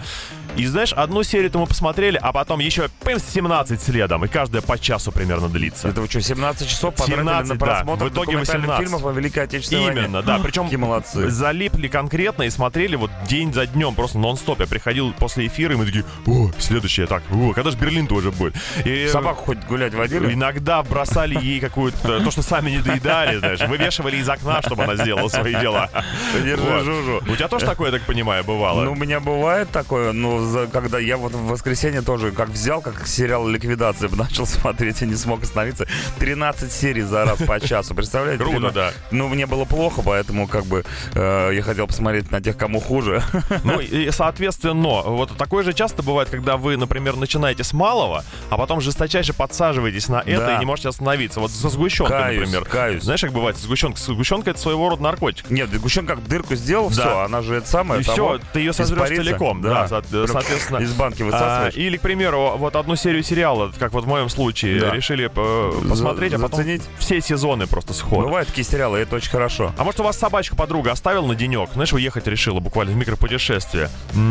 И 0.57 0.67
знаешь, 0.67 0.93
одну 0.93 1.23
серию-то 1.23 1.59
мы 1.59 1.67
посмотрели, 1.67 2.19
а 2.21 2.33
потом 2.33 2.61
еще 2.61 2.91
пым, 3.01 3.19
17 3.19 3.81
следом. 3.81 4.25
И 4.25 4.29
каждая 4.29 4.61
по 4.61 4.79
часу 4.79 5.11
примерно 5.11 5.49
длится. 5.49 5.89
Это 5.89 6.03
вы 6.03 6.09
что, 6.09 6.21
17 6.21 6.69
часов 6.69 6.95
потратили 6.95 7.21
17, 7.21 7.49
на 7.49 7.55
да. 7.55 7.65
просмотр 7.65 8.05
В 8.05 8.09
итоге 8.09 8.33
документальных 8.33 8.69
18. 8.69 8.87
фильмов 8.87 9.07
о 9.07 9.13
Великой 9.19 9.45
Отечественной 9.45 9.85
войне? 9.87 10.01
Именно, 10.03 10.23
да. 10.23 10.39
Причем 10.39 10.65
Какие 10.65 10.79
молодцы. 10.79 11.31
залипли 11.31 11.89
конкретно 11.89 12.43
и 12.43 12.51
смотрели 12.51 12.97
вот 12.97 13.11
день 13.27 13.53
за 13.55 13.67
днем, 13.67 13.95
просто 13.95 14.19
нон-стоп. 14.19 14.61
Я 14.61 14.67
приходил 14.67 15.13
после 15.15 15.47
эфира, 15.47 15.73
и 15.73 15.77
мы 15.77 15.87
такие, 15.87 16.05
о, 16.27 16.51
следующее, 16.59 17.07
так, 17.07 17.23
о, 17.31 17.53
когда 17.55 17.71
же 17.71 17.79
Берлин 17.79 18.07
тоже 18.07 18.31
будет? 18.31 18.55
И, 18.85 19.09
Собаку 19.09 19.45
хоть 19.45 19.65
гулять 19.65 19.95
водили? 19.95 20.35
Иногда 20.35 20.83
бросали 20.83 21.43
ей 21.43 21.61
какую-то, 21.61 22.21
то, 22.21 22.31
что 22.31 22.43
сами 22.43 22.71
не 22.71 22.79
доедали, 22.79 23.39
знаешь, 23.39 23.61
вывешивали 23.61 24.19
из 24.19 24.29
окна, 24.29 24.61
чтобы 24.61 24.85
она 24.85 24.97
сделала 24.97 25.29
свои 25.29 25.55
дела. 25.55 25.89
Держи 26.35 26.85
жужу. 26.85 27.23
У 27.27 27.37
тебя 27.37 27.49
тоже 27.49 27.65
такое, 27.65 27.91
я 27.91 27.99
так 27.99 28.07
понимаю, 28.07 28.45
бывало? 28.45 28.85
Ну, 28.85 28.93
у 28.93 28.97
меня 28.97 29.19
бывает 29.21 29.71
такое, 29.71 30.13
но 30.13 30.42
за- 30.45 30.67
когда 30.67 30.99
я 30.99 31.17
вот 31.17 31.33
в 31.33 31.47
воскресенье 31.47 32.03
тоже 32.03 32.33
как 32.33 32.49
взял, 32.51 32.81
как 32.81 33.07
сериал 33.07 33.47
«Ликвидация» 33.49 34.09
начал 34.13 34.47
смотреть 34.47 35.03
и 35.03 35.07
не 35.07 35.15
смог 35.17 35.43
остановиться. 35.43 35.87
13 36.19 36.71
серий 36.73 37.03
за 37.03 37.25
раз 37.25 37.39
по 37.43 37.61
часу, 37.61 37.95
представляете? 37.95 38.45
Круто, 38.45 38.71
да. 38.71 38.93
Ну, 39.11 39.29
мне 39.29 39.47
было 39.47 39.65
плохо, 39.65 40.03
поэтому 40.05 40.47
как 40.49 40.65
бы 40.67 40.85
э, 41.15 41.51
я 41.55 41.63
хотел 41.63 41.87
посмотреть 41.87 42.31
на 42.31 42.41
тех, 42.41 42.57
кому 42.57 42.81
хуже. 42.81 43.23
Ну 43.65 43.81
и 43.81 44.11
соответственно, 44.11 45.03
вот 45.03 45.37
такое 45.37 45.63
же 45.63 45.73
часто 45.73 46.03
бывает, 46.03 46.29
когда 46.31 46.57
вы, 46.57 46.77
например, 46.77 47.17
начинаете 47.17 47.65
с 47.65 47.73
малого, 47.73 48.25
а 48.51 48.57
потом 48.59 48.81
жесточайше 48.81 49.33
подсаживаетесь 49.35 50.09
на 50.09 50.21
это 50.21 50.47
Да. 50.47 50.57
и 50.57 50.59
не 50.59 50.65
можете 50.67 50.89
остановиться. 50.89 51.41
Вот 51.41 51.51
со 51.51 51.69
сгущенкой, 51.69 52.19
Каюсь, 52.19 52.41
например. 52.41 52.65
каюсь. 52.65 53.03
Знаешь, 53.03 53.21
как 53.21 53.33
бывает 53.33 53.57
сгущенка? 53.57 54.01
Сгущенка 54.01 54.51
это 54.51 54.59
своего 54.61 54.89
рода 54.89 55.03
наркотик. 55.03 55.51
Нет, 55.51 55.71
сгущенка 55.71 56.17
как 56.17 56.27
дырку 56.27 56.55
сделал, 56.57 56.89
Да. 56.89 56.95
все, 56.95 57.19
она 57.21 57.43
же 57.43 57.57
это 57.57 57.69
самое. 57.69 58.01
И 58.01 58.05
все, 58.05 58.41
ты 58.53 58.61
ее 58.61 58.73
сожрешь 58.73 59.09
целиком, 59.09 59.61
да, 59.63 59.87
Прям 59.89 60.27
соответственно. 60.33 60.79
Из 60.79 60.93
банки 60.93 61.23
А, 61.23 61.27
высасываешь. 61.27 61.75
или, 61.77 61.97
к 61.97 62.01
примеру, 62.01 62.55
вот 62.57 62.77
одну 62.77 62.97
серию 62.97 63.23
сериала, 63.23 63.73
как 63.79 63.93
вот 63.93 64.05
в 64.05 64.09
моем 64.09 64.29
случае, 64.29 64.81
Да. 64.81 64.91
решили 64.91 65.31
э, 65.35 65.89
посмотреть, 65.89 66.33
а 66.35 66.39
потом 66.39 66.59
заценить. 66.61 66.83
все 66.99 67.21
сезоны 67.21 67.67
просто 67.67 67.93
сходу. 67.95 68.23
Бывают 68.27 68.49
такие 68.49 68.65
сериалы, 68.65 68.99
это 68.99 69.17
очень 69.17 69.31
хорошо. 69.31 69.73
А 69.79 69.85
может, 69.85 70.01
у 70.01 70.05
вас 70.05 70.19
собачку 70.19 70.57
подруга 70.57 70.93
оставила 70.93 71.27
на 71.27 71.35
денек? 71.35 71.71
Знаешь, 71.75 71.93
уехать 71.93 72.27
решила 72.27 72.61
буквально 72.61 72.93
в 72.93 72.97
микропутешествие. 72.97 73.89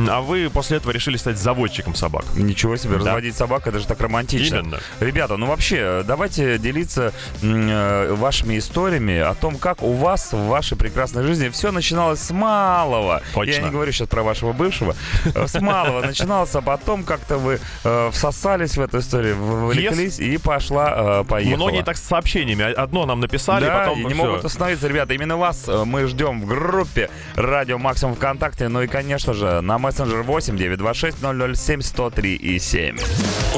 А 0.10 0.22
вы 0.22 0.50
после 0.52 0.78
этого 0.78 0.92
решили 0.92 1.18
стать 1.18 1.38
заводчиком 1.38 1.96
собак. 1.96 2.26
Ничего 2.36 2.76
себе, 2.78 2.94
Да. 2.94 2.98
разводить 3.00 3.36
собак, 3.36 3.68
это 3.68 3.80
же 3.80 3.88
так 3.88 4.00
романтично. 4.02 4.56
Именно. 4.58 4.80
Ребята, 5.00 5.38
ну 5.38 5.46
вообще, 5.48 6.04
давайте 6.06 6.58
делиться 6.58 7.14
э, 7.42 8.14
вашими 8.14 8.58
историями 8.58 9.18
о 9.20 9.34
том, 9.34 9.58
как 9.58 9.84
у 9.84 9.94
вас 9.94 10.32
в 10.34 10.48
вашей 10.48 10.78
прекрасной 10.78 11.24
жизни 11.24 11.50
все 11.50 11.72
начиналось 11.72 12.20
с 12.22 12.32
малого. 12.32 13.22
Точно. 13.34 13.52
Я 13.52 13.62
не 13.62 13.70
говорю 13.70 13.92
сейчас 13.92 14.08
про 14.08 14.24
вашего 14.24 14.54
бывшего. 14.54 14.96
Э, 15.36 15.48
С 15.48 15.60
малого 15.60 15.91
начиналось, 16.00 16.56
а 16.56 16.62
потом 16.62 17.04
как-то 17.04 17.38
вы 17.38 17.60
э, 17.84 18.10
всосались 18.14 18.78
в 18.78 18.82
эту 18.82 19.00
историю, 19.00 19.36
вовлеклись, 19.38 20.20
и 20.20 20.38
пошла, 20.38 21.22
э, 21.22 21.24
поехала. 21.26 21.58
Многие 21.58 21.84
так 21.84 21.98
с 21.98 22.04
сообщениями. 22.04 22.72
Одно 22.72 23.06
нам 23.06 23.20
написали, 23.20 23.66
да, 23.66 23.80
потом 23.80 24.00
и 24.00 24.06
не 24.06 24.14
всё. 24.14 24.24
могут 24.24 24.46
остановиться, 24.46 24.88
ребята. 24.88 25.14
Именно 25.14 25.38
вас 25.38 25.66
э, 25.68 25.84
мы 25.84 26.08
ждем 26.08 26.42
в 26.42 26.46
группе 26.46 27.10
Радио 27.36 27.78
Максимум 27.78 28.16
ВКонтакте. 28.16 28.70
Ну 28.70 28.82
и, 28.82 28.88
конечно 28.88 29.34
же, 29.34 29.60
на 29.62 29.78
мессенджер 29.78 30.22
8 30.22 30.58
926 30.58 31.18
007 31.56 31.82
103 31.82 32.36
и 32.36 32.60
7. 32.60 32.98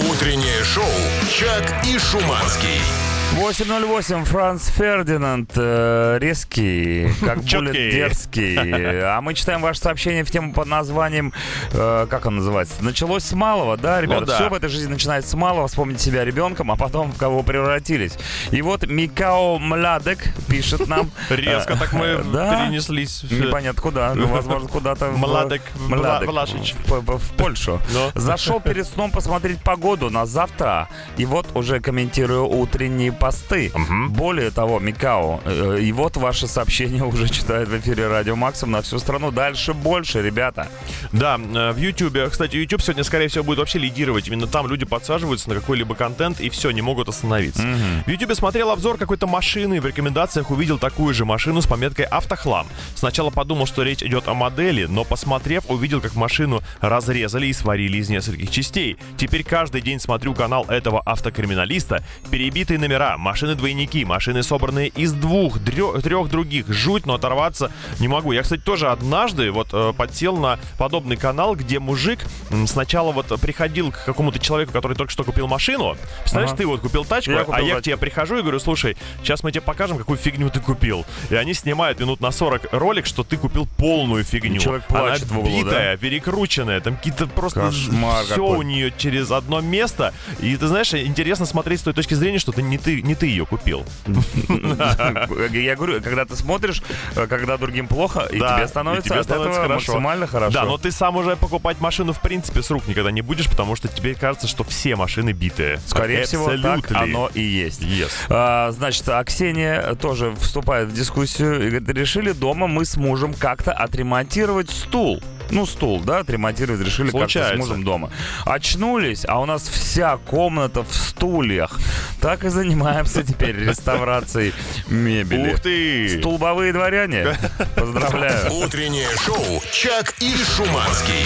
Утреннее 0.10 0.64
шоу 0.64 0.84
«Чак 1.30 1.86
и 1.86 2.00
Шуманский». 2.00 3.23
808 3.36 4.26
Франц 4.26 4.70
Фердинанд 4.70 5.52
э, 5.56 6.18
резкий, 6.20 7.10
как 7.26 7.38
будет 7.42 7.74
дерзкий. 7.74 8.58
А 9.04 9.22
мы 9.22 9.34
читаем 9.34 9.62
ваше 9.62 9.80
сообщение 9.80 10.24
в 10.24 10.30
тему 10.30 10.54
под 10.54 10.68
названием, 10.68 11.34
э, 11.72 12.06
как 12.10 12.28
он 12.28 12.36
называется? 12.36 12.84
Началось 12.84 13.24
с 13.24 13.34
малого, 13.34 13.76
да, 13.76 14.00
ребята? 14.02 14.22
Ну 14.22 14.28
да. 14.28 14.36
Все 14.36 14.50
в 14.50 14.54
этой 14.54 14.70
жизни 14.70 14.92
начинается 14.92 15.32
с 15.32 15.34
малого. 15.34 15.68
Вспомните 15.68 16.04
себя 16.04 16.24
ребенком, 16.24 16.72
а 16.72 16.76
потом 16.76 17.12
в 17.12 17.18
кого 17.18 17.42
превратились. 17.42 18.14
И 18.52 18.62
вот 18.62 18.86
Микао 18.88 19.58
Младек 19.58 20.20
пишет 20.48 20.88
нам. 20.88 21.10
Резко 21.30 21.76
так 21.76 21.94
мы 21.94 22.06
Э, 22.34 22.66
перенеслись. 22.66 23.24
Непонятно 23.24 23.82
куда. 23.82 24.14
Ну, 24.14 24.28
возможно, 24.28 24.68
куда-то. 24.68 25.08
Младек. 25.12 25.62
Влашич. 25.76 26.76
В, 26.86 27.36
Польшу. 27.36 27.80
Ну. 27.92 28.12
Зашел 28.14 28.60
перед 28.60 28.88
сном 28.88 29.12
посмотреть 29.12 29.60
погоду 29.62 30.10
на 30.10 30.26
завтра. 30.26 30.88
И 31.18 31.26
вот 31.26 31.48
уже 31.56 31.80
комментирую 31.80 32.48
утренние 32.48 33.12
посты. 33.24 33.72
Более 34.10 34.52
того, 34.52 34.82
Микао, 34.82 35.40
э, 35.46 35.80
и 35.80 35.94
вот 35.94 36.18
ваше 36.18 36.46
сообщение 36.46 37.04
уже 37.14 37.30
читает 37.30 37.70
в 37.70 37.78
эфире 37.78 38.10
Радио 38.10 38.36
Максим 38.36 38.72
на 38.72 38.82
всю 38.82 39.00
страну. 39.00 39.32
Дальше 39.32 39.74
больше, 39.74 40.22
ребята. 40.22 40.68
Да, 41.14 41.40
э, 41.40 41.72
в 41.72 41.78
YouTube. 41.78 42.30
Кстати, 42.30 42.58
YouTube 42.58 42.82
сегодня, 42.82 43.06
скорее 43.06 43.30
всего, 43.30 43.46
будет 43.46 43.60
вообще 43.60 43.80
лидировать. 43.80 44.28
Именно 44.28 44.48
там 44.48 44.68
люди 44.68 44.84
подсаживаются 44.86 45.48
на 45.48 45.56
какой-либо 45.56 45.96
контент 45.96 46.42
и 46.42 46.50
все, 46.50 46.72
не 46.72 46.82
могут 46.82 47.08
остановиться. 47.08 47.64
В 48.06 48.10
YouTube 48.10 48.36
смотрел 48.36 48.72
обзор 48.72 48.98
какой-то 48.98 49.26
машины 49.26 49.76
и 49.76 49.80
в 49.80 49.86
рекомендациях 49.86 50.52
увидел 50.52 50.78
такую 50.78 51.14
же 51.14 51.24
машину 51.24 51.62
с 51.62 51.66
пометкой 51.66 52.04
«Автохлам». 52.06 52.68
Сначала 52.94 53.30
подумал, 53.30 53.68
что 53.68 53.84
речь 53.84 54.04
идет 54.04 54.28
о 54.28 54.34
модели, 54.34 54.84
но 54.84 55.06
посмотрев, 55.06 55.64
увидел, 55.70 56.02
как 56.02 56.16
машину 56.16 56.62
разрезали 56.82 57.48
и 57.48 57.54
сварили 57.54 58.00
из 58.00 58.10
нескольких 58.10 58.52
частей. 58.52 58.98
Теперь 59.16 59.46
каждый 59.46 59.80
день 59.80 60.02
смотрю 60.02 60.34
канал 60.34 60.66
этого 60.68 61.02
автокриминалиста. 61.06 62.04
Перебитые 62.30 62.80
номера, 62.80 63.03
машины-двойники, 63.18 64.06
машины, 64.06 64.44
собранные 64.44 64.88
из 64.90 65.14
двух, 65.14 65.60
трех 65.64 66.30
других. 66.30 66.68
Жуть, 66.70 67.06
но 67.06 67.16
оторваться 67.16 67.72
не 68.00 68.08
могу. 68.08 68.32
Я, 68.32 68.42
кстати, 68.44 68.62
тоже 68.62 68.90
однажды 68.90 69.52
вот 69.52 69.70
э, 69.74 69.94
подсел 69.96 70.38
на 70.38 70.60
подобный 70.78 71.18
канал, 71.18 71.56
где 71.56 71.80
мужик 71.80 72.20
сначала 72.68 73.12
вот 73.12 73.28
приходил 73.42 73.92
к 73.92 74.06
какому-то 74.06 74.40
человеку, 74.40 74.72
который 74.72 74.96
только 74.98 75.12
что 75.12 75.24
купил 75.24 75.48
машину. 75.48 75.96
Представляешь, 76.20 76.52
Ага. 76.52 76.58
ты 76.58 76.68
вот 76.68 76.82
купил 76.82 77.06
тачку, 77.06 77.32
Я 77.32 77.42
а 77.42 77.46
купил 77.46 77.66
я 77.66 77.80
к 77.80 77.84
тебе 77.84 77.98
прихожу 77.98 78.38
и 78.38 78.42
говорю, 78.42 78.60
слушай, 78.60 78.98
сейчас 79.22 79.44
мы 79.44 79.52
тебе 79.52 79.62
покажем, 79.62 79.98
какую 79.98 80.18
фигню 80.18 80.50
ты 80.50 80.60
купил. 80.60 81.06
И 81.30 81.36
они 81.36 81.54
снимают 81.54 82.00
минут 82.00 82.22
на 82.22 82.32
40 82.32 82.74
ролик, 82.74 83.06
что 83.06 83.24
ты 83.24 83.38
купил 83.38 83.68
полную 83.78 84.24
фигню. 84.24 84.56
И 84.56 84.60
человек 84.60 84.86
плачет 84.88 85.32
Она 85.32 85.42
битая, 85.42 85.98
перекрученная, 85.98 86.80
там 86.82 86.96
какие-то 86.96 87.28
просто 87.28 87.62
Кошмар 87.62 88.24
все 88.26 88.36
какой. 88.36 88.58
у 88.58 88.62
нее 88.62 88.94
через 88.98 89.32
одно 89.32 89.62
место. 89.62 90.14
И 90.40 90.56
ты 90.56 90.68
знаешь, 90.68 90.94
интересно 90.94 91.46
смотреть 91.46 91.80
с 91.80 91.84
той 91.84 91.94
точки 91.94 92.14
зрения, 92.14 92.40
что 92.40 92.52
ты 92.52 92.62
не 92.62 92.78
ты, 92.78 92.93
не 93.02 93.16
ты 93.16 93.28
ее 93.28 93.46
купил. 93.46 93.86
Я 94.06 95.76
говорю, 95.76 96.02
когда 96.02 96.26
ты 96.26 96.36
смотришь, 96.36 96.84
э, 97.16 97.28
когда 97.28 97.58
другим 97.58 97.88
плохо, 97.88 98.28
и 98.32 98.38
тебе 98.38 98.68
становится 98.68 99.20
от 99.20 99.30
этого 99.30 99.68
максимально 99.68 100.28
хорошо. 100.28 100.54
Да, 100.54 100.66
но 100.66 100.78
ты 100.78 100.92
сам 100.92 101.16
уже 101.18 101.36
покупать 101.36 101.80
машину 101.80 102.14
в 102.14 102.22
принципе 102.22 102.62
с 102.62 102.70
рук 102.70 102.88
никогда 102.88 103.12
не 103.12 103.22
будешь, 103.22 103.50
потому 103.50 103.76
что 103.76 103.88
тебе 103.88 104.16
кажется, 104.16 104.48
что 104.48 104.64
все 104.64 104.96
машины 104.96 105.32
битые. 105.32 105.80
Скорее 105.86 106.24
всего, 106.24 106.52
так 106.58 106.92
оно 106.92 107.30
и 107.34 107.42
есть. 107.42 107.82
А, 108.30 108.72
значит, 108.72 109.08
а 109.10 109.24
Ксения 109.24 109.96
тоже 109.96 110.34
вступает 110.36 110.90
в 110.90 110.94
дискуссию 110.94 111.56
и 111.56 111.70
говорит, 111.70 111.90
решили 111.90 112.32
дома 112.32 112.68
мы 112.68 112.86
с 112.86 112.98
мужем 112.98 113.34
как-то 113.34 113.72
отремонтировать 113.72 114.70
стул. 114.70 115.22
Ну, 115.50 115.66
стул, 115.66 116.00
да, 116.02 116.20
отремонтировать 116.20 116.82
решили 116.82 117.08
как-то 117.12 117.18
с 117.28 117.32
Случается. 117.32 117.58
мужем 117.58 117.84
дома. 117.84 118.10
Очнулись, 118.46 119.26
а 119.28 119.40
у 119.40 119.46
нас 119.46 119.64
вся 119.68 120.18
комната 120.18 120.84
в 120.84 120.94
стульях. 120.94 121.80
Так 122.22 122.44
и 122.46 122.50
занимаемся 122.50 123.24
теперь 123.24 123.58
реставрацией 123.58 124.54
мебели. 124.88 125.54
Ух 125.54 125.60
ты! 125.60 126.20
Столбовые 126.20 126.74
дворяне. 126.74 127.38
Поздравляю. 127.76 128.52
Утреннее 128.54 129.10
шоу 129.26 129.62
«Чак 129.72 130.16
и 130.20 130.36
Шуманский». 130.36 131.26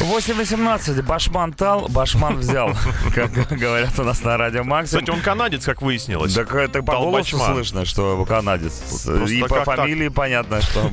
8.18. 0.00 1.02
Башман 1.02 1.52
тал, 1.52 1.88
башман 1.88 2.36
взял. 2.38 2.70
Как 3.14 3.32
говорят 3.32 3.98
у 3.98 4.04
нас 4.04 4.22
на 4.22 4.36
радио 4.36 4.62
Максим. 4.62 5.00
Кстати, 5.00 5.10
он 5.10 5.20
канадец, 5.20 5.64
как 5.64 5.82
выяснилось. 5.82 6.34
Так 6.34 6.54
это 6.54 6.82
по 6.82 6.92
голосу 6.96 7.36
слышно, 7.38 7.84
что 7.84 8.24
канадец. 8.24 8.74
Просто 9.04 9.32
И 9.32 9.42
по 9.42 9.48
так? 9.48 9.64
фамилии 9.64 10.08
понятно, 10.08 10.62
что 10.62 10.88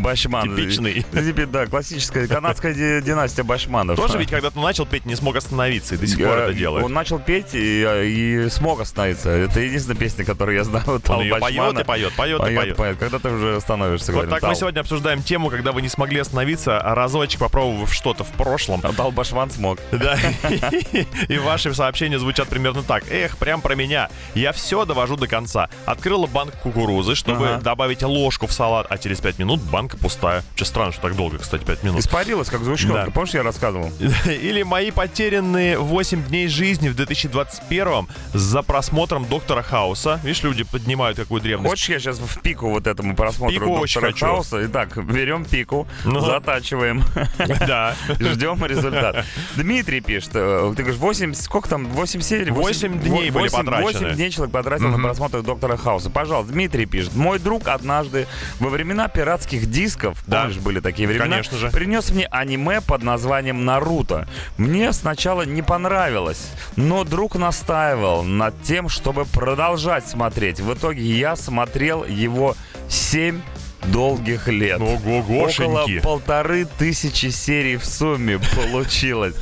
Башман. 0.00 0.42
Типичный. 0.56 1.04
Типи- 1.12 1.46
Да, 1.46 1.66
классическая 1.66 2.26
канадская 2.26 2.72
ди- 2.74 3.04
династия 3.04 3.42
Башманов. 3.42 3.96
Тоже 3.96 4.18
ведь 4.18 4.30
когда-то 4.30 4.58
начал 4.60 4.86
петь, 4.86 5.04
не 5.06 5.14
смог 5.16 5.36
остановиться 5.36 5.94
и 5.94 5.98
до 5.98 6.06
сих 6.06 6.18
пор 6.18 6.38
это 6.38 6.54
делает. 6.54 6.84
Он 6.84 6.92
начал 6.92 7.18
петь 7.18 7.54
и, 7.54 7.82
и 7.82 8.48
смог 8.50 8.80
остановиться. 8.80 9.30
Это 9.30 9.60
единственная 9.60 9.98
песня, 9.98 10.24
которую 10.24 10.56
я 10.56 10.64
знаю. 10.64 10.84
Он 11.08 11.20
ее 11.20 11.36
поет 11.36 11.78
и 11.78 11.84
поет, 11.84 12.12
поет 12.14 12.40
и 12.40 12.54
поет. 12.54 12.76
поет. 12.76 12.98
Когда 12.98 13.18
ты 13.18 13.28
уже 13.30 13.60
становишься, 13.60 14.12
Вот 14.12 14.28
так 14.30 14.42
мы 14.42 14.54
сегодня 14.54 14.80
обсуждаем 14.80 15.22
тему, 15.22 15.50
когда 15.50 15.72
вы 15.72 15.82
не 15.82 15.88
смогли 15.88 16.20
остановиться, 16.20 16.80
а 16.80 16.94
разочек 16.94 17.40
попробовав 17.40 17.92
что-то 17.92 18.24
в 18.24 18.30
прошлом. 18.32 18.80
А 18.82 18.92
Тал 18.92 19.10
Башман 19.12 19.50
смог. 19.50 19.78
Да. 19.90 20.16
И 21.28 21.38
ваши 21.38 21.74
сообщения 21.74 22.18
звучат 22.18 22.48
примерно 22.48 22.82
так. 22.82 23.04
Эх, 23.10 23.36
прям 23.36 23.60
про 23.60 23.74
меня. 23.74 24.08
Я 24.34 24.52
все 24.52 24.84
довожу 24.84 25.16
до 25.16 25.26
конца. 25.26 25.68
Открыла 25.86 26.26
банк 26.26 26.54
кукурузы, 26.62 27.14
чтобы 27.14 27.60
добавить 27.62 28.02
ложку 28.02 28.46
в 28.46 28.52
салат, 28.52 28.86
а 28.88 28.98
через 28.98 29.20
5 29.20 29.38
минут 29.38 29.60
банка 29.82 29.96
пустая. 29.96 30.44
Че 30.54 30.64
странно, 30.64 30.92
что 30.92 31.02
так 31.02 31.16
долго, 31.16 31.38
кстати, 31.38 31.64
5 31.64 31.82
минут. 31.82 31.98
Испарилась, 32.00 32.48
как 32.48 32.62
звучка. 32.62 32.92
Да. 32.92 33.06
Помнишь, 33.12 33.34
я 33.34 33.42
рассказывал? 33.42 33.90
Или 34.26 34.62
мои 34.62 34.92
потерянные 34.92 35.76
8 35.78 36.24
дней 36.24 36.46
жизни 36.46 36.88
в 36.88 36.94
2021 36.94 38.06
за 38.32 38.62
просмотром 38.62 39.24
Доктора 39.24 39.62
Хауса. 39.62 40.20
Видишь, 40.22 40.44
люди 40.44 40.62
поднимают 40.62 41.18
какую 41.18 41.40
древность. 41.40 41.70
Хочешь, 41.70 41.88
я 41.88 41.98
сейчас 41.98 42.18
в 42.18 42.40
пику 42.40 42.68
вот 42.70 42.86
этому 42.86 43.16
просмотру 43.16 43.52
пику 43.58 43.80
Доктора. 43.80 44.12
Хауса? 44.12 44.64
Итак, 44.66 45.04
берем 45.04 45.44
пику, 45.44 45.88
Ну. 46.04 46.20
затачиваем. 46.20 47.02
Да. 47.66 47.94
Ждем 48.20 48.64
результат. 48.64 49.24
Дмитрий 49.56 50.00
пишет, 50.00 50.30
э, 50.34 50.72
ты 50.76 50.82
говоришь, 50.82 51.00
8, 51.00 51.34
сколько 51.34 51.68
там, 51.68 51.86
8 51.86 52.20
серий? 52.20 52.50
Восемь 52.50 53.00
дней 53.00 53.30
были 53.30 53.48
потрачены. 53.48 53.82
8 53.82 54.14
дней 54.14 54.30
человек 54.30 54.52
потратил 54.52 54.88
на 54.88 54.98
просмотр 54.98 55.42
Доктора 55.42 55.76
Хауса. 55.76 56.10
Пожалуйста, 56.10 56.52
Дмитрий 56.52 56.86
пишет, 56.86 57.14
мой 57.16 57.38
друг 57.38 57.68
однажды 57.68 58.26
во 58.60 58.68
времена 58.68 59.08
пиратских 59.08 59.70
дисков, 59.72 60.22
Да. 60.26 60.42
помнишь, 60.42 60.58
были 60.58 60.78
такие 60.80 61.08
времена, 61.08 61.24
Конечно 61.26 61.56
же. 61.56 61.70
принес 61.70 62.10
мне 62.10 62.26
аниме 62.30 62.80
под 62.80 63.02
названием 63.02 63.64
«Наруто». 63.64 64.28
Мне 64.58 64.92
сначала 64.92 65.42
не 65.42 65.62
понравилось, 65.62 66.50
но 66.76 67.02
друг 67.04 67.34
настаивал 67.34 68.22
над 68.22 68.62
тем, 68.62 68.88
чтобы 68.88 69.24
продолжать 69.24 70.06
смотреть. 70.06 70.60
В 70.60 70.74
итоге 70.74 71.02
я 71.02 71.34
смотрел 71.34 72.04
его 72.04 72.54
7 72.88 73.40
долгих 73.86 74.48
лет. 74.48 74.80
Около 74.80 74.94
Ого-гошеньки. 75.18 76.00
полторы 76.00 76.66
тысячи 76.78 77.26
серий 77.30 77.76
в 77.76 77.84
сумме 77.84 78.38
получилось. 78.70 79.34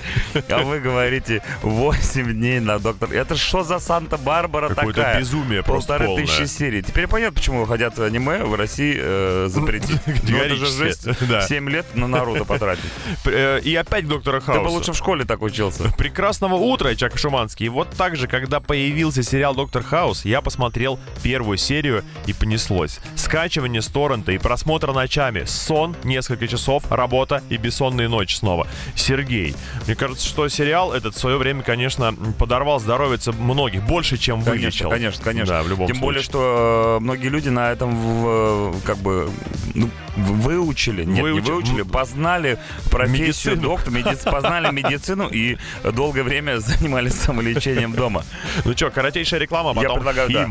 А 0.48 0.62
вы 0.62 0.80
говорите 0.80 1.42
8 1.62 2.32
дней 2.32 2.60
на 2.60 2.78
доктор. 2.78 3.12
Это 3.12 3.36
что 3.36 3.62
за 3.62 3.78
Санта-Барбара 3.78 4.68
Какое-то 4.70 5.00
такая? 5.00 5.20
безумие 5.20 5.62
просто 5.62 5.88
Полторы 5.88 6.06
полное. 6.06 6.26
тысячи 6.26 6.44
серий. 6.46 6.82
Теперь 6.82 7.06
понятно, 7.06 7.34
почему 7.34 7.64
хотят 7.66 7.98
аниме 7.98 8.44
в 8.44 8.54
России 8.54 8.96
э, 8.98 9.48
запретить. 9.50 9.90
Ну, 10.30 10.36
это 10.36 10.54
же 10.56 10.66
жесть. 10.66 11.06
Да. 11.28 11.42
7 11.46 11.68
лет 11.68 11.86
на 11.94 12.06
Наруто 12.06 12.44
потратить. 12.44 12.84
Э, 13.26 13.60
И 13.62 13.74
опять 13.74 14.06
Доктора 14.08 14.40
Ты 14.40 14.46
Хауса. 14.46 14.62
бы 14.62 14.68
лучше 14.68 14.92
в 14.92 14.96
школе 14.96 15.24
так 15.24 15.42
учился. 15.42 15.84
Прекрасного 15.96 16.54
утра, 16.54 16.94
Чак 16.94 17.18
Шуманский. 17.18 17.68
Вот 17.68 17.90
так 17.90 18.16
же, 18.16 18.26
когда 18.26 18.60
появился 18.60 19.22
сериал 19.22 19.54
«Доктор 19.54 19.82
Хаус», 19.82 20.24
я 20.24 20.40
посмотрел 20.40 20.98
первую 21.22 21.58
серию 21.58 22.04
и 22.26 22.32
понеслось. 22.32 23.00
Скачивание 23.16 23.82
с 23.82 23.86
торрента 23.88 24.29
и 24.30 24.38
просмотр 24.38 24.92
ночами. 24.92 25.44
Сон, 25.44 25.96
несколько 26.04 26.46
часов, 26.48 26.84
работа 26.90 27.42
и 27.48 27.56
бессонные 27.56 28.08
ночи 28.08 28.34
снова. 28.36 28.66
Сергей. 28.94 29.54
Мне 29.86 29.94
кажется, 29.96 30.26
что 30.26 30.48
сериал 30.48 30.92
этот 30.92 31.14
в 31.14 31.18
свое 31.18 31.36
время, 31.36 31.62
конечно, 31.62 32.14
подорвал 32.38 32.80
здоровье 32.80 33.18
многих. 33.38 33.82
Больше, 33.82 34.16
чем 34.16 34.42
Конечно, 34.42 34.52
вылечил. 34.62 34.90
конечно, 34.90 35.24
конечно. 35.24 35.54
Да, 35.54 35.62
в 35.62 35.68
любом 35.68 35.86
Тем 35.86 35.96
случае. 35.96 36.04
более, 36.06 36.22
что 36.22 36.96
э, 36.98 37.02
многие 37.02 37.28
люди 37.28 37.48
на 37.48 37.70
этом 37.72 37.94
в- 37.96 38.72
э, 38.76 38.80
как 38.86 38.98
бы 38.98 39.30
ну, 39.74 39.90
выучили, 40.16 41.04
нет, 41.04 41.24
Выучи- 41.24 41.34
не 41.34 41.40
выучили, 41.50 41.82
познали 41.82 42.58
профессию 42.90 43.26
Медицину. 43.56 43.62
доктора, 43.62 43.94
меди- 43.94 44.30
познали 44.30 44.70
медицину 44.72 45.28
и 45.28 45.56
долгое 45.84 46.22
время 46.22 46.58
занимались 46.60 47.14
самолечением 47.14 47.92
дома. 47.92 48.24
Ну 48.64 48.72
что, 48.76 48.90
коротейшая 48.90 49.40
реклама, 49.40 49.70
а 49.70 49.74
Я 49.74 49.88
потом 49.88 49.96
предлагаю, 49.96 50.30
да. 50.30 50.48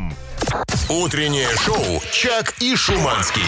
Утреннее 0.89 1.47
шоу 1.57 2.01
«Чак 2.11 2.55
и 2.59 2.75
Шуманский». 2.75 3.43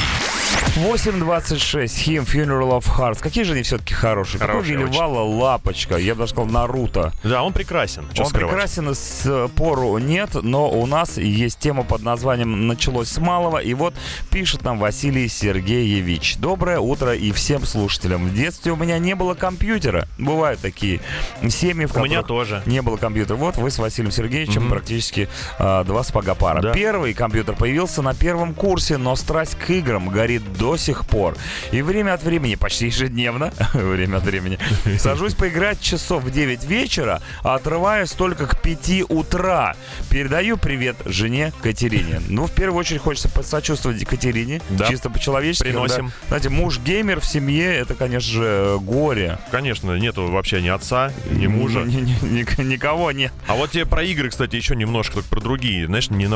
8.26, 0.75 1.85
Him 1.85 2.25
Funeral 2.25 2.71
of 2.79 2.85
Hearts. 2.97 3.19
Какие 3.21 3.43
же 3.43 3.53
они 3.53 3.63
все-таки 3.63 3.93
хорошие. 3.93 4.39
Какой. 4.39 4.61
Вилливала 4.63 5.21
Лапочка. 5.21 5.97
Я 5.97 6.13
бы 6.13 6.19
даже 6.19 6.31
сказал 6.33 6.49
Наруто. 6.49 7.13
Да, 7.23 7.43
он 7.43 7.51
прекрасен. 7.53 8.05
Что 8.13 8.23
Он 8.23 8.29
скрывать? 8.29 8.51
прекрасен, 8.53 8.93
с 8.95 9.49
пору 9.55 9.97
нет, 9.97 10.29
но 10.41 10.69
у 10.69 10.85
нас 10.85 11.17
есть 11.17 11.59
тема 11.59 11.83
под 11.83 12.03
названием 12.03 12.67
«Началось 12.67 13.09
с 13.09 13.17
малого». 13.17 13.57
И 13.57 13.73
вот 13.73 13.93
пишет 14.29 14.63
нам 14.63 14.77
Василий 14.79 15.27
Сергеевич. 15.27 16.37
Доброе 16.37 16.79
утро 16.79 17.13
и 17.15 17.31
всем 17.31 17.65
слушателям. 17.65 18.27
В 18.27 18.33
детстве 18.35 18.71
у 18.71 18.75
меня 18.75 18.97
не 18.99 19.15
было 19.15 19.33
компьютера. 19.33 20.07
Бывают 20.17 20.59
такие 20.61 21.01
семьи, 21.49 21.85
в 21.85 21.95
У 21.95 22.03
меня 22.03 22.21
которых 22.21 22.27
тоже. 22.49 22.63
не 22.65 22.81
было 22.81 22.97
компьютера. 22.97 23.35
Вот 23.37 23.55
вы 23.57 23.71
с 23.71 23.77
Василием 23.79 24.11
Сергеевичем 24.11 24.69
практически 24.69 25.27
а, 25.57 25.83
два 25.83 26.03
сапога 26.03 26.35
пара. 26.35 26.61
Да. 26.61 26.73
Первый 26.73 26.90
компьютер 26.91 27.55
появился 27.55 28.01
на 28.01 28.13
первом 28.13 28.53
курсе, 28.53 28.97
но 28.97 29.15
страсть 29.15 29.55
к 29.55 29.69
играм 29.69 30.09
горит 30.09 30.41
до 30.57 30.75
сих 30.75 31.05
пор. 31.05 31.37
И 31.71 31.81
время 31.81 32.13
от 32.13 32.23
времени, 32.23 32.55
почти 32.55 32.87
ежедневно, 32.87 33.53
время 33.73 34.17
от 34.17 34.23
времени, 34.23 34.59
сажусь 34.99 35.33
поиграть 35.33 35.79
часов 35.79 36.23
в 36.23 36.31
9 36.31 36.65
вечера, 36.65 37.21
а 37.43 37.55
отрываюсь 37.55 38.11
только 38.11 38.45
к 38.45 38.61
5 38.61 39.09
утра. 39.09 39.75
Передаю 40.09 40.57
привет 40.57 40.97
жене 41.05 41.53
Катерине. 41.63 42.21
Ну, 42.27 42.45
в 42.45 42.51
первую 42.51 42.79
очередь 42.79 42.99
хочется 43.01 43.29
посочувствовать 43.29 44.01
Екатерине, 44.01 44.61
Да. 44.69 44.87
чисто 44.87 45.09
по-человечески. 45.09 45.63
Приносим. 45.63 46.07
Да. 46.07 46.13
Знаете, 46.27 46.49
муж-геймер 46.49 47.21
в 47.21 47.25
семье, 47.25 47.73
это, 47.73 47.95
конечно 47.95 48.31
же, 48.33 48.77
горе. 48.81 49.37
Конечно, 49.49 49.95
нету 49.97 50.27
вообще 50.29 50.61
ни 50.61 50.67
отца, 50.67 51.13
ни 51.31 51.47
мужа. 51.47 51.79
Ни- 51.83 52.01
ни- 52.01 52.17
ни- 52.41 52.63
Никого 52.71 53.11
нет. 53.13 53.31
А 53.47 53.55
вот 53.55 53.71
тебе 53.71 53.85
про 53.85 54.03
игры, 54.03 54.29
кстати, 54.29 54.55
еще 54.57 54.75
немножко 54.75 55.15
только 55.15 55.29
про 55.29 55.39
другие, 55.41 55.85
знаешь, 55.85 56.09
не 56.09 56.27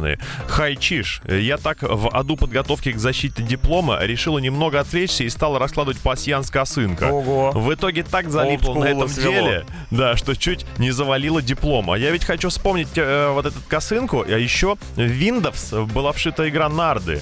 навороченные. 0.00 0.18
Хай 0.48 0.76
Чиш. 0.76 1.22
Я 1.26 1.56
так 1.56 1.78
в 1.82 2.08
аду 2.10 2.36
подготовки 2.36 2.92
к 2.92 2.98
защите 2.98 3.42
диплома 3.42 3.98
решила 4.02 4.38
немного 4.38 4.80
отвлечься 4.80 5.24
и 5.24 5.28
стала 5.28 5.58
раскладывать 5.58 5.98
пасьянс 6.00 6.50
косынка. 6.50 7.04
Ого. 7.10 7.52
В 7.52 7.72
итоге 7.74 8.02
так 8.02 8.30
залипла 8.30 8.74
на 8.74 8.84
этом 8.84 9.08
свело. 9.08 9.32
деле, 9.32 9.66
да, 9.90 10.16
что 10.16 10.34
чуть 10.34 10.66
не 10.78 10.90
завалила 10.90 11.42
диплом. 11.42 11.90
А 11.90 11.98
я 11.98 12.10
ведь 12.10 12.24
хочу 12.24 12.48
вспомнить 12.48 12.88
э, 12.96 13.30
вот 13.32 13.46
этот 13.46 13.62
косынку, 13.66 14.24
а 14.26 14.38
еще 14.38 14.76
в 14.96 14.98
Windows 14.98 15.86
была 15.92 16.12
вшита 16.12 16.48
игра 16.48 16.68
Нарды. 16.68 17.20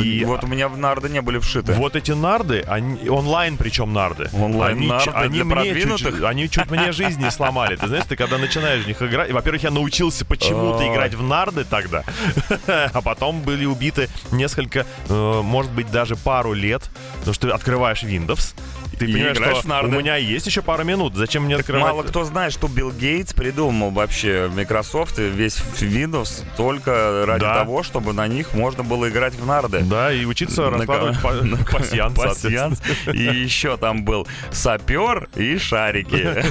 И- 0.00 0.24
вот 0.24 0.44
у 0.44 0.46
меня 0.46 0.68
в 0.68 0.78
нарды 0.78 1.08
не 1.08 1.20
были 1.20 1.38
вшиты. 1.38 1.72
Вот 1.72 1.96
эти 1.96 2.12
нарды, 2.12 2.64
они, 2.66 3.08
онлайн 3.08 3.56
причем 3.56 3.92
нарды. 3.92 4.28
Онлайн 4.32 4.78
они, 4.78 4.86
нарды 4.86 5.10
они 5.14 5.34
для 5.34 5.44
мне 5.44 5.80
чуть, 5.80 6.22
они 6.24 6.48
чуть 6.48 6.70
мне 6.70 6.92
жизни 6.92 7.28
сломали. 7.28 7.76
Ты 7.76 7.88
знаешь, 7.88 8.04
ты 8.08 8.16
когда 8.16 8.38
начинаешь 8.38 8.84
в 8.84 8.86
них 8.86 9.00
играть, 9.02 9.30
во-первых, 9.32 9.62
я 9.62 9.70
научился 9.70 10.24
почему-то 10.24 10.86
играть 10.92 11.14
в 11.14 11.22
нарды 11.22 11.64
тогда, 11.64 12.03
а 12.66 13.00
потом 13.02 13.40
были 13.42 13.64
убиты 13.64 14.08
несколько, 14.32 14.86
э, 15.08 15.40
может 15.42 15.72
быть, 15.72 15.90
даже 15.90 16.16
пару 16.16 16.52
лет, 16.52 16.82
потому 17.18 17.34
что 17.34 17.48
ты 17.48 17.52
открываешь 17.54 18.02
Windows, 18.02 18.54
и 18.92 18.96
ты 18.96 19.06
понимаешь, 19.12 19.36
что 19.36 19.54
в 19.62 19.64
нарды. 19.64 19.96
у 19.96 20.00
меня 20.00 20.16
есть 20.16 20.46
еще 20.46 20.62
пару 20.62 20.84
минут, 20.84 21.14
зачем 21.16 21.44
мне 21.44 21.56
открывать? 21.56 21.82
Мало 21.84 22.02
кто 22.04 22.24
знает, 22.24 22.52
что 22.52 22.68
Билл 22.68 22.92
Гейтс 22.92 23.32
придумал 23.32 23.90
вообще 23.90 24.48
Microsoft 24.54 25.18
и 25.18 25.28
весь 25.28 25.56
Windows 25.80 26.44
только 26.56 27.24
ради 27.26 27.40
Да. 27.40 27.54
того, 27.64 27.82
чтобы 27.82 28.12
на 28.12 28.28
них 28.28 28.54
можно 28.54 28.84
было 28.84 29.08
играть 29.08 29.34
в 29.34 29.44
нарды. 29.44 29.80
Да, 29.80 30.12
и 30.12 30.24
учиться 30.24 30.70
раскладывать 30.70 31.18
пасьянс, 31.72 32.14
пасьянс. 32.14 32.80
И 33.12 33.18
еще 33.22 33.76
там 33.76 34.04
был 34.04 34.28
сапер 34.52 35.28
и 35.34 35.58
шарики. 35.58 36.14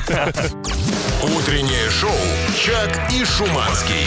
Утреннее 1.24 1.90
шоу 1.90 2.12
«Чак 2.58 3.10
и 3.14 3.24
Шуманский». 3.24 4.06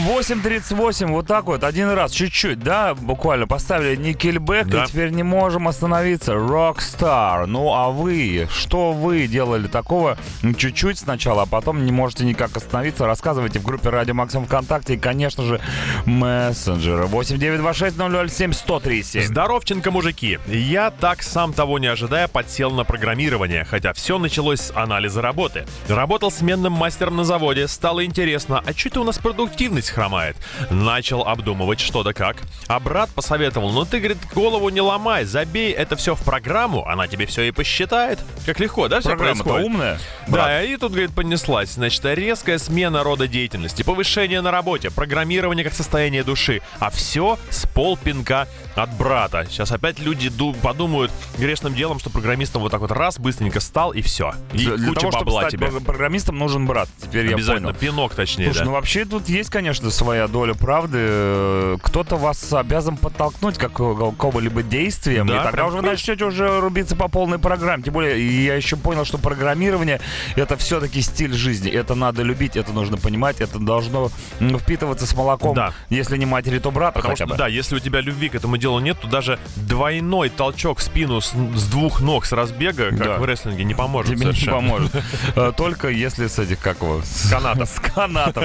8.38, 0.00 1.06
вот 1.08 1.26
так 1.26 1.44
вот, 1.44 1.62
один 1.62 1.90
раз, 1.90 2.12
чуть-чуть, 2.12 2.60
да, 2.60 2.94
буквально 2.94 3.46
поставили 3.46 3.96
Никельбэк, 3.96 4.66
Да. 4.66 4.84
и 4.84 4.86
теперь 4.86 5.10
не 5.10 5.22
можем 5.22 5.68
остановиться. 5.68 6.32
Rockstar. 6.32 7.44
Ну, 7.46 7.72
а 7.74 7.90
вы, 7.90 8.48
что 8.50 8.92
вы 8.92 9.26
делали 9.26 9.66
такого 9.68 10.16
м, 10.42 10.54
чуть-чуть 10.54 10.98
сначала, 10.98 11.42
а 11.42 11.46
потом 11.46 11.84
не 11.84 11.92
можете 11.92 12.24
никак 12.24 12.56
остановиться? 12.56 13.04
Рассказывайте 13.06 13.58
в 13.58 13.64
группе 13.64 13.90
Радио 13.90 14.14
Максим 14.14 14.46
ВКонтакте 14.46 14.94
и, 14.94 14.98
конечно 14.98 15.44
же, 15.44 15.60
мессенджеры. 16.06 17.04
8926-007-1037. 17.06 19.22
Здоровченко, 19.26 19.90
мужики! 19.90 20.38
Я 20.46 20.90
так, 20.90 21.22
сам 21.22 21.52
того 21.52 21.78
не 21.78 21.86
ожидая, 21.88 22.26
подсел 22.28 22.70
на 22.70 22.84
программирование, 22.84 23.64
хотя 23.64 23.92
все 23.92 24.18
началось 24.18 24.60
с 24.60 24.72
анализа 24.74 25.20
работы. 25.22 25.66
Работал 25.88 26.30
сменным 26.30 26.72
мастером 26.72 27.16
на 27.16 27.24
заводе, 27.24 27.68
стало 27.68 28.04
интересно, 28.04 28.62
а 28.66 28.72
что-то 28.72 29.00
у 29.02 29.04
нас 29.04 29.18
продуктивность 29.18 29.89
хромает. 29.90 30.36
Начал 30.70 31.22
обдумывать 31.22 31.80
что 31.80 32.02
да 32.02 32.12
как. 32.12 32.36
А 32.68 32.78
брат 32.80 33.10
посоветовал, 33.10 33.72
ну 33.72 33.84
ты, 33.84 33.98
говорит, 33.98 34.18
голову 34.34 34.68
не 34.68 34.80
ломай, 34.80 35.24
забей 35.24 35.72
это 35.72 35.96
все 35.96 36.14
в 36.14 36.22
программу, 36.22 36.86
она 36.86 37.06
тебе 37.06 37.26
все 37.26 37.42
и 37.42 37.50
посчитает. 37.50 38.18
Как 38.46 38.60
легко, 38.60 38.88
да, 38.88 39.00
все 39.00 39.10
Программа-то 39.10 39.44
происходит? 39.44 39.66
умная. 39.66 39.98
брат. 40.28 40.46
Да, 40.46 40.62
и 40.62 40.76
тут, 40.76 40.92
говорит, 40.92 41.14
понеслась. 41.14 41.72
Значит, 41.72 42.04
резкая 42.04 42.58
смена 42.58 43.02
рода 43.02 43.26
деятельности, 43.26 43.82
повышение 43.82 44.40
на 44.40 44.50
работе, 44.50 44.90
программирование 44.90 45.64
как 45.64 45.74
состояние 45.74 46.22
души. 46.22 46.60
А 46.78 46.90
все 46.90 47.38
с 47.50 47.66
полпинка 47.66 48.48
от 48.82 48.92
брата. 48.96 49.46
Сейчас 49.48 49.72
опять 49.72 49.98
люди 49.98 50.28
ду- 50.28 50.54
подумают 50.54 51.10
грешным 51.38 51.74
делом, 51.74 51.98
что 51.98 52.10
программистом 52.10 52.62
вот 52.62 52.70
так 52.72 52.80
вот 52.80 52.90
раз 52.92 53.18
быстренько 53.18 53.60
стал 53.60 53.92
и 53.92 54.02
все. 54.02 54.32
И 54.52 54.58
Для 54.58 54.88
куча 54.88 55.00
того, 55.00 55.12
чтобы 55.12 55.24
бабла 55.26 55.40
стать 55.42 55.52
тебе. 55.52 55.68
про- 55.68 55.80
программистом, 55.80 56.38
нужен 56.38 56.66
брат. 56.66 56.88
Теперь 57.02 57.26
я 57.26 57.34
Обязательно. 57.34 57.68
понял. 57.68 57.80
Пинок, 57.80 58.14
точнее, 58.14 58.46
Слушай, 58.46 58.58
да. 58.60 58.64
ну 58.66 58.72
вообще 58.72 59.04
тут 59.04 59.28
есть, 59.28 59.50
конечно, 59.50 59.90
своя 59.90 60.28
доля 60.28 60.54
правды. 60.54 61.78
Кто-то 61.82 62.16
вас 62.16 62.52
обязан 62.52 62.96
подтолкнуть 62.96 63.56
к 63.56 63.60
какого- 63.60 64.10
какого-либо 64.12 64.62
действием, 64.62 65.26
Да, 65.26 65.40
и 65.40 65.44
тогда 65.44 65.66
уже 65.66 65.82
начнете 65.82 66.24
уже 66.24 66.60
рубиться 66.60 66.96
по 66.96 67.08
полной 67.08 67.38
программе. 67.38 67.82
Тем 67.82 67.94
более, 67.94 68.44
я 68.44 68.54
еще 68.54 68.76
понял, 68.76 69.04
что 69.04 69.18
программирование— 69.18 70.00
это 70.36 70.56
все-таки 70.56 71.00
стиль 71.02 71.32
жизни. 71.32 71.70
Это 71.70 71.94
надо 71.94 72.22
любить, 72.22 72.56
это 72.56 72.72
нужно 72.72 72.96
понимать, 72.96 73.40
это 73.40 73.58
должно 73.58 74.10
впитываться 74.40 75.06
с 75.06 75.14
молоком. 75.14 75.54
Да. 75.54 75.72
Если 75.88 76.16
не 76.16 76.26
матери, 76.26 76.58
то 76.58 76.70
брата 76.70 76.94
Потому 76.98 77.12
хотя 77.12 77.24
что, 77.26 77.34
бы. 77.34 77.38
да, 77.38 77.46
если 77.48 77.76
у 77.76 77.78
тебя 77.78 78.00
любви 78.00 78.28
к 78.28 78.34
этому 78.34 78.56
делу 78.56 78.69
нет, 78.78 78.98
то 79.00 79.08
даже 79.08 79.38
двойной 79.56 80.28
толчок 80.28 80.78
в 80.78 80.82
спину 80.82 81.20
с, 81.20 81.30
с 81.32 81.64
двух 81.68 82.00
ног 82.00 82.26
с 82.26 82.32
разбега, 82.32 82.90
как 82.90 82.98
Да. 82.98 83.18
в 83.18 83.24
рестлинге, 83.24 83.64
не 83.64 83.74
поможет 83.74 84.14
Тебе 84.14 84.26
не 84.26 84.32
совершенно. 84.32 84.56
поможет. 84.56 84.92
Э, 85.34 85.52
Только 85.56 85.88
если 85.88 86.26
с 86.26 86.38
этих, 86.38 86.60
как 86.60 86.82
его? 86.82 87.00
С 87.02 87.30
канатов. 87.30 87.68
С 87.74 87.80
канатом. 87.80 88.44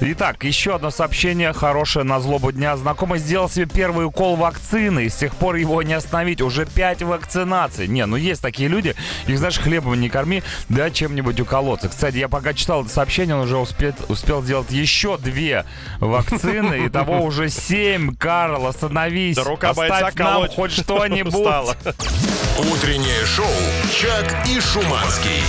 Итак, 0.00 0.42
еще 0.44 0.74
одно 0.76 0.90
сообщение 0.90 1.52
хорошее 1.52 2.04
на 2.04 2.20
злобу 2.20 2.50
дня. 2.52 2.76
Знакомый 2.76 3.18
сделал 3.18 3.48
себе 3.50 3.66
первый 3.66 4.06
укол 4.06 4.36
вакцины, 4.36 5.04
и 5.04 5.08
с 5.08 5.16
тех 5.16 5.34
пор 5.36 5.56
его 5.56 5.82
не 5.82 5.92
остановить. 5.94 6.40
Уже 6.40 6.66
пять 6.66 7.02
вакцинаций. 7.02 7.86
Не, 7.88 8.06
ну 8.06 8.16
есть 8.16 8.40
такие 8.40 8.68
люди, 8.68 8.94
их, 9.26 9.38
знаешь, 9.38 9.58
хлебом 9.58 10.00
не 10.00 10.08
корми, 10.08 10.42
да 10.68 10.90
чем-нибудь 10.90 11.38
уколоться. 11.40 11.88
Кстати, 11.88 12.16
я 12.16 12.28
пока 12.28 12.54
читал 12.54 12.82
это 12.82 12.90
сообщение, 12.90 13.34
он 13.34 13.42
уже 13.42 13.58
успел, 13.58 13.92
успел 14.08 14.42
сделать 14.42 14.70
еще 14.70 15.18
две 15.18 15.64
вакцины, 15.98 16.86
и 16.86 16.88
того 16.88 17.20
уже 17.22 17.48
семь. 17.48 18.14
Карл, 18.16 18.66
остановись. 18.66 19.36
Рука 19.50 19.74
бойца 19.74 19.96
Оставь 19.96 20.14
нам 20.14 20.34
колоть 20.34 20.54
хоть 20.54 20.70
что-нибудь. 20.70 21.34
Утреннее 21.34 23.26
шоу 23.26 23.46
«Чак 23.90 24.46
и 24.46 24.60
Шуманский». 24.60 25.42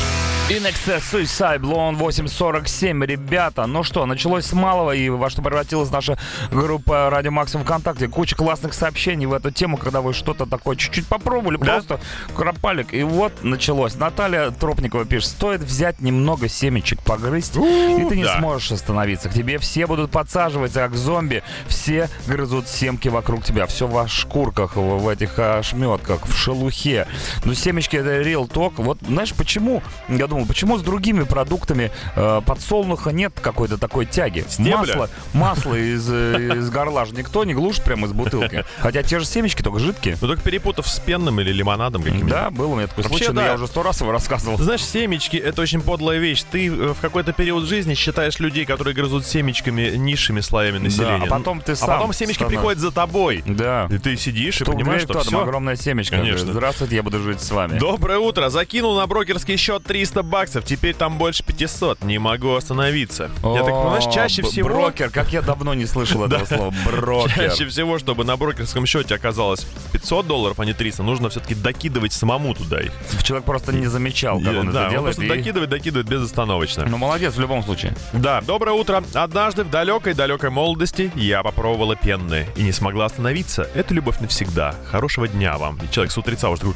In 0.51 0.65
Excess 0.65 1.01
Suicide 1.09 1.61
Blonde 1.61 1.95
847. 1.95 3.05
Ребята, 3.05 3.67
ну 3.67 3.83
что, 3.83 4.05
началось 4.05 4.45
с 4.45 4.51
малого, 4.51 4.91
и 4.91 5.07
во 5.07 5.29
что 5.29 5.41
превратилась 5.41 5.89
наша 5.91 6.17
группа 6.51 7.09
Радио 7.09 7.31
Максимум 7.31 7.65
ВКонтакте. 7.65 8.09
Куча 8.09 8.35
классных 8.35 8.73
сообщений 8.73 9.25
в 9.27 9.31
эту 9.31 9.51
тему, 9.51 9.77
когда 9.77 10.01
вы 10.01 10.11
что-то 10.13 10.45
такое 10.45 10.75
чуть-чуть 10.75 11.07
попробовали, 11.07 11.55
Да. 11.55 11.63
просто 11.75 12.01
кропалик. 12.35 12.93
И 12.93 13.01
вот 13.03 13.45
началось. 13.45 13.95
Наталья 13.95 14.51
Тропникова 14.51 15.05
пишет, 15.05 15.29
стоит 15.29 15.61
взять 15.61 16.01
немного 16.01 16.49
семечек 16.49 17.01
погрызть, 17.01 17.55
и 17.55 18.05
ты 18.09 18.17
не 18.17 18.25
да. 18.25 18.37
сможешь 18.39 18.73
остановиться. 18.73 19.29
К 19.29 19.33
тебе 19.33 19.57
все 19.57 19.87
будут 19.87 20.11
подсаживаться, 20.11 20.81
как 20.81 20.95
зомби. 20.95 21.43
Все 21.67 22.09
грызут 22.27 22.67
семки 22.67 23.07
вокруг 23.07 23.45
тебя. 23.45 23.67
Все 23.67 23.87
в 23.87 24.05
шкурках, 24.09 24.75
в, 24.75 24.81
в 24.97 25.07
этих 25.07 25.39
ошметках, 25.39 26.27
в 26.27 26.37
шелухе. 26.37 27.07
Но 27.45 27.53
семечки 27.53 27.95
это 27.95 28.21
real 28.21 28.49
talk. 28.49 28.73
Вот 28.75 28.97
знаешь, 29.07 29.33
почему, 29.33 29.81
я 30.09 30.27
думал, 30.41 30.47
почему 30.47 30.77
с 30.77 30.81
другими 30.81 31.23
продуктами 31.23 31.91
э, 32.15 32.41
подсолнуха 32.45 33.11
нет 33.11 33.33
какой-то 33.41 33.77
такой 33.77 34.05
тяги? 34.05 34.45
Стебля? 34.47 34.77
Масло, 34.77 35.09
масло 35.33 35.75
из, 35.75 36.07
э, 36.09 36.57
из 36.57 36.69
горла 36.69 37.05
же 37.05 37.13
никто 37.13 37.43
не 37.45 37.53
глушит 37.53 37.83
прямо 37.83 38.07
из 38.07 38.13
бутылки. 38.13 38.65
Хотя 38.79 39.03
те 39.03 39.19
же 39.19 39.25
семечки, 39.25 39.61
только 39.61 39.79
жидкие. 39.79 40.17
Ну 40.21 40.27
только 40.27 40.43
перепутав 40.43 40.87
с 40.87 40.99
пенным 40.99 41.39
или 41.39 41.51
лимонадом 41.51 42.03
каким-нибудь. 42.03 42.31
Да, 42.31 42.49
был 42.49 42.71
у 42.71 42.75
меня 42.75 42.87
такой 42.87 43.03
случай, 43.03 43.27
но 43.27 43.41
да. 43.41 43.47
я 43.47 43.53
уже 43.55 43.67
сто 43.67 43.83
раз 43.83 44.01
его 44.01 44.11
рассказывал. 44.11 44.57
Знаешь, 44.57 44.83
семечки— 44.83 45.37
это 45.37 45.61
очень 45.61 45.81
подлая 45.81 46.19
вещь. 46.19 46.43
Ты 46.49 46.67
э, 46.67 46.93
в 46.93 46.99
какой-то 46.99 47.33
период 47.33 47.65
жизни 47.65 47.93
считаешь 47.93 48.39
людей, 48.39 48.65
которые 48.65 48.93
грызут 48.95 49.25
семечками, 49.25 49.95
низшими 49.95 50.39
слоями 50.41 50.77
населения. 50.79 51.25
а 51.25 51.27
потом 51.27 51.61
ты 51.61 51.73
А 51.73 51.75
сам 51.75 51.99
потом 51.99 52.13
семечки 52.13 52.35
становишься. 52.35 52.59
приходят 52.59 52.79
за 52.79 52.91
тобой. 52.91 53.43
Да. 53.45 53.87
И 53.91 53.97
ты 53.97 54.15
сидишь 54.17 54.55
и 54.61 54.63
Что 54.63 54.71
понимаешь, 54.71 55.03
что 55.03 55.19
все. 55.19 55.41
огромная 55.41 55.75
семечка. 55.75 56.17
Конечно. 56.17 56.51
Здравствуйте, 56.51 56.95
я 56.95 57.03
буду 57.03 57.19
жить 57.19 57.41
с 57.41 57.51
вами. 57.51 57.77
Доброе 57.77 58.19
утро. 58.19 58.49
Закинул 58.49 58.95
на 58.95 59.05
брокерский 59.07 59.57
счет 59.57 59.83
300 59.83 60.23
баксов, 60.31 60.65
теперь 60.65 60.95
там 60.95 61.17
больше 61.17 61.43
500. 61.43 62.03
Не 62.03 62.17
могу 62.17 62.55
остановиться. 62.55 63.29
Я 63.43 63.63
так 63.63 63.73
понимаю, 63.73 64.01
чаще 64.11 64.41
всего... 64.41 64.69
Брокер, 64.69 65.09
как 65.11 65.31
я 65.31 65.41
давно 65.41 65.73
не 65.73 65.85
слышал 65.85 66.25
этого 66.25 66.45
слова. 66.45 66.73
Брокер. 66.85 67.35
Чаще 67.35 67.67
всего, 67.67 67.99
чтобы 67.99 68.23
на 68.23 68.37
брокерском 68.37 68.85
счете 68.85 69.13
оказалось 69.13 69.67
500 69.91 70.25
долларов, 70.25 70.59
а 70.59 70.65
не 70.65 70.73
300, 70.73 71.03
нужно 71.03 71.29
все-таки 71.29 71.53
докидывать 71.53 72.13
самому 72.13 72.55
туда 72.55 72.81
их. 72.81 72.91
Человек 73.23 73.45
просто 73.45 73.73
не 73.73 73.87
замечал, 73.87 74.39
как 74.39 74.55
он 74.55 74.69
это 74.69 74.89
делает. 74.89 75.15
просто 75.15 75.27
докидывает, 75.27 75.69
докидывает 75.69 76.07
безостановочно. 76.07 76.85
Ну, 76.87 76.97
молодец 76.97 77.35
в 77.35 77.39
любом 77.39 77.63
случае. 77.63 77.93
Да, 78.13 78.41
доброе 78.41 78.71
утро. 78.71 79.03
Однажды 79.13 79.63
в 79.63 79.69
далекой-далекой 79.69 80.49
молодости 80.49 81.11
я 81.15 81.43
попробовала 81.43 81.95
пенные 81.95 82.47
и 82.55 82.63
не 82.63 82.71
смогла 82.71 83.05
остановиться. 83.05 83.67
Это 83.75 83.93
любовь 83.93 84.19
навсегда. 84.19 84.75
Хорошего 84.89 85.27
дня 85.27 85.57
вам. 85.57 85.77
И 85.83 85.91
человек 85.91 86.11
с 86.11 86.17
утреца 86.17 86.49
уже 86.49 86.61
такой. 86.61 86.71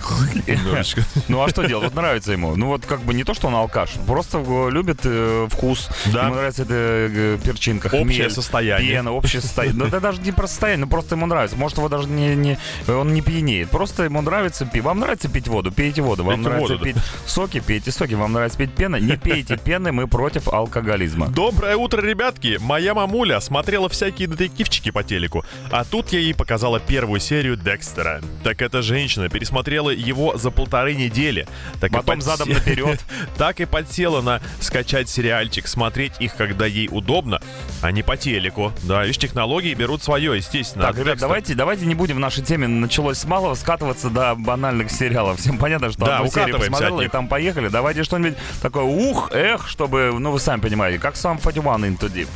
Ну 1.27 1.41
а 1.41 1.49
что 1.49 1.63
делать? 1.63 1.85
Вот 1.85 1.95
нравится 1.95 2.31
ему. 2.31 2.55
Ну 2.55 2.67
вот 2.67 2.85
как 2.85 3.01
бы 3.01 3.13
не 3.13 3.23
то, 3.23 3.33
что 3.36 3.48
он 3.48 3.56
алкаш, 3.56 3.91
просто 4.08 4.43
любит 4.69 5.02
э, 5.04 5.48
вкус. 5.52 5.89
Да. 6.08 6.26
Ему 6.26 6.36
нравится 6.36 6.63
эта 6.63 6.74
э, 6.74 7.38
перчинка, 7.43 7.89
хмель, 7.89 8.04
Общее 8.04 8.30
состояние. 8.30 8.91
Пена, 8.91 9.12
общее 9.12 9.41
состояние. 9.41 9.78
Ну 9.78 9.86
это 9.86 10.00
даже 10.00 10.21
не 10.21 10.32
про 10.32 10.48
состояние, 10.48 10.86
ну 10.86 10.89
просто 10.89 11.15
ему 11.15 11.26
нравится. 11.26 11.58
Может 11.58 11.78
его 11.78 11.89
даже 11.89 12.08
не, 12.08 12.36
не 12.36 12.58
он 12.88 13.13
не 13.13 13.21
пьянеет. 13.21 13.69
Просто 13.69 14.04
ему 14.04 14.21
нравится 14.21 14.65
пить. 14.65 14.84
Вам 14.84 15.00
нравится 15.00 15.30
пить 15.30 15.48
воду? 15.48 15.71
Пейте 15.71 16.02
воду. 16.02 16.24
Вам 16.24 16.36
Пейте 16.36 16.50
нравится 16.50 16.74
воду, 16.74 16.86
да. 16.86 16.91
пить 16.91 17.04
соки? 17.26 17.60
Пейте 17.60 17.91
соки. 17.91 18.13
Вам 18.13 18.34
нравится 18.34 18.58
пить 18.58 18.74
пена? 18.74 18.98
Не 18.98 19.17
пейте 19.17 19.58
пены, 19.58 19.91
мы 19.91 20.08
против 20.08 20.48
алкоголизма. 20.48 21.28
Доброе 21.28 21.76
утро, 21.76 22.02
ребятки! 22.02 22.58
Моя 22.62 22.93
мамуля 22.93 23.39
смотрела 23.39 23.89
всякие 23.89 24.28
детективчики 24.28 24.91
по 24.91 25.04
телеку, 25.04 25.43
а 25.71 25.84
тут 25.84 26.13
я 26.13 26.19
ей 26.19 26.34
показала 26.34 26.80
первую 26.80 27.19
серию 27.19 27.58
Декстера. 27.58 28.21
Так 28.43 28.62
эта 28.62 28.82
женщина 28.82 29.30
пересмотрела 29.30 29.89
его 29.89 30.38
за 30.38 30.52
полторы 30.52 30.95
недели. 30.95 31.48
Так 31.80 31.91
Потом 31.91 32.21
задом 32.21 32.50
наперед. 32.50 33.04
Так 33.38 33.59
и 33.59 33.65
подсела 33.65 34.21
на 34.21 34.41
скачать 34.59 35.09
сериальчик, 35.09 35.67
смотреть 35.67 36.13
их, 36.19 36.35
когда 36.35 36.65
ей 36.65 36.89
удобно, 36.91 37.41
а 37.81 37.91
не 37.91 38.03
по 38.03 38.17
телеку. 38.17 38.71
Да, 38.83 39.03
видишь, 39.03 39.17
технологии 39.17 39.73
берут 39.73 40.03
свое, 40.03 40.35
естественно. 40.35 40.85
Так, 40.85 40.97
ребят, 40.97 41.17
давайте, 41.19 41.55
давайте 41.55 41.85
не 41.85 41.95
будем 41.95 42.17
в 42.17 42.19
нашей 42.19 42.43
теме 42.43 42.67
началось 42.67 43.17
с 43.17 43.25
малого 43.25 43.55
скатываться 43.55 44.09
до 44.09 44.35
банальных 44.35 44.91
сериалов. 44.91 45.39
Всем 45.39 45.57
понятно, 45.57 45.91
что 45.91 46.05
Да, 46.05 46.17
одну 46.17 46.31
серию 46.31 46.57
посмотрел 46.57 46.99
от 46.99 47.05
и 47.05 47.07
там 47.07 47.27
поехали. 47.27 47.67
Давайте 47.67 48.03
что-нибудь 48.03 48.38
такое 48.61 48.83
ух, 48.83 49.31
эх, 49.31 49.67
чтобы, 49.67 50.15
ну 50.17 50.31
вы 50.31 50.39
сами 50.39 50.61
понимаете, 50.61 50.99
как 50.99 51.15
сам 51.15 51.39
41 51.39 51.95
Into 51.95 52.11
Deep. 52.11 52.27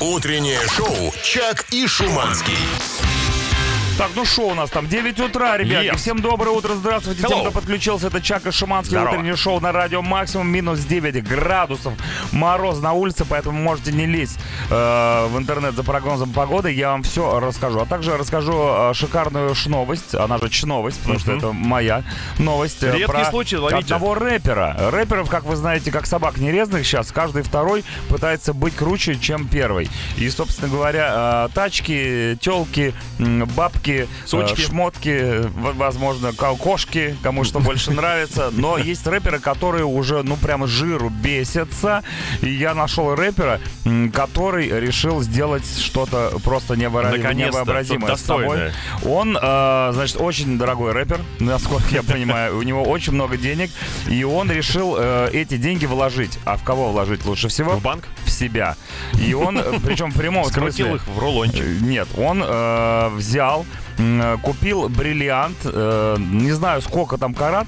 Утреннее 0.00 0.60
шоу 0.68 1.12
«Чак 1.22 1.66
и 1.70 1.86
Шуманский». 1.86 3.11
Так, 3.98 4.10
ну 4.16 4.24
что 4.24 4.48
у 4.48 4.54
нас 4.54 4.70
там? 4.70 4.88
9 4.88 5.20
утра, 5.20 5.56
ребят. 5.58 5.84
Yes. 5.84 5.96
Всем 5.96 6.20
доброе 6.20 6.50
утро, 6.50 6.74
здравствуйте. 6.74 7.22
Тем, 7.22 7.30
Hello. 7.30 7.40
кто 7.42 7.50
подключился, 7.52 8.06
это 8.08 8.20
Чак 8.22 8.46
и 8.46 8.50
Шиманский 8.50 8.96
Здорово. 8.96 9.14
утреннее 9.14 9.36
шоу 9.36 9.60
на 9.60 9.70
радио 9.70 10.00
Максимум. 10.02 10.48
Минус 10.48 10.80
9 10.80 11.22
градусов. 11.22 11.92
Мороз 12.32 12.80
на 12.80 12.94
улице, 12.94 13.24
поэтому 13.28 13.60
можете 13.62 13.92
не 13.92 14.06
лезть 14.06 14.38
э, 14.70 15.26
в 15.30 15.38
интернет 15.38 15.74
за 15.76 15.84
прогнозом 15.84 16.32
погоды. 16.32 16.72
Я 16.72 16.90
вам 16.92 17.02
все 17.02 17.38
расскажу. 17.38 17.80
А 17.80 17.86
также 17.86 18.16
расскажу 18.16 18.54
э, 18.54 18.92
шикарную 18.94 19.54
шновость, 19.54 20.14
она 20.14 20.38
же 20.38 20.48
чновость, 20.48 20.98
потому 21.00 21.18
что 21.18 21.32
это 21.32 21.52
моя 21.52 22.02
новость. 22.38 22.82
э, 22.82 22.92
Редкий 22.96 23.06
про 23.06 23.24
случай, 23.26 23.56
ловите. 23.56 23.78
одного 23.94 24.14
рэпера. 24.14 24.90
Рэперов, 24.90 25.28
как 25.28 25.44
вы 25.44 25.54
знаете, 25.54 25.92
как 25.92 26.06
собак 26.06 26.38
нерезных 26.38 26.86
сейчас, 26.86 27.12
каждый 27.12 27.42
второй 27.42 27.84
пытается 28.08 28.52
быть 28.54 28.74
круче, 28.74 29.16
чем 29.16 29.46
первый. 29.46 29.90
И, 30.16 30.28
собственно 30.30 30.68
говоря, 30.68 31.46
э, 31.46 31.54
тачки, 31.54 32.38
телки, 32.40 32.94
бабки, 33.18 33.81
Сучки. 34.26 34.60
э, 34.62 34.64
шмотки, 34.66 35.40
в- 35.48 35.76
возможно, 35.76 36.32
ко- 36.32 36.54
кошки, 36.56 37.16
кому 37.22 37.44
что 37.44 37.60
больше 37.60 37.90
нравится. 37.92 38.50
Но 38.52 38.78
есть 38.78 39.06
рэперы, 39.06 39.38
которые 39.38 39.84
уже, 39.84 40.22
ну, 40.22 40.36
прям 40.36 40.66
жиру 40.66 41.10
бесятся. 41.10 42.02
И 42.40 42.50
я 42.50 42.74
нашел 42.74 43.14
рэпера, 43.14 43.60
который 44.12 44.68
решил 44.68 45.20
сделать 45.22 45.64
что-то 45.78 46.32
просто 46.44 46.76
невообразимое 46.76 48.16
с 48.16 48.20
собой. 48.22 48.70
Он, 49.04 49.36
э, 49.40 49.90
значит, 49.92 50.16
очень 50.20 50.58
дорогой 50.58 50.92
рэпер, 50.92 51.20
насколько 51.40 51.88
я 51.90 52.02
понимаю. 52.02 52.58
У 52.58 52.62
него 52.62 52.82
очень 52.82 53.12
много 53.12 53.36
денег. 53.36 53.70
И 54.08 54.22
он 54.24 54.50
решил 54.50 54.96
э, 54.98 55.30
эти 55.32 55.56
деньги 55.56 55.86
вложить. 55.86 56.38
А 56.44 56.56
в 56.56 56.62
кого 56.62 56.90
вложить 56.92 57.24
лучше 57.24 57.48
всего? 57.48 57.72
В 57.72 57.82
банк? 57.82 58.04
В 58.24 58.30
себя. 58.30 58.76
И 59.20 59.34
он, 59.34 59.60
причем 59.84 60.10
в 60.10 60.16
прямом 60.18 60.44
Скрутил 60.44 60.86
смысле... 60.88 60.94
их 60.96 61.06
в 61.06 61.18
рулончик. 61.18 61.64
Нет, 61.80 62.08
он 62.16 62.42
взял, 63.16 63.66
купил 64.42 64.88
бриллиант, 64.88 65.56
э, 65.64 66.16
не 66.18 66.52
знаю 66.52 66.82
сколько 66.82 67.18
там 67.18 67.34
карат, 67.34 67.66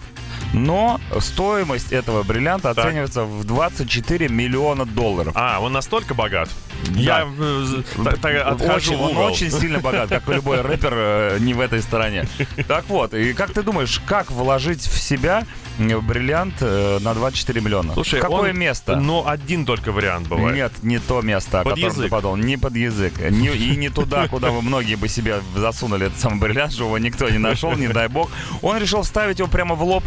но 0.52 1.00
стоимость 1.20 1.92
этого 1.92 2.22
бриллианта 2.22 2.74
Так. 2.74 2.84
оценивается 2.86 3.24
в 3.24 3.44
24 3.44 4.28
миллиона 4.28 4.84
долларов. 4.84 5.32
А, 5.36 5.58
он 5.60 5.72
настолько 5.72 6.14
богат. 6.14 6.48
Я 6.94 7.24
э, 7.24 7.64
з- 7.64 7.82
та- 8.04 8.12
та- 8.16 8.42
отхожу 8.50 8.92
очень, 8.94 8.96
он 8.96 9.16
очень 9.16 9.50
сильно 9.50 9.78
богат, 9.80 10.08
как 10.10 10.28
и 10.28 10.32
любой 10.34 10.60
рэпер 10.60 10.92
э, 10.94 11.38
не 11.40 11.54
в 11.54 11.60
этой 11.60 11.80
стране. 11.82 12.26
Так 12.68 12.84
вот, 12.88 13.14
и 13.14 13.32
как 13.32 13.50
ты 13.52 13.62
думаешь, 13.62 14.00
как 14.06 14.30
вложить 14.30 14.80
в 14.82 15.00
себя 15.00 15.42
э, 15.42 15.44
бриллиант 15.78 16.54
э, 16.60 16.98
на 17.00 17.14
24 17.14 17.60
миллиона? 17.60 17.94
Слушай, 17.94 18.20
Какое 18.20 18.50
он- 18.52 18.58
место? 18.58 18.96
Но 18.96 19.26
один 19.28 19.64
только 19.66 19.92
вариант 19.92 20.28
бывает. 20.28 20.54
Нет, 20.56 20.72
не 20.82 20.98
то 20.98 21.20
место, 21.22 21.60
о 21.60 21.64
Под 21.64 21.74
котором 21.74 21.90
ты 21.92 21.98
язык. 22.00 22.10
подумал. 22.10 22.36
Не 22.36 22.56
под 22.56 22.76
язык. 22.76 23.18
Не- 23.30 23.54
и 23.54 23.76
не 23.76 23.88
туда, 23.88 24.28
куда 24.30 24.50
вы 24.50 24.62
многие 24.62 24.94
бы 24.96 25.08
себе 25.08 25.40
засунули 25.56 26.06
этот 26.06 26.18
самый 26.20 26.38
бриллиант, 26.40 26.72
чтобы 26.72 26.88
его 26.90 26.98
никто 26.98 27.28
не 27.28 27.38
нашел, 27.38 27.72
не 27.76 27.88
дай 27.88 28.08
бог. 28.08 28.30
Он 28.62 28.78
решил 28.78 29.02
вставить 29.02 29.38
его 29.38 29.48
прямо 29.48 29.74
в 29.74 29.82
лоб, 29.82 30.04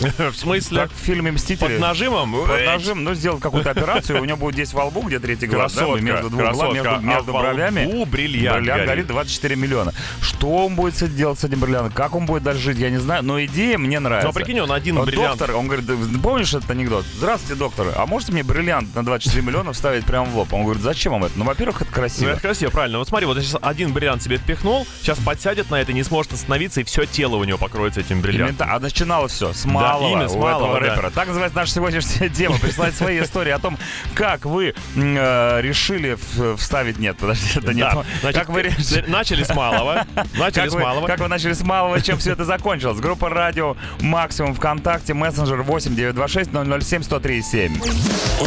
В 0.32 0.34
смысле? 0.34 0.80
как 0.82 0.90
в 0.92 0.96
фильме 0.96 1.32
«Мстители». 1.32 1.68
Под 1.74 1.80
нажимом? 1.80 2.32
Под 2.46 2.64
нажим, 2.66 3.04
ну, 3.04 3.14
сделал 3.14 3.38
какую-то 3.38 3.70
операцию, 3.70 4.20
у 4.20 4.24
него 4.24 4.36
будет 4.36 4.54
здесь 4.54 4.72
во 4.72 4.84
лбу, 4.86 5.02
где 5.02 5.18
третий 5.18 5.46
глаз, 5.46 5.74
да, 5.74 5.86
между 6.00 6.30
двух 6.30 6.42
глаз, 6.52 6.72
между, 6.74 7.00
между 7.00 7.36
А 7.36 7.40
бровями. 7.42 7.86
лбу 7.86 8.04
бриллиант 8.06 8.66
горит. 8.66 8.86
горит 8.86 9.06
24 9.06 9.56
миллиона. 9.56 9.92
Что 10.20 10.66
он 10.66 10.74
будет 10.74 10.94
делать 11.14 11.38
с 11.38 11.44
этим 11.44 11.60
бриллиантом? 11.60 11.92
Как 11.92 12.14
он 12.14 12.26
будет 12.26 12.42
дальше 12.42 12.62
жить, 12.62 12.78
я 12.78 12.90
не 12.90 12.98
знаю, 12.98 13.22
но 13.22 13.42
идея 13.44 13.78
мне 13.78 14.00
нравится. 14.00 14.28
Но 14.28 14.32
прикинь, 14.32 14.60
он 14.60 14.72
один 14.72 14.96
Вот 14.96 15.06
бриллиант. 15.06 15.38
доктор, 15.38 15.56
он 15.56 15.66
говорит, 15.66 15.86
«Да 15.86 15.94
помнишь 16.22 16.52
этот 16.54 16.70
анекдот? 16.70 17.04
Здравствуйте, 17.16 17.58
доктор, 17.58 17.88
а 17.96 18.06
можете 18.06 18.32
мне 18.32 18.42
бриллиант 18.42 18.94
на 18.94 19.04
24 19.04 19.42
миллиона 19.42 19.72
вставить 19.72 20.04
прямо 20.04 20.26
в 20.26 20.36
лоб? 20.36 20.52
Он 20.52 20.64
говорит, 20.64 20.82
зачем 20.82 21.12
вам 21.12 21.24
это? 21.24 21.32
Ну, 21.36 21.44
во-первых, 21.44 21.82
это 21.82 21.90
Ну, 21.90 21.94
красиво. 21.94 22.30
это 22.30 22.40
красиво, 22.40 22.70
правильно. 22.70 22.98
Вот 22.98 23.08
смотри, 23.08 23.26
вот 23.26 23.38
сейчас 23.40 23.56
один 23.62 23.92
бриллиант 23.92 24.22
себе 24.22 24.38
впихнул, 24.38 24.86
сейчас 25.00 25.18
подсядет 25.18 25.70
на 25.70 25.80
это, 25.80 25.92
не 25.92 26.02
сможет 26.02 26.32
остановиться, 26.32 26.80
и 26.80 26.84
все 26.84 27.04
тело 27.04 27.36
у 27.36 27.44
него 27.44 27.58
покроется 27.58 28.00
этим 28.00 28.20
бриллиантом. 28.20 28.68
А 28.70 28.78
начиналось 28.80 29.32
все 29.32 29.52
с 29.52 29.64
малого 29.82 30.08
именно 30.12 30.28
с 30.28 30.32
у 30.32 30.38
малого, 30.38 30.76
этого 30.76 30.80
да. 30.80 30.94
рэпера. 30.94 31.10
Так 31.10 31.28
называется 31.28 31.58
наша 31.58 31.72
сегодняшняя 31.72 32.28
тема. 32.30 32.58
Присылать 32.58 32.94
свои 32.94 33.20
истории 33.22 33.50
о 33.50 33.58
том, 33.58 33.78
как 34.14 34.44
вы 34.44 34.74
э, 34.96 35.60
решили 35.60 36.16
вставить... 36.56 36.98
Нет, 36.98 37.16
подожди, 37.18 37.58
это 37.58 37.74
не 37.74 37.80
Да, 37.82 37.92
то. 37.92 38.04
значит, 38.20 38.40
как 38.40 38.48
вы 38.50 38.62
решили... 38.62 39.04
Начали 39.08 39.42
с 39.44 39.54
малого. 39.54 40.06
Начали 40.38 40.62
Как 40.62 40.70
с 40.70 40.74
вы, 40.74 40.80
малого. 40.82 41.06
как 41.06 41.20
вы 41.20 41.28
начали 41.28 41.52
с 41.52 41.62
малого, 41.62 42.00
чем 42.00 42.18
все 42.18 42.32
это 42.32 42.44
закончилось? 42.44 42.98
Группа 42.98 43.28
радио 43.28 43.76
Максимум 44.00 44.54
ВКонтакте, 44.54 45.14
мессенджер 45.14 45.62
8 45.62 45.94
926 45.94 46.50
007 46.88 47.02
103 47.02 47.42
7. 47.42 47.80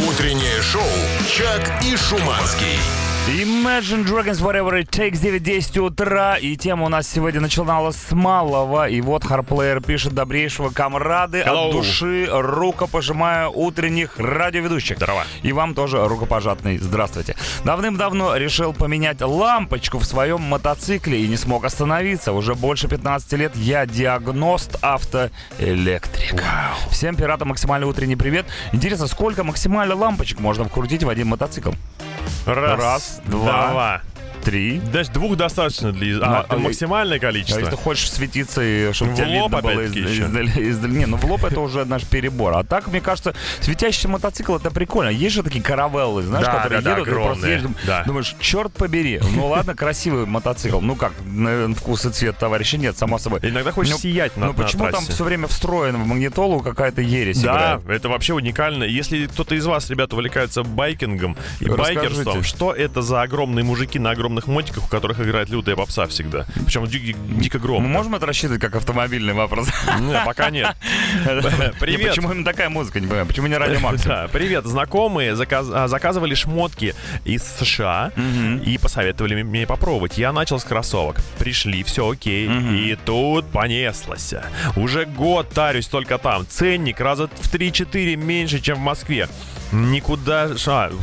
Утреннее 0.08 0.62
шоу 0.62 0.82
«Чак 1.28 1.72
и 1.84 1.96
Шуманский». 1.96 2.78
Imagine 3.28 4.04
Dragons 4.04 4.40
Whatever 4.40 4.80
It 4.80 4.88
Takes 4.90 5.20
9.10 5.20 5.80
утра. 5.80 6.36
И 6.36 6.56
тема 6.56 6.84
у 6.84 6.88
нас 6.88 7.08
сегодня 7.08 7.40
начиналась 7.40 7.96
с 7.96 8.12
малого. 8.12 8.88
И 8.88 9.00
вот 9.00 9.24
Харплеер 9.24 9.82
пишет 9.82 10.14
добрейшего 10.14 10.70
комрады 10.70 11.42
Hello. 11.44 11.66
от 11.66 11.72
души 11.72 12.28
рукопожимаю 12.30 13.50
утренних 13.50 14.16
радиоведущих. 14.20 14.98
Здорово. 14.98 15.24
И 15.42 15.52
вам 15.52 15.74
тоже 15.74 16.06
рукопожатный 16.06 16.78
здравствуйте. 16.78 17.34
Давным-давно 17.64 18.36
решил 18.36 18.72
поменять 18.72 19.20
лампочку 19.20 19.98
в 19.98 20.04
своем 20.04 20.42
мотоцикле 20.42 21.20
и 21.20 21.26
не 21.26 21.36
смог 21.36 21.64
остановиться. 21.64 22.30
Уже 22.32 22.54
больше 22.54 22.86
15 22.86 23.32
лет 23.32 23.56
я 23.56 23.86
диагност 23.86 24.76
автоэлектрик. 24.82 26.44
Всем 26.92 27.16
пиратам 27.16 27.48
максимальный 27.48 27.88
утренний 27.88 28.14
привет. 28.14 28.46
Интересно, 28.70 29.08
сколько 29.08 29.42
максимально 29.42 29.96
лампочек 29.96 30.38
можно 30.38 30.62
вкрутить 30.62 31.02
в 31.02 31.08
один 31.08 31.26
мотоцикл? 31.26 31.72
Раз, 32.46 32.80
Раз, 32.80 33.15
два, 33.24 33.70
два. 33.70 34.00
Три. 34.46 34.78
Даже 34.92 35.10
двух 35.10 35.36
достаточно 35.36 35.90
для... 35.92 36.18
Ну, 36.18 36.22
А, 36.24 36.46
а, 36.48 36.56
максимальное 36.56 37.16
А 37.16 37.20
количество. 37.20 37.58
если 37.58 37.72
ты 37.72 37.76
хочешь 37.76 38.08
светиться, 38.12 38.62
и 38.62 38.92
чтобы 38.92 39.10
В 39.10 39.16
тебя 39.16 39.26
лоб 39.42 39.52
видно 39.52 39.60
было 39.60 39.80
из- 39.80 39.96
издали- 39.96 40.88
Не, 40.96 41.06
ну 41.06 41.16
в 41.16 41.24
лоб 41.24 41.44
это 41.44 41.58
уже 41.60 41.84
наш 41.84 42.04
перебор. 42.04 42.52
А 42.56 42.62
так, 42.62 42.86
мне 42.86 43.00
кажется, 43.00 43.34
светящийся 43.60 44.06
мотоцикл 44.08 44.54
это 44.54 44.70
прикольно. 44.70 45.08
Есть 45.10 45.34
же 45.34 45.42
такие 45.42 45.64
каравеллы, 45.64 46.22
знаешь, 46.22 46.46
Да, 46.46 46.52
которые 46.58 46.80
да, 46.80 46.90
да, 46.92 46.98
едут, 46.98 47.12
просто 47.12 47.30
огромные. 47.32 47.56
едешь, 47.58 47.70
Да. 47.88 48.04
думаешь, 48.04 48.36
черт 48.38 48.72
побери. 48.72 49.20
Ну 49.34 49.48
ладно, 49.48 49.74
красивый 49.74 50.26
мотоцикл. 50.26 50.80
Ну 50.80 50.94
как, 50.94 51.12
на 51.24 51.74
вкус 51.74 52.04
и 52.04 52.10
цвет 52.10 52.38
товарища 52.38 52.78
нет, 52.78 52.96
само 52.96 53.18
собой. 53.18 53.40
Иногда 53.42 53.72
хочется 53.72 53.96
Ну, 53.96 54.00
сиять 54.00 54.36
на, 54.36 54.46
Ну 54.46 54.52
на 54.52 54.62
почему 54.62 54.84
там 54.84 54.92
трассе. 54.92 55.12
все 55.12 55.24
время 55.24 55.48
встроен 55.48 55.96
в 55.96 56.06
магнитолу 56.06 56.60
какая-то 56.60 57.00
ересь 57.02 57.42
Да, 57.42 57.80
играет? 57.80 57.88
это 58.00 58.08
вообще 58.08 58.32
уникально. 58.34 58.84
Если 58.84 59.26
кто-то 59.26 59.56
из 59.56 59.66
вас, 59.66 59.90
ребята, 59.90 60.14
увлекается 60.14 60.62
байкингом 60.62 61.36
и 61.58 61.64
Расскажите. 61.66 61.98
байкерством, 62.00 62.42
что 62.44 62.72
это 62.72 63.02
за 63.02 63.22
огромные 63.22 63.64
мужики 63.64 63.98
на 63.98 64.10
огромных 64.10 64.35
подобных 64.36 64.46
мотиках, 64.46 64.84
у 64.84 64.88
которых 64.88 65.20
играет 65.20 65.48
лютая 65.48 65.76
попса 65.76 66.06
всегда. 66.06 66.46
Причем 66.64 66.86
ди- 66.86 67.16
дико 67.40 67.58
Мы 67.58 67.62
громко. 67.64 67.88
можем 67.88 68.14
это 68.14 68.26
рассчитывать 68.26 68.60
как 68.60 68.74
автомобильный 68.76 69.32
вопрос? 69.32 69.68
Не, 70.00 70.20
пока 70.24 70.50
нет. 70.50 70.76
Не, 71.24 71.72
Привет. 71.80 72.10
Почему 72.10 72.30
именно 72.32 72.44
такая 72.44 72.68
музыка, 72.68 73.00
не 73.00 73.06
понимаю? 73.06 73.26
Почему 73.26 73.46
не 73.46 73.56
радио 73.56 73.80
Максимум? 73.80 73.96
Да, 74.16 74.28
привет. 74.28 74.66
Знакомые 74.66 75.32
а, 75.32 75.88
заказывали 75.88 76.34
шмотки 76.34 76.94
из 77.24 77.42
США 77.42 78.12
и 78.64 78.78
посоветовали 78.78 79.42
мне 79.42 79.66
попробовать. 79.66 80.18
Я 80.18 80.32
начал 80.32 80.58
с 80.60 80.64
кроссовок. 80.64 81.16
Пришли, 81.38 81.82
все 81.82 82.10
окей. 82.10 82.46
И 82.46 82.96
тут 83.04 83.46
понеслось. 83.50 84.34
Уже 84.76 85.06
год 85.06 85.48
тарюсь 85.50 85.86
только 85.88 86.18
там. 86.18 86.46
Ценник 86.46 87.00
раза 87.00 87.28
в 87.28 87.52
3-4 87.52 88.16
меньше, 88.16 88.60
чем 88.60 88.76
в 88.76 88.80
Москве. 88.80 89.28
Никуда... 89.72 90.48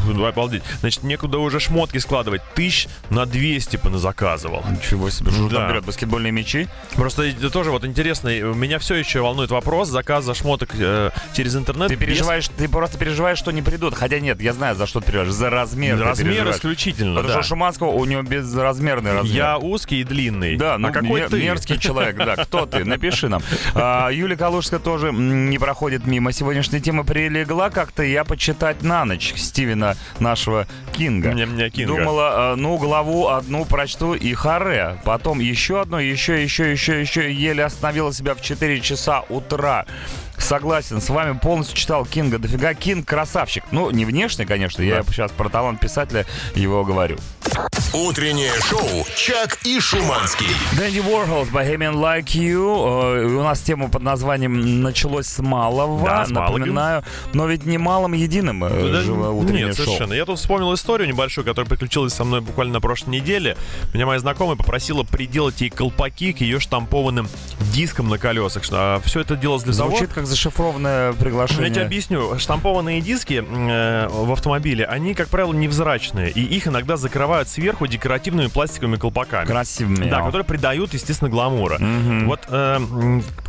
ну, 0.08 0.26
обалдеть. 0.26 0.64
Значит, 0.80 1.04
некуда 1.04 1.38
уже 1.40 1.60
шмотки 1.60 1.98
складывать. 1.98 2.42
Тысяч 2.56 2.88
на 3.10 3.26
200 3.26 3.78
поназаказывал. 3.78 4.64
Ничего 4.70 5.10
себе, 5.10 5.32
что 5.32 5.50
Да. 5.50 5.56
там 5.58 5.70
берет 5.70 5.86
баскетбольные 5.86 6.32
мячи? 6.32 6.68
Просто 6.96 7.24
это 7.24 7.50
тоже 7.50 7.72
вот 7.72 7.86
интересно, 7.86 8.30
меня 8.54 8.80
все 8.80 8.96
еще 8.96 9.22
волнует 9.22 9.52
вопрос 9.52 9.90
заказа 9.90 10.34
шмоток 10.34 10.70
э, 10.78 11.12
через 11.34 11.56
интернет. 11.56 11.90
Ты 11.90 11.96
без 11.96 12.06
переживаешь, 12.08 12.48
ты 12.50 12.68
просто 12.70 12.98
переживаешь, 12.98 13.38
что 13.38 13.52
не 13.52 13.62
придут. 13.62 13.94
Хотя 13.96 14.20
нет, 14.20 14.42
я 14.42 14.54
знаю, 14.54 14.76
за 14.76 14.86
что 14.86 15.00
ты 15.00 15.08
переживаешь. 15.08 15.34
За 15.34 15.50
размер. 15.50 16.00
Размер 16.00 16.50
исключительно, 16.52 17.16
Потому 17.16 17.34
да. 17.34 17.42
что 17.42 17.50
Шуманского 17.50 17.90
у 17.90 18.06
него 18.06 18.22
безразмерный 18.22 19.14
размер. 19.14 19.34
Я 19.36 19.58
узкий 19.58 20.02
и 20.02 20.04
длинный. 20.04 20.56
Да, 20.58 20.78
ну 20.78 20.88
а 20.90 20.92
какой 20.92 21.22
мер- 21.22 21.30
ты? 21.30 21.42
мерзкий 21.42 21.78
человек, 21.80 22.16
да. 22.18 22.36
Кто 22.38 22.66
ты? 22.66 22.84
Напиши 22.86 23.30
нам. 23.30 23.42
А, 23.76 24.10
Юлия 24.10 24.36
Калужская 24.38 24.80
тоже 24.80 25.12
не 25.12 25.58
проходит 25.58 26.06
мимо. 26.06 26.32
Сегодняшняя 26.32 26.80
тема 26.80 27.04
прилегла 27.04 27.70
как-то 27.70 28.04
я 28.04 28.24
почитать 28.54 28.84
на 28.84 29.04
ночь 29.06 29.34
Стивена 29.36 29.96
нашего 30.20 30.68
Кинга. 30.94 31.32
Мне- 31.32 31.46
мне 31.46 31.70
Кинга. 31.70 31.96
Думала, 31.98 32.52
а, 32.54 32.56
ну, 32.56 32.78
главу 32.78 33.28
одну 33.28 33.66
прочту 33.66 34.14
и 34.14 34.34
харе. 34.34 35.00
Потом 35.04 35.40
еще 35.40 35.82
одну, 35.82 35.98
еще, 35.98 36.42
еще, 36.42 36.72
еще, 36.72 37.02
еще. 37.02 37.32
Еле 37.34 37.64
остановила 37.66 38.14
себя 38.14 38.36
в 38.36 38.42
4 38.42 38.80
часа 38.82 39.22
утра. 39.30 39.86
Согласен, 40.38 41.02
с 41.02 41.10
вами 41.10 41.38
полностью 41.38 41.76
читал 41.78 42.06
Кинга. 42.06 42.38
Дофига 42.38 42.74
Кинг 42.74 43.08
красавчик. 43.08 43.64
Ну, 43.72 43.90
не 43.92 44.06
внешне, 44.06 44.46
конечно. 44.46 44.82
Я 44.82 45.04
сейчас 45.04 45.32
про 45.32 45.50
талант 45.50 45.80
писателя 45.80 46.26
его 46.56 46.84
говорю. 46.84 47.18
Утреннее 47.94 48.52
шоу 48.62 49.06
«Чак 49.16 49.60
и 49.66 49.80
Шуманский». 49.80 50.48
Дэнди 50.78 51.00
Уорхол, 51.00 51.44
Bohemian 51.46 51.94
Like 51.94 52.26
You. 52.34 53.18
Э, 53.22 53.26
У 53.26 53.44
нас 53.44 53.62
тема 53.62 53.90
под 53.90 54.02
названием 54.02 54.82
«Началось 54.82 55.28
с 55.28 55.40
малого». 55.40 56.04
Да, 56.06 56.26
с. 56.26 56.30
Напоминаю, 56.30 57.04
но 57.34 57.46
ведь 57.46 57.66
не 57.66 57.78
малым 57.78 58.14
единым 58.14 58.64
э, 58.64 58.70
Да, 58.70 59.30
утреннее 59.30 59.68
Нет, 59.68 59.76
шоу. 59.76 59.86
совершенно. 59.86 60.14
Я 60.14 60.26
тут 60.26 60.40
вспомнил 60.40 60.74
историю 60.74 61.08
небольшую, 61.08 61.46
которая 61.46 61.70
приключилась 61.70 62.14
со 62.14 62.24
мной 62.24 62.42
буквально 62.42 62.74
на 62.74 62.82
прошлой 62.82 63.12
неделе. 63.12 63.56
Меня 63.94 64.08
моя 64.08 64.20
знакомая 64.20 64.56
попросила 64.56 65.04
приделать 65.04 65.62
ей 65.62 65.70
колпаки 65.70 66.34
к 66.34 66.42
ее 66.42 66.60
штампованным 66.60 67.28
дискам 67.74 68.10
на 68.10 68.18
колесах. 68.18 68.64
Что, 68.64 69.02
все 69.06 69.20
это 69.20 69.36
делалось 69.36 69.64
для 69.64 69.74
того... 69.74 69.90
Звучит 69.92 70.14
как 70.14 70.26
зашифрованное 70.26 71.10
Я 71.12 71.14
приглашение. 71.14 71.70
тебе 71.70 71.84
объясню. 71.84 72.40
Штампованные 72.40 73.02
диски 73.02 73.44
э, 73.48 74.08
в 74.10 74.32
автомобиле, 74.32 74.86
они, 74.86 75.14
как 75.14 75.28
правило, 75.28 75.54
невзрачные. 75.54 76.32
И 76.32 76.42
их 76.42 76.68
иногда 76.68 76.98
закрывают 76.98 77.33
сверху 77.46 77.88
декоративными 77.88 78.48
пластиковыми 78.48 78.98
колпаками. 78.98 79.46
Красивыми. 79.46 80.10
Да, 80.10 80.22
которые 80.22 80.46
придают, 80.46 80.94
естественно, 80.94 81.30
гламура. 81.30 81.78
Вот 82.26 82.42
э, 82.50 82.80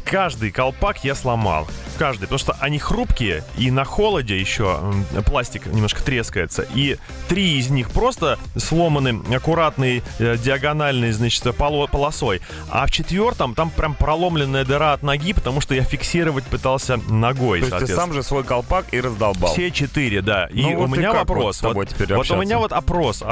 каждый 0.04 0.50
колпак 0.50 1.04
я 1.04 1.14
сломал. 1.14 1.66
Каждый. 1.98 2.22
Потому 2.22 2.38
что 2.38 2.56
они 2.60 2.78
хрупкие, 2.78 3.44
и 3.56 3.70
на 3.70 3.84
холоде 3.84 4.38
еще 4.38 4.80
пластик 5.26 5.66
немножко 5.66 6.02
трескается. 6.02 6.66
И 6.74 6.96
три 7.28 7.58
из 7.58 7.70
них 7.70 7.90
просто 7.90 8.38
сломаны 8.56 9.20
аккуратной 9.34 10.02
э, 10.18 10.36
диагональной, 10.36 11.12
значит, 11.12 11.44
поло- 11.56 11.86
полосой. 11.86 12.40
А 12.70 12.86
в 12.86 12.90
четвертом 12.90 13.54
там 13.54 13.70
прям 13.70 13.94
проломленная 13.94 14.64
дыра 14.64 14.92
от 14.92 15.02
ноги, 15.02 15.32
потому 15.32 15.60
что 15.60 15.74
я 15.74 15.82
фиксировать 15.82 16.44
пытался 16.44 16.96
ногой. 17.08 17.60
То 17.60 17.76
есть 17.76 17.86
ты 17.86 17.94
сам 17.94 18.12
же 18.12 18.22
свой 18.22 18.42
колпак 18.44 18.86
и 18.92 19.00
раздолбал. 19.00 19.52
Все 19.52 19.70
четыре, 19.70 20.20
да. 20.20 20.46
И 20.46 20.62
Ну 20.62 20.80
у 20.82 20.86
вот 20.86 20.96
меня 20.96 21.10
вот 21.12 21.18
вопрос. 21.18 21.62
вот, 21.62 21.88
теперь 21.88 22.14
вот 22.14 22.30
у 22.30 22.36
меня 22.36 22.58
вот 22.58 22.72
опрос 22.72 23.22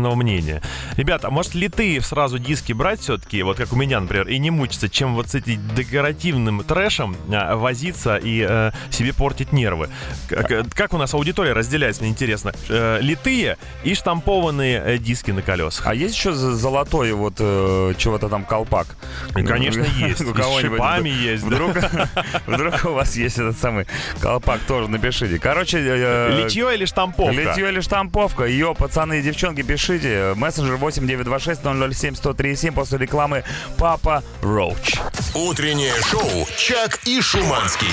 общественного 0.00 0.14
мнения. 0.14 0.62
Ребята, 0.96 1.28
а 1.28 1.30
может 1.30 1.54
литые 1.54 2.00
сразу 2.00 2.38
диски 2.38 2.72
брать 2.72 3.00
все-таки, 3.00 3.42
вот 3.42 3.56
как 3.56 3.72
у 3.72 3.76
меня, 3.76 4.00
например, 4.00 4.28
и 4.28 4.38
не 4.38 4.50
мучиться, 4.50 4.88
чем 4.88 5.14
вот 5.14 5.28
с 5.28 5.34
этим 5.34 5.60
декоративным 5.74 6.64
трэшем 6.64 7.16
а, 7.32 7.56
возиться 7.56 8.16
и 8.16 8.44
э, 8.48 8.72
себе 8.90 9.12
портить 9.12 9.52
нервы? 9.52 9.88
Как, 10.28 10.50
э, 10.50 10.64
как 10.74 10.94
у 10.94 10.98
нас 10.98 11.14
аудитория 11.14 11.52
разделяется, 11.52 12.02
мне 12.02 12.10
интересно. 12.10 12.52
Э, 12.68 12.98
литые 13.00 13.58
и 13.84 13.94
штампованные 13.94 14.82
э, 14.84 14.98
диски 14.98 15.30
на 15.32 15.42
колесах. 15.42 15.86
А 15.86 15.94
есть 15.94 16.16
еще 16.16 16.32
золотой 16.32 17.12
вот 17.12 17.34
э, 17.38 17.94
чего-то 17.98 18.28
там 18.28 18.44
колпак? 18.44 18.86
Конечно, 19.34 19.84
есть. 19.98 20.20
У 20.30 20.30
И 20.30 20.32
с 20.32 20.36
кого-нибудь. 20.36 20.78
шипами 20.78 21.08
есть. 21.08 21.44
Вдруг, 21.44 21.76
вдруг 22.46 22.84
у 22.84 22.92
вас 22.92 23.16
есть 23.16 23.38
этот 23.38 23.58
самый 23.58 23.86
колпак, 24.20 24.60
тоже 24.66 24.88
напишите. 24.88 25.38
Короче, 25.38 25.78
э, 25.78 26.42
Литье 26.42 26.74
или 26.74 26.84
штамповка? 26.84 27.32
Литье 27.32 27.68
или 27.68 27.80
штамповка? 27.80 28.44
Ее, 28.44 28.74
пацаны 28.74 29.20
и 29.20 29.22
девчонки, 29.22 29.62
пишите. 29.62 29.89
Мессенджер 29.90 30.76
8926-007-1037 30.76 32.72
после 32.72 32.98
рекламы 32.98 33.42
Papa 33.76 34.22
Roach. 34.40 34.94
Утреннее 35.34 35.94
шоу 36.02 36.46
«Чак 36.56 37.00
и 37.06 37.20
Шуманский». 37.20 37.88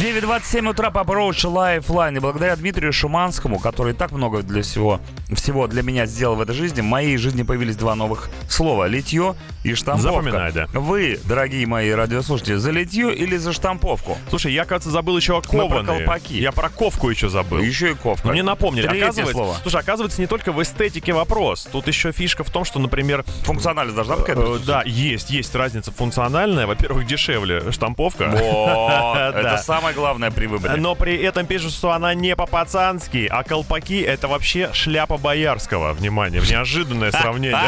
9.27 0.00 0.68
утра, 0.70 0.90
Papa 0.90 1.14
Roach, 1.14 1.44
Lifeline. 1.44 2.16
И 2.16 2.20
благодаря 2.20 2.56
Дмитрию 2.56 2.92
Шуманскому, 2.94 3.58
который 3.58 3.92
так 3.92 4.10
много 4.10 4.42
для 4.42 4.62
всего, 4.62 5.00
всего 5.32 5.66
для 5.66 5.82
меня 5.82 6.06
сделал 6.06 6.34
в 6.34 6.40
этой 6.40 6.54
жизни, 6.54 6.80
в 6.80 6.84
моей 6.84 7.18
жизни 7.18 7.42
появились 7.42 7.76
два 7.76 7.94
новых 7.94 8.30
слова. 8.48 8.86
Литье 8.88 9.36
и 9.64 9.74
штамповка. 9.74 10.10
Запоминай, 10.22 10.52
да. 10.52 10.66
Вы, 10.72 11.20
дорогие 11.24 11.66
мои 11.66 11.90
радиослушатели, 11.90 12.54
за 12.56 12.70
литье 12.70 13.14
или 13.14 13.36
за 13.36 13.52
штамповку? 13.52 14.16
Слушай, 14.30 14.54
я, 14.54 14.64
кажется, 14.64 14.90
забыл 14.90 15.16
еще 15.16 15.34
о 15.34 15.36
Мы 15.36 15.42
про 15.42 15.68
кованые. 15.68 15.98
колпаки. 16.06 16.40
Я 16.40 16.52
про 16.52 16.70
ковку 16.70 17.10
еще 17.10 17.28
забыл. 17.28 17.58
Еще 17.58 17.92
и 17.92 17.94
ковка. 17.94 18.28
Мне 18.28 18.42
напомнили, 18.42 18.86
Третье 18.88 19.04
оказывается, 19.04 19.34
слово. 19.34 19.56
слушай, 19.62 19.80
оказывается, 19.80 20.20
не 20.22 20.26
только 20.26 20.52
в 20.52 20.62
эстетике 20.62 21.12
вопрос. 21.12 21.68
Тут 21.70 21.86
еще 21.86 22.12
фишка 22.12 22.44
в 22.44 22.50
том, 22.50 22.64
что, 22.64 22.80
например, 22.80 23.24
Функциональность 23.42 23.94
должна 23.94 24.16
быть 24.16 24.24
э, 24.24 24.34
какая-то? 24.34 24.58
да, 24.66 24.82
есть, 24.86 25.30
есть 25.30 25.54
разница 25.54 25.92
функциональная. 25.92 26.66
Во-первых, 26.66 27.06
дешевле 27.06 27.70
штамповка. 27.70 28.28
Вот, 28.32 29.16
это 29.36 29.58
самое 29.62 29.81
главное 29.92 30.30
при 30.30 30.46
выборе. 30.46 30.76
Но 30.76 30.94
при 30.94 31.16
этом 31.16 31.46
пишут, 31.46 31.72
что 31.72 31.92
она 31.92 32.14
не 32.14 32.36
по-пацански, 32.36 33.26
а 33.30 33.42
колпаки 33.42 34.00
это 34.00 34.28
вообще 34.28 34.70
шляпа 34.72 35.18
боярского. 35.18 35.92
Внимание, 35.94 36.40
неожиданное 36.40 37.10
сравнение. 37.12 37.58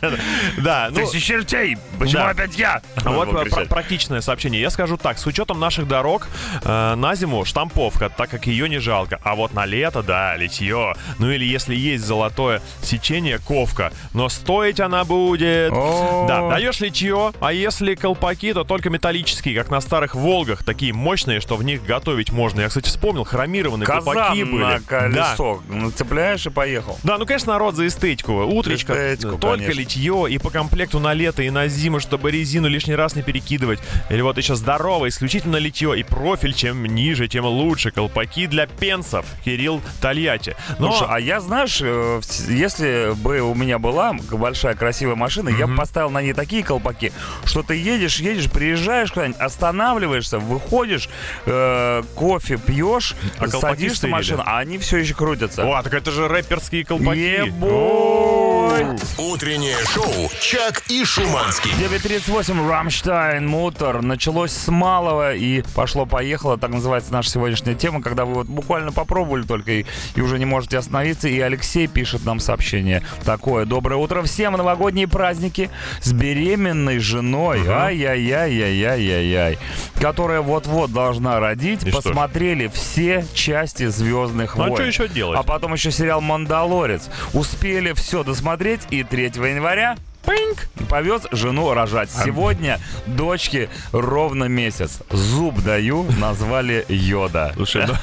Да, 0.58 0.88
ну, 0.90 0.96
Тысячи 0.96 1.20
чертей! 1.20 1.76
Почему 1.98 2.24
опять 2.24 2.56
я? 2.58 2.82
а 3.04 3.10
вот 3.10 3.68
практичное 3.68 4.20
сообщение. 4.20 4.60
Я 4.60 4.70
скажу 4.70 4.96
так, 4.96 5.18
с 5.18 5.26
учетом 5.26 5.60
наших 5.60 5.86
дорог 5.86 6.28
э, 6.62 6.94
на 6.94 7.14
зиму 7.14 7.44
штамповка, 7.44 8.08
так 8.08 8.30
как 8.30 8.46
ее 8.46 8.68
не 8.68 8.78
жалко. 8.78 9.20
А 9.22 9.34
вот 9.34 9.52
на 9.54 9.66
лето, 9.66 10.02
да, 10.02 10.36
литье. 10.36 10.94
Ну 11.18 11.30
или 11.30 11.44
если 11.44 11.74
есть 11.74 12.04
золотое 12.04 12.62
сечение, 12.82 13.38
ковка. 13.38 13.92
Но 14.12 14.28
стоить 14.28 14.80
она 14.80 15.04
будет... 15.04 15.72
Да, 15.72 16.48
даешь 16.48 16.80
литье, 16.80 17.32
а 17.40 17.52
если 17.52 17.94
колпаки, 17.94 18.52
то 18.52 18.64
только 18.64 18.90
металлические, 18.90 19.56
как 19.56 19.70
на 19.70 19.80
старых 19.80 20.14
Волгах, 20.14 20.64
такие 20.64 20.92
мощные, 20.92 21.40
что 21.44 21.56
в 21.56 21.62
них 21.62 21.84
готовить 21.84 22.32
можно. 22.32 22.62
Я, 22.62 22.68
кстати, 22.68 22.86
вспомнил, 22.88 23.24
хромированные 23.24 23.86
колпаки 23.86 24.18
Казан 24.18 24.50
были. 24.50 24.62
на 24.62 24.78
Да. 24.78 24.80
колесо. 24.86 25.62
Ну, 25.68 25.90
Цепляешь 25.90 26.46
и 26.46 26.50
поехал. 26.50 26.98
Да, 27.02 27.18
ну, 27.18 27.26
конечно, 27.26 27.52
народ 27.52 27.74
за 27.74 27.86
эстетику. 27.86 28.32
Утречко, 28.44 28.94
Эстетику, 28.94 29.36
только 29.36 29.58
конечно. 29.64 29.78
литье 29.80 30.26
и 30.30 30.38
по 30.38 30.48
комплекту 30.50 31.00
на 31.00 31.12
лето 31.12 31.42
и 31.42 31.50
на 31.50 31.68
зиму, 31.68 32.00
чтобы 32.00 32.30
резину 32.30 32.66
лишний 32.66 32.94
раз 32.94 33.14
не 33.14 33.22
перекидывать. 33.22 33.78
Или 34.08 34.22
вот 34.22 34.38
еще 34.38 34.54
здорово, 34.54 35.06
исключительно 35.08 35.56
литье 35.56 35.98
и 35.98 36.02
профиль. 36.02 36.54
Чем 36.54 36.86
ниже, 36.86 37.28
тем 37.28 37.44
лучше. 37.44 37.90
Колпаки 37.90 38.46
для 38.46 38.66
пенсов. 38.66 39.26
Кирилл 39.44 39.82
Тольятти. 40.00 40.56
Но... 40.78 40.90
Слушай, 40.92 41.08
а 41.10 41.20
я, 41.20 41.40
знаешь, 41.42 41.78
э, 41.82 42.20
если 42.48 43.12
бы 43.22 43.40
у 43.40 43.54
меня 43.54 43.78
была 43.78 44.14
большая 44.32 44.74
красивая 44.74 45.14
машина, 45.14 45.50
я 45.50 45.66
бы 45.66 45.76
поставил 45.76 46.08
на 46.10 46.22
ней 46.22 46.32
такие 46.32 46.62
колпаки, 46.62 47.12
что 47.44 47.62
ты 47.62 47.76
едешь, 47.76 48.18
едешь, 48.20 48.50
приезжаешь 48.50 49.12
куда-нибудь, 49.12 49.38
останавливаешься, 49.40 50.38
выходишь, 50.38 51.08
э, 51.46 52.02
кофе 52.14 52.56
пьешь, 52.58 53.14
А 53.38 53.48
садишься 53.48 54.06
в 54.06 54.10
машину, 54.10 54.42
а 54.44 54.58
они 54.58 54.78
все 54.78 54.98
еще 54.98 55.14
крутятся. 55.14 55.64
О, 55.64 55.82
так 55.82 55.94
это 55.94 56.10
же 56.10 56.28
рэперские 56.28 56.84
колпаки. 56.84 57.52
Ебой! 58.78 58.96
Утреннее 59.18 59.76
шоу 59.86 60.30
«Чак 60.40 60.82
и 60.88 61.04
Шуманский». 61.04 61.70
9.38, 61.72 62.68
Рамштайн, 62.68 63.46
Мутор. 63.46 64.02
Началось 64.02 64.52
с 64.52 64.68
малого 64.68 65.34
и 65.34 65.62
пошло-поехало. 65.74 66.58
Так 66.58 66.70
называется 66.70 67.12
наша 67.12 67.30
сегодняшняя 67.30 67.74
тема, 67.74 68.02
когда 68.02 68.24
вы 68.24 68.34
вот 68.34 68.46
буквально 68.46 68.90
попробовали 68.92 69.42
только 69.42 69.70
и, 69.72 69.86
и 70.16 70.20
уже 70.20 70.38
не 70.38 70.44
можете 70.44 70.78
остановиться. 70.78 71.28
И 71.28 71.38
Алексей 71.40 71.86
пишет 71.86 72.24
нам 72.24 72.40
сообщение 72.40 73.04
такое. 73.24 73.64
Доброе 73.64 73.96
утро 73.96 74.22
всем. 74.22 74.54
Новогодние 74.54 75.08
праздники 75.08 75.70
с 76.00 76.12
беременной 76.12 76.98
женой. 76.98 77.64
Ай-яй-яй-яй-яй-яй-яй. 77.68 79.58
Которая 80.00 80.40
вот-вот 80.40 80.92
должна 80.92 81.38
родить. 81.38 81.84
И? 81.84 81.90
Посмотрели 81.90 82.68
все 82.68 83.24
части 83.34 83.86
«Звездных 83.86 84.56
Ну, 84.56 84.64
а 84.64 84.68
войн». 84.68 84.76
что 84.76 84.84
еще 84.84 85.08
делать? 85.08 85.38
А 85.38 85.42
потом 85.44 85.74
еще 85.74 85.90
сериал 85.92 86.20
«Мандалорец». 86.20 87.08
Успели 87.32 87.92
все 87.92 88.24
досмотреть 88.24 88.63
посмотреть. 88.64 88.86
И 88.90 89.04
3 89.04 89.24
января 89.24 89.96
Пинг! 90.26 90.68
Повез 90.88 91.22
жену 91.32 91.72
рожать. 91.74 92.10
Сегодня 92.10 92.78
дочке 93.06 93.68
ровно 93.92 94.44
месяц. 94.44 95.00
Зуб 95.10 95.60
даю, 95.62 96.04
назвали 96.18 96.84
Йода. 96.88 97.52
Слушай, 97.54 97.86
ну, 97.86 97.94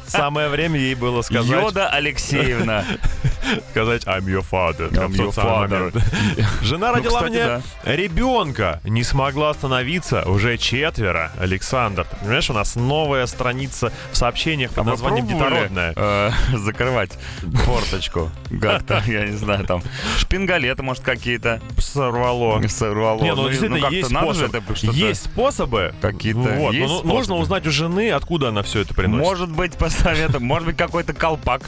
самое 0.06 0.48
время 0.48 0.78
ей 0.78 0.94
было 0.94 1.22
сказать... 1.22 1.50
Йода 1.50 1.88
Алексеевна. 1.88 2.84
Сказать 3.70 4.04
I'm 4.04 4.24
your 4.26 4.44
father. 4.48 4.90
I'm 4.90 5.12
your 5.12 5.34
father. 5.34 5.92
Жена 6.62 6.92
родила 6.92 7.20
кстати, 7.20 7.30
мне 7.30 7.44
да. 7.44 7.62
ребенка. 7.84 8.80
Не 8.84 9.02
смогла 9.02 9.50
остановиться. 9.50 10.22
Уже 10.28 10.56
четверо. 10.56 11.32
Александр. 11.38 12.04
Ты 12.04 12.16
Понимаешь, 12.16 12.50
у 12.50 12.52
нас 12.52 12.76
новая 12.76 13.26
страница 13.26 13.92
в 14.12 14.16
сообщениях 14.16 14.72
под 14.72 14.86
А 14.86 14.90
названием 14.90 15.26
«Детородная». 15.26 15.94
э, 15.96 16.30
закрывать 16.56 17.12
форточку. 17.64 18.30
Как-то, 18.60 19.02
я 19.06 19.26
не 19.26 19.36
знаю, 19.36 19.64
там 19.66 19.82
шпингалеты, 20.18 20.82
может, 20.82 21.02
какие-то 21.02 21.59
Сорвало. 21.78 22.62
сорвало. 22.68 23.22
Не, 23.22 23.34
ну, 23.34 23.48
действительно, 23.48 23.80
как-то 23.80 23.96
есть 23.96 24.10
способ. 24.10 24.54
это 24.54 24.86
Есть 24.92 25.24
способы. 25.24 25.94
Какие-то 26.00 26.38
Вот, 26.40 26.74
есть 26.74 26.88
ну, 26.88 26.94
ну, 26.94 26.98
способы. 26.98 27.14
нужно 27.14 27.36
узнать 27.36 27.66
у 27.66 27.70
жены, 27.70 28.10
откуда 28.10 28.48
она 28.48 28.62
все 28.62 28.80
это 28.80 28.94
приносит. 28.94 29.26
Может 29.26 29.50
быть, 29.50 29.74
посоветуем, 29.74 30.44
может 30.44 30.66
быть, 30.66 30.76
какой-то 30.76 31.12
колпак. 31.12 31.62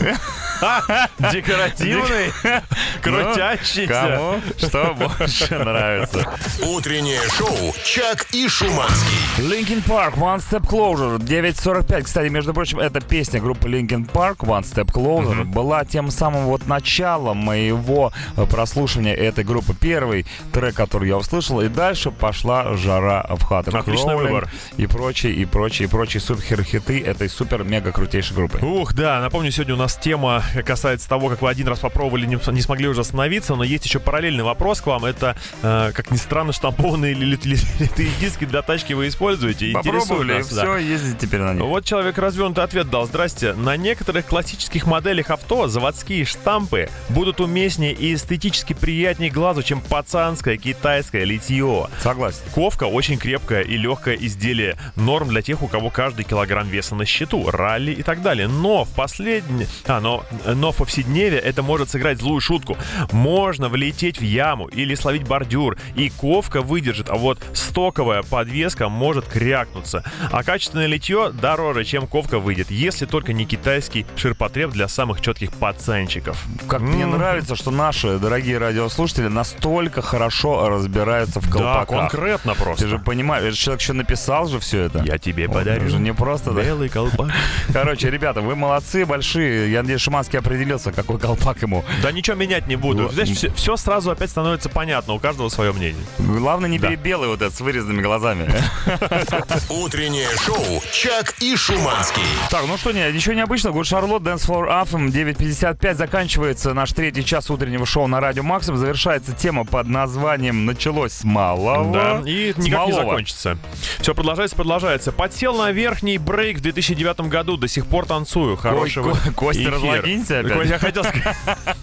Декоративный, 1.32 2.32
крутящийся. 3.02 3.86
Кому 3.86 4.40
что 4.58 4.94
больше 4.94 5.58
нравится. 5.58 6.26
Утреннее 6.62 7.20
шоу 7.36 7.74
«Чак 7.84 8.26
и 8.32 8.48
Шуманский». 8.48 9.16
Linkin 9.38 9.84
Park, 9.84 10.14
One 10.14 10.38
Step 10.38 10.66
Closer, 10.66 11.18
9.45. 11.18 12.02
Кстати, 12.02 12.28
между 12.28 12.54
прочим, 12.54 12.78
эта 12.78 13.00
песня 13.00 13.40
группы 13.40 13.68
Linkin 13.68 14.10
Park, 14.10 14.38
One 14.38 14.62
Step 14.62 14.92
Closer, 14.92 15.44
была 15.44 15.84
тем 15.84 16.10
самым 16.10 16.44
вот 16.46 16.66
началом 16.66 17.38
моего 17.38 18.12
э, 18.36 18.46
прослушивания 18.46 19.14
этой 19.14 19.44
группы. 19.44 19.74
Первый 19.74 20.26
трек, 20.52 20.74
который 20.74 21.08
я 21.08 21.16
услышал, 21.16 21.60
и 21.60 21.68
дальше 21.68 22.10
пошла 22.10 22.76
жара 22.76 23.26
в 23.28 23.42
хату. 23.44 23.76
Отличный 23.76 24.14
Crawling 24.14 24.22
выбор. 24.22 24.50
И 24.76 24.86
прочие, 24.86 25.34
и 25.34 25.44
прочие, 25.44 25.88
и 25.88 25.90
прочие 25.90 26.20
супер-хиты 26.20 27.02
этой 27.02 27.28
супер-мега 27.28 27.92
крутейшей 27.92 28.36
группы. 28.36 28.58
Ух, 28.64 28.94
да, 28.94 29.20
напомню, 29.20 29.50
сегодня 29.50 29.74
у 29.74 29.78
нас 29.78 29.96
тема 29.96 30.42
касается 30.64 31.08
того, 31.08 31.28
как 31.28 31.42
вы 31.42 31.48
один 31.50 31.68
раз 31.68 31.78
попробовали, 31.80 32.26
не, 32.26 32.38
не 32.52 32.60
смогли 32.60 32.88
уже 32.88 33.00
остановиться, 33.02 33.54
но 33.54 33.64
есть 33.64 33.84
еще 33.84 34.00
параллельный 34.00 34.44
вопрос 34.44 34.80
к 34.80 34.86
вам. 34.86 35.04
Это, 35.04 35.36
э, 35.62 35.92
как 35.94 36.10
ни 36.10 36.16
странно, 36.16 36.52
штампованные 36.52 37.14
ли- 37.14 37.26
ли- 37.26 37.38
ли- 37.42 37.58
литые 37.80 38.10
диски 38.20 38.44
для 38.44 38.62
тачки 38.62 38.92
вы 38.92 39.08
используете? 39.08 39.72
Попробовали, 39.72 40.34
и 40.34 40.38
нас, 40.38 40.52
да. 40.52 40.62
все, 40.62 40.76
ездить 40.76 41.18
теперь 41.18 41.40
на 41.40 41.54
них. 41.54 41.64
Вот 41.64 41.84
человек 41.84 42.18
развернутый 42.18 42.64
ответ 42.64 42.90
дал. 42.90 43.06
Здрасте. 43.06 43.52
На 43.54 43.76
некоторых 43.76 44.26
классических 44.26 44.86
моделях 44.86 45.30
авто 45.30 45.68
заводские 45.68 46.24
штампы 46.24 46.88
будут 47.08 47.40
уместнее 47.40 47.92
и 47.92 48.14
эстетически 48.14 48.72
приятнее 48.72 49.30
глазу, 49.30 49.62
чем 49.62 49.80
пацанское 49.80 50.56
китайское 50.56 51.24
литье. 51.24 51.88
Согласен. 52.02 52.40
Ковка 52.54 52.84
очень 52.84 53.18
крепкое 53.18 53.62
и 53.62 53.76
легкое 53.76 54.16
изделие. 54.16 54.76
Норм 54.96 55.28
для 55.28 55.42
тех, 55.42 55.62
у 55.62 55.68
кого 55.68 55.90
каждый 55.90 56.24
килограмм 56.24 56.68
веса 56.68 56.94
на 56.94 57.04
счету, 57.04 57.50
ралли 57.50 57.92
и 57.92 58.02
так 58.02 58.22
далее. 58.22 58.48
Но 58.48 58.84
в 58.84 58.90
последнее... 58.90 59.66
А, 59.86 60.00
но, 60.00 60.24
но 60.44 60.72
в 60.72 60.76
повседневе 60.76 61.38
это 61.38 61.62
может 61.62 61.90
сыграть 61.90 62.18
злую 62.18 62.40
шутку. 62.40 62.76
Можно 63.12 63.68
влететь 63.68 64.18
в 64.20 64.24
яму 64.24 64.66
или 64.68 64.94
словить 64.94 65.26
бордюр, 65.26 65.76
и 65.94 66.10
ковка 66.10 66.62
выдержит, 66.62 67.08
а 67.10 67.14
вот 67.16 67.38
стоковая 67.52 68.22
подвеска 68.22 68.88
может 68.88 69.26
крякнуться. 69.26 70.04
А 70.30 70.42
качественное 70.42 70.86
литье 70.86 71.30
дороже, 71.32 71.84
чем 71.84 72.06
ковка 72.06 72.38
выйдет, 72.38 72.70
если 72.70 73.06
только 73.06 73.32
не 73.32 73.44
китайский 73.46 74.06
ширпотреб 74.16 74.70
для 74.70 74.88
самых 74.88 75.20
четких 75.20 75.50
пацанчиков. 75.52 76.42
Как 76.68 76.80
мне 76.80 77.04
М. 77.04 77.12
нравится, 77.12 77.56
что 77.56 77.70
наши 77.70 78.18
дорогие 78.18 78.58
радиослушатели 78.58 79.28
настолько 79.28 80.02
хорошо 80.02 80.68
разбираются 80.68 81.40
в 81.40 81.46
Да, 81.46 81.52
колпаках. 81.52 81.88
конкретно 82.10 82.54
Ты 82.54 82.62
просто. 82.62 82.88
же 82.88 82.98
понимаешь, 82.98 83.54
человек 83.56 83.80
еще 83.80 83.92
написал 83.92 84.46
же 84.48 84.58
все 84.60 84.82
это. 84.82 85.02
Я 85.04 85.18
тебе 85.18 85.48
Он 85.48 85.54
подарю 85.54 85.88
же 85.88 85.98
не 85.98 86.12
просто, 86.12 86.50
да? 86.52 86.62
белый 86.62 86.88
колпак. 86.88 87.30
Короче, 87.72 88.10
ребята, 88.10 88.40
вы 88.40 88.56
молодцы, 88.56 89.04
большие. 89.06 89.70
Я 89.70 89.82
надеюсь, 89.82 90.00
Шиманский 90.26 90.38
определился, 90.40 90.92
какой 90.92 91.18
колпак 91.18 91.62
ему. 91.62 91.84
Да 92.02 92.10
ничего 92.12 92.36
менять 92.36 92.66
не 92.66 92.76
буду. 92.76 93.08
Знаешь, 93.10 93.30
все, 93.54 93.76
сразу 93.76 94.10
опять 94.10 94.30
становится 94.30 94.68
понятно, 94.68 95.14
у 95.14 95.18
каждого 95.20 95.48
свое 95.48 95.72
мнение. 95.72 96.02
Главное, 96.18 96.68
не 96.68 96.78
Да. 96.78 96.88
бери 96.88 96.96
белый 96.96 97.28
вот 97.28 97.42
этот 97.42 97.54
с 97.54 97.60
вырезанными 97.60 98.02
глазами. 98.02 98.48
Утреннее 99.70 100.28
шоу 100.44 100.82
«Чак 100.92 101.34
и 101.40 101.56
Шуманский». 101.56 102.22
Так, 102.50 102.64
ну 102.66 102.76
что, 102.76 102.92
не, 102.92 103.10
ничего 103.12 103.34
необычного. 103.34 103.78
Good 103.80 103.82
Charlotte, 103.84 104.22
Dance 104.22 104.46
for 104.46 104.68
Anthem, 104.68 105.08
9.55. 105.10 105.94
Заканчивается 105.94 106.74
наш 106.74 106.92
третий 106.92 107.24
час 107.24 107.50
утреннего 107.50 107.86
шоу 107.86 108.06
на 108.06 108.20
радио 108.20 108.42
Максим. 108.42 108.76
Завершается 108.76 109.32
тема 109.32 109.64
под 109.64 109.86
названием 109.88 110.64
«Началось 110.66 111.12
с 111.12 111.24
малого». 111.24 111.92
Да, 111.92 112.22
и 112.28 112.52
С 112.52 112.56
никак 112.58 112.86
не 112.86 112.92
малого. 112.92 112.94
закончится. 113.10 113.58
Все 114.00 114.14
продолжается, 114.14 114.56
продолжается. 114.56 115.12
Подсел 115.12 115.56
на 115.56 115.70
верхний 115.72 116.18
брейк 116.18 116.58
в 116.58 116.62
2009 116.62 117.20
году, 117.28 117.56
до 117.56 117.68
сих 117.68 117.86
пор 117.86 118.06
танцую. 118.06 118.56
Хорошего 118.56 119.12
Ко- 119.12 119.32
Костя, 119.32 119.62
эфира. 119.70 119.76
Разлогинься 120.24 120.40
опять. 120.40 120.68
Я 120.70 120.78
хотел 120.78 121.04
сказать. 121.04 121.36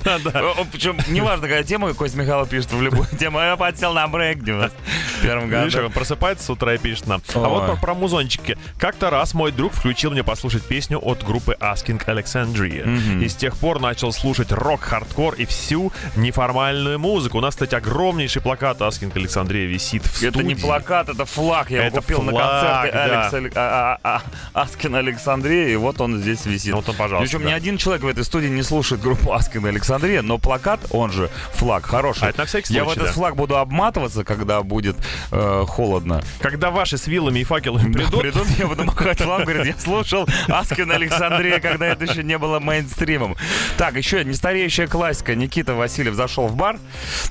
Причем 0.71 0.97
неважно, 1.07 1.47
какая 1.47 1.63
тема, 1.63 1.93
Кость 1.93 2.15
Михайлов 2.15 2.49
пишет 2.49 2.71
в 2.71 2.81
любую 2.81 3.07
тему. 3.19 3.39
Я 3.39 3.55
подсел 3.55 3.93
на 3.93 4.07
брейк 4.07 4.39
в 4.39 4.43
91 4.43 5.49
Видишь, 5.49 5.73
году. 5.73 5.88
он 5.88 5.91
просыпается 5.91 6.45
с 6.45 6.49
утра 6.49 6.73
и 6.75 6.77
пишет 6.77 7.07
нам. 7.07 7.21
А 7.34 7.39
вот 7.39 7.79
про, 7.79 7.93
музончики. 7.93 8.57
Как-то 8.77 9.09
раз 9.09 9.34
мой 9.34 9.51
друг 9.51 9.73
включил 9.73 10.11
мне 10.11 10.23
послушать 10.23 10.63
песню 10.63 10.99
от 10.99 11.23
группы 11.23 11.55
Asking 11.59 12.03
Alexandria. 12.05 13.21
И 13.23 13.27
с 13.27 13.36
тех 13.36 13.55
пор 13.57 13.79
начал 13.79 14.11
слушать 14.11 14.51
рок, 14.51 14.81
хардкор 14.81 15.36
и 15.36 15.45
всю 15.45 15.91
неформальную 16.15 16.99
музыку. 16.99 17.38
У 17.38 17.41
нас, 17.41 17.53
кстати, 17.55 17.75
огромнейший 17.75 18.41
плакат 18.41 18.79
Asking 18.79 19.11
Alexandria 19.13 19.65
висит 19.65 20.03
в 20.03 20.21
Это 20.23 20.43
не 20.43 20.51
студии. 20.55 20.61
плакат, 20.65 21.09
это 21.09 21.25
флаг. 21.25 21.69
Я 21.71 21.86
его 21.86 21.97
купил 21.97 22.21
на 22.21 22.31
концерте 22.31 23.51
а- 23.55 23.97
а- 24.03 24.21
а- 24.53 24.61
Аскин 24.61 24.95
Александрия, 24.95 25.69
и 25.69 25.75
вот 25.75 25.99
он 26.01 26.19
здесь 26.19 26.45
висит. 26.45 26.73
Вот 26.73 26.88
он, 26.89 26.95
пожалуйста, 26.95 27.38
Причем 27.38 27.47
ни 27.47 27.53
один 27.53 27.77
человек 27.77 28.03
в 28.03 28.07
этой 28.07 28.22
студии 28.24 28.47
не 28.47 28.63
слушает 28.63 29.01
группу 29.01 29.34
Аскин 29.34 29.65
Александрия, 29.65 30.21
но 30.21 30.38
плакат, 30.38 30.80
он 30.91 31.11
же 31.11 31.30
флаг, 31.53 31.86
хороший. 31.86 32.28
А 32.28 32.30
это 32.30 32.39
на 32.39 32.45
всякий 32.45 32.74
Я 32.74 32.84
в 32.84 32.86
случай, 32.86 32.99
этот 33.01 33.11
да. 33.11 33.13
флаг 33.13 33.36
буду 33.36 33.57
обматываться, 33.57 34.24
когда 34.24 34.61
будет 34.63 34.95
э, 35.32 35.63
холодно. 35.67 36.24
Когда 36.39 36.71
ваши 36.71 36.97
с 36.97 37.07
вилами 37.07 37.39
и 37.39 37.43
факелами 37.43 37.91
Да, 37.93 37.99
придут, 37.99 38.21
придут, 38.21 38.47
я 38.57 38.67
буду 38.67 38.84
махать 38.86 39.19
флаг, 39.19 39.43
говорит, 39.43 39.65
я 39.65 39.80
слушал 39.82 40.28
Аскин 40.47 40.91
Александрия, 40.91 41.59
когда 41.59 41.88
это 41.88 42.05
еще 42.05 42.24
не 42.24 42.38
было 42.38 42.59
мейнстримом. 42.59 43.36
Так, 43.78 43.95
еще 43.95 44.24
нестареющая 44.24 44.88
классика. 44.88 45.36
Никита 45.36 45.74
Васильев 45.74 46.15
зашел 46.15 46.47
в 46.47 46.55
бар, 46.55 46.78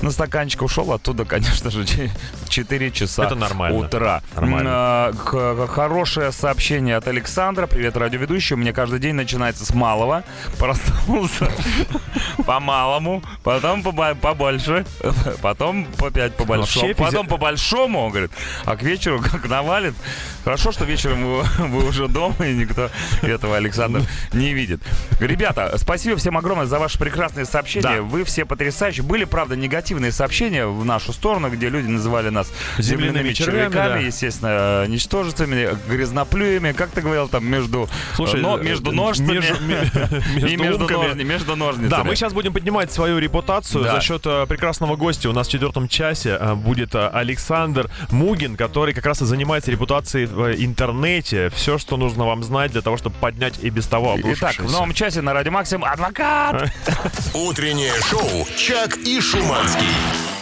на 0.00 0.10
стаканчик 0.10 0.62
ушел, 0.62 0.92
оттуда, 0.92 1.24
конечно 1.24 1.70
же, 1.70 1.84
4 2.48 2.90
часа 2.90 3.24
Это 3.24 3.34
нормально. 3.34 3.78
утра. 3.78 4.22
Нормально. 4.34 4.70
А, 4.72 5.66
хорошее 5.68 6.32
сообщение 6.32 6.96
от 6.96 7.06
Александра. 7.08 7.66
Привет, 7.66 7.96
радиоведущий. 7.96 8.54
У 8.54 8.58
меня 8.58 8.72
каждый 8.72 8.98
день 8.98 9.14
начинается 9.14 9.64
с 9.64 9.72
малого. 9.74 10.24
Проснулся 10.58 10.81
по 12.46 12.60
малому, 12.60 13.22
потом 13.42 13.82
по- 13.82 14.14
побольше, 14.14 14.84
потом 15.40 15.84
по 15.98 16.10
5 16.10 16.36
по 16.36 16.44
Вообще, 16.44 16.94
потом 16.94 17.26
по 17.26 17.36
большому, 17.36 18.00
он 18.04 18.10
говорит, 18.10 18.30
а 18.64 18.76
к 18.76 18.82
вечеру 18.82 19.20
как 19.20 19.48
навалит. 19.48 19.94
Хорошо, 20.44 20.72
что 20.72 20.84
вечером 20.84 21.24
вы, 21.24 21.42
вы 21.68 21.86
уже 21.88 22.08
дома, 22.08 22.34
и 22.46 22.54
никто 22.54 22.90
этого 23.22 23.56
Александр 23.56 24.02
не 24.32 24.52
видит. 24.54 24.80
Ребята, 25.20 25.72
спасибо 25.78 26.16
всем 26.16 26.36
огромное 26.36 26.66
за 26.66 26.78
ваши 26.78 26.98
прекрасные 26.98 27.44
сообщения. 27.46 27.96
Да. 27.96 28.02
Вы 28.02 28.24
все 28.24 28.44
потрясающие. 28.44 29.04
Были, 29.04 29.24
правда, 29.24 29.56
негативные 29.56 30.10
сообщения 30.12 30.66
в 30.66 30.84
нашу 30.84 31.12
сторону, 31.12 31.48
где 31.50 31.68
люди 31.68 31.86
называли 31.86 32.28
нас 32.30 32.52
Земляными 32.78 33.12
земляными 33.12 33.32
червяками, 33.32 33.72
да. 33.72 33.98
естественно, 33.98 34.86
ничтожествами, 34.86 35.68
грязноплюями. 35.88 36.72
Как 36.72 36.90
ты 36.90 37.00
говорил, 37.02 37.28
там 37.28 37.46
между, 37.46 37.88
Слушай, 38.14 38.40
но- 38.40 38.58
э, 38.58 38.62
между 38.64 38.92
ножками 38.92 39.32
между- 39.64 40.16
и 40.48 40.56
между 40.56 40.71
между, 40.78 40.94
ножни- 40.94 41.24
между 41.24 41.56
ножницами. 41.56 41.88
Да, 41.90 42.04
мы 42.04 42.16
сейчас 42.16 42.32
будем 42.32 42.52
поднимать 42.52 42.92
свою 42.92 43.18
репутацию 43.18 43.84
Да. 43.84 43.94
за 43.94 44.00
счет 44.00 44.22
э, 44.26 44.46
прекрасного 44.46 44.96
гостя. 44.96 45.30
У 45.30 45.32
нас 45.32 45.48
в 45.48 45.50
четвертом 45.50 45.88
часе 45.88 46.36
э, 46.40 46.54
будет 46.54 46.94
э, 46.94 47.08
Александр 47.08 47.90
Мугин, 48.10 48.56
который 48.56 48.94
как 48.94 49.06
раз 49.06 49.22
и 49.22 49.24
занимается 49.24 49.70
репутацией 49.70 50.26
в 50.26 50.52
интернете. 50.54 51.50
Все, 51.50 51.78
что 51.78 51.96
нужно 51.96 52.26
вам 52.26 52.42
знать 52.42 52.72
для 52.72 52.80
того, 52.82 52.96
чтобы 52.96 53.16
поднять 53.20 53.54
и 53.62 53.70
без 53.70 53.86
того 53.86 54.16
Итак, 54.22 54.56
в 54.58 54.70
новом 54.70 54.92
часе 54.94 55.20
на 55.22 55.32
Радио 55.32 55.52
Максим 55.52 55.84
адвокат. 55.84 56.70
Утреннее 57.34 57.92
шоу 58.10 58.46
«Чак 58.56 58.96
и 58.98 59.20
Шуманский». 59.20 60.41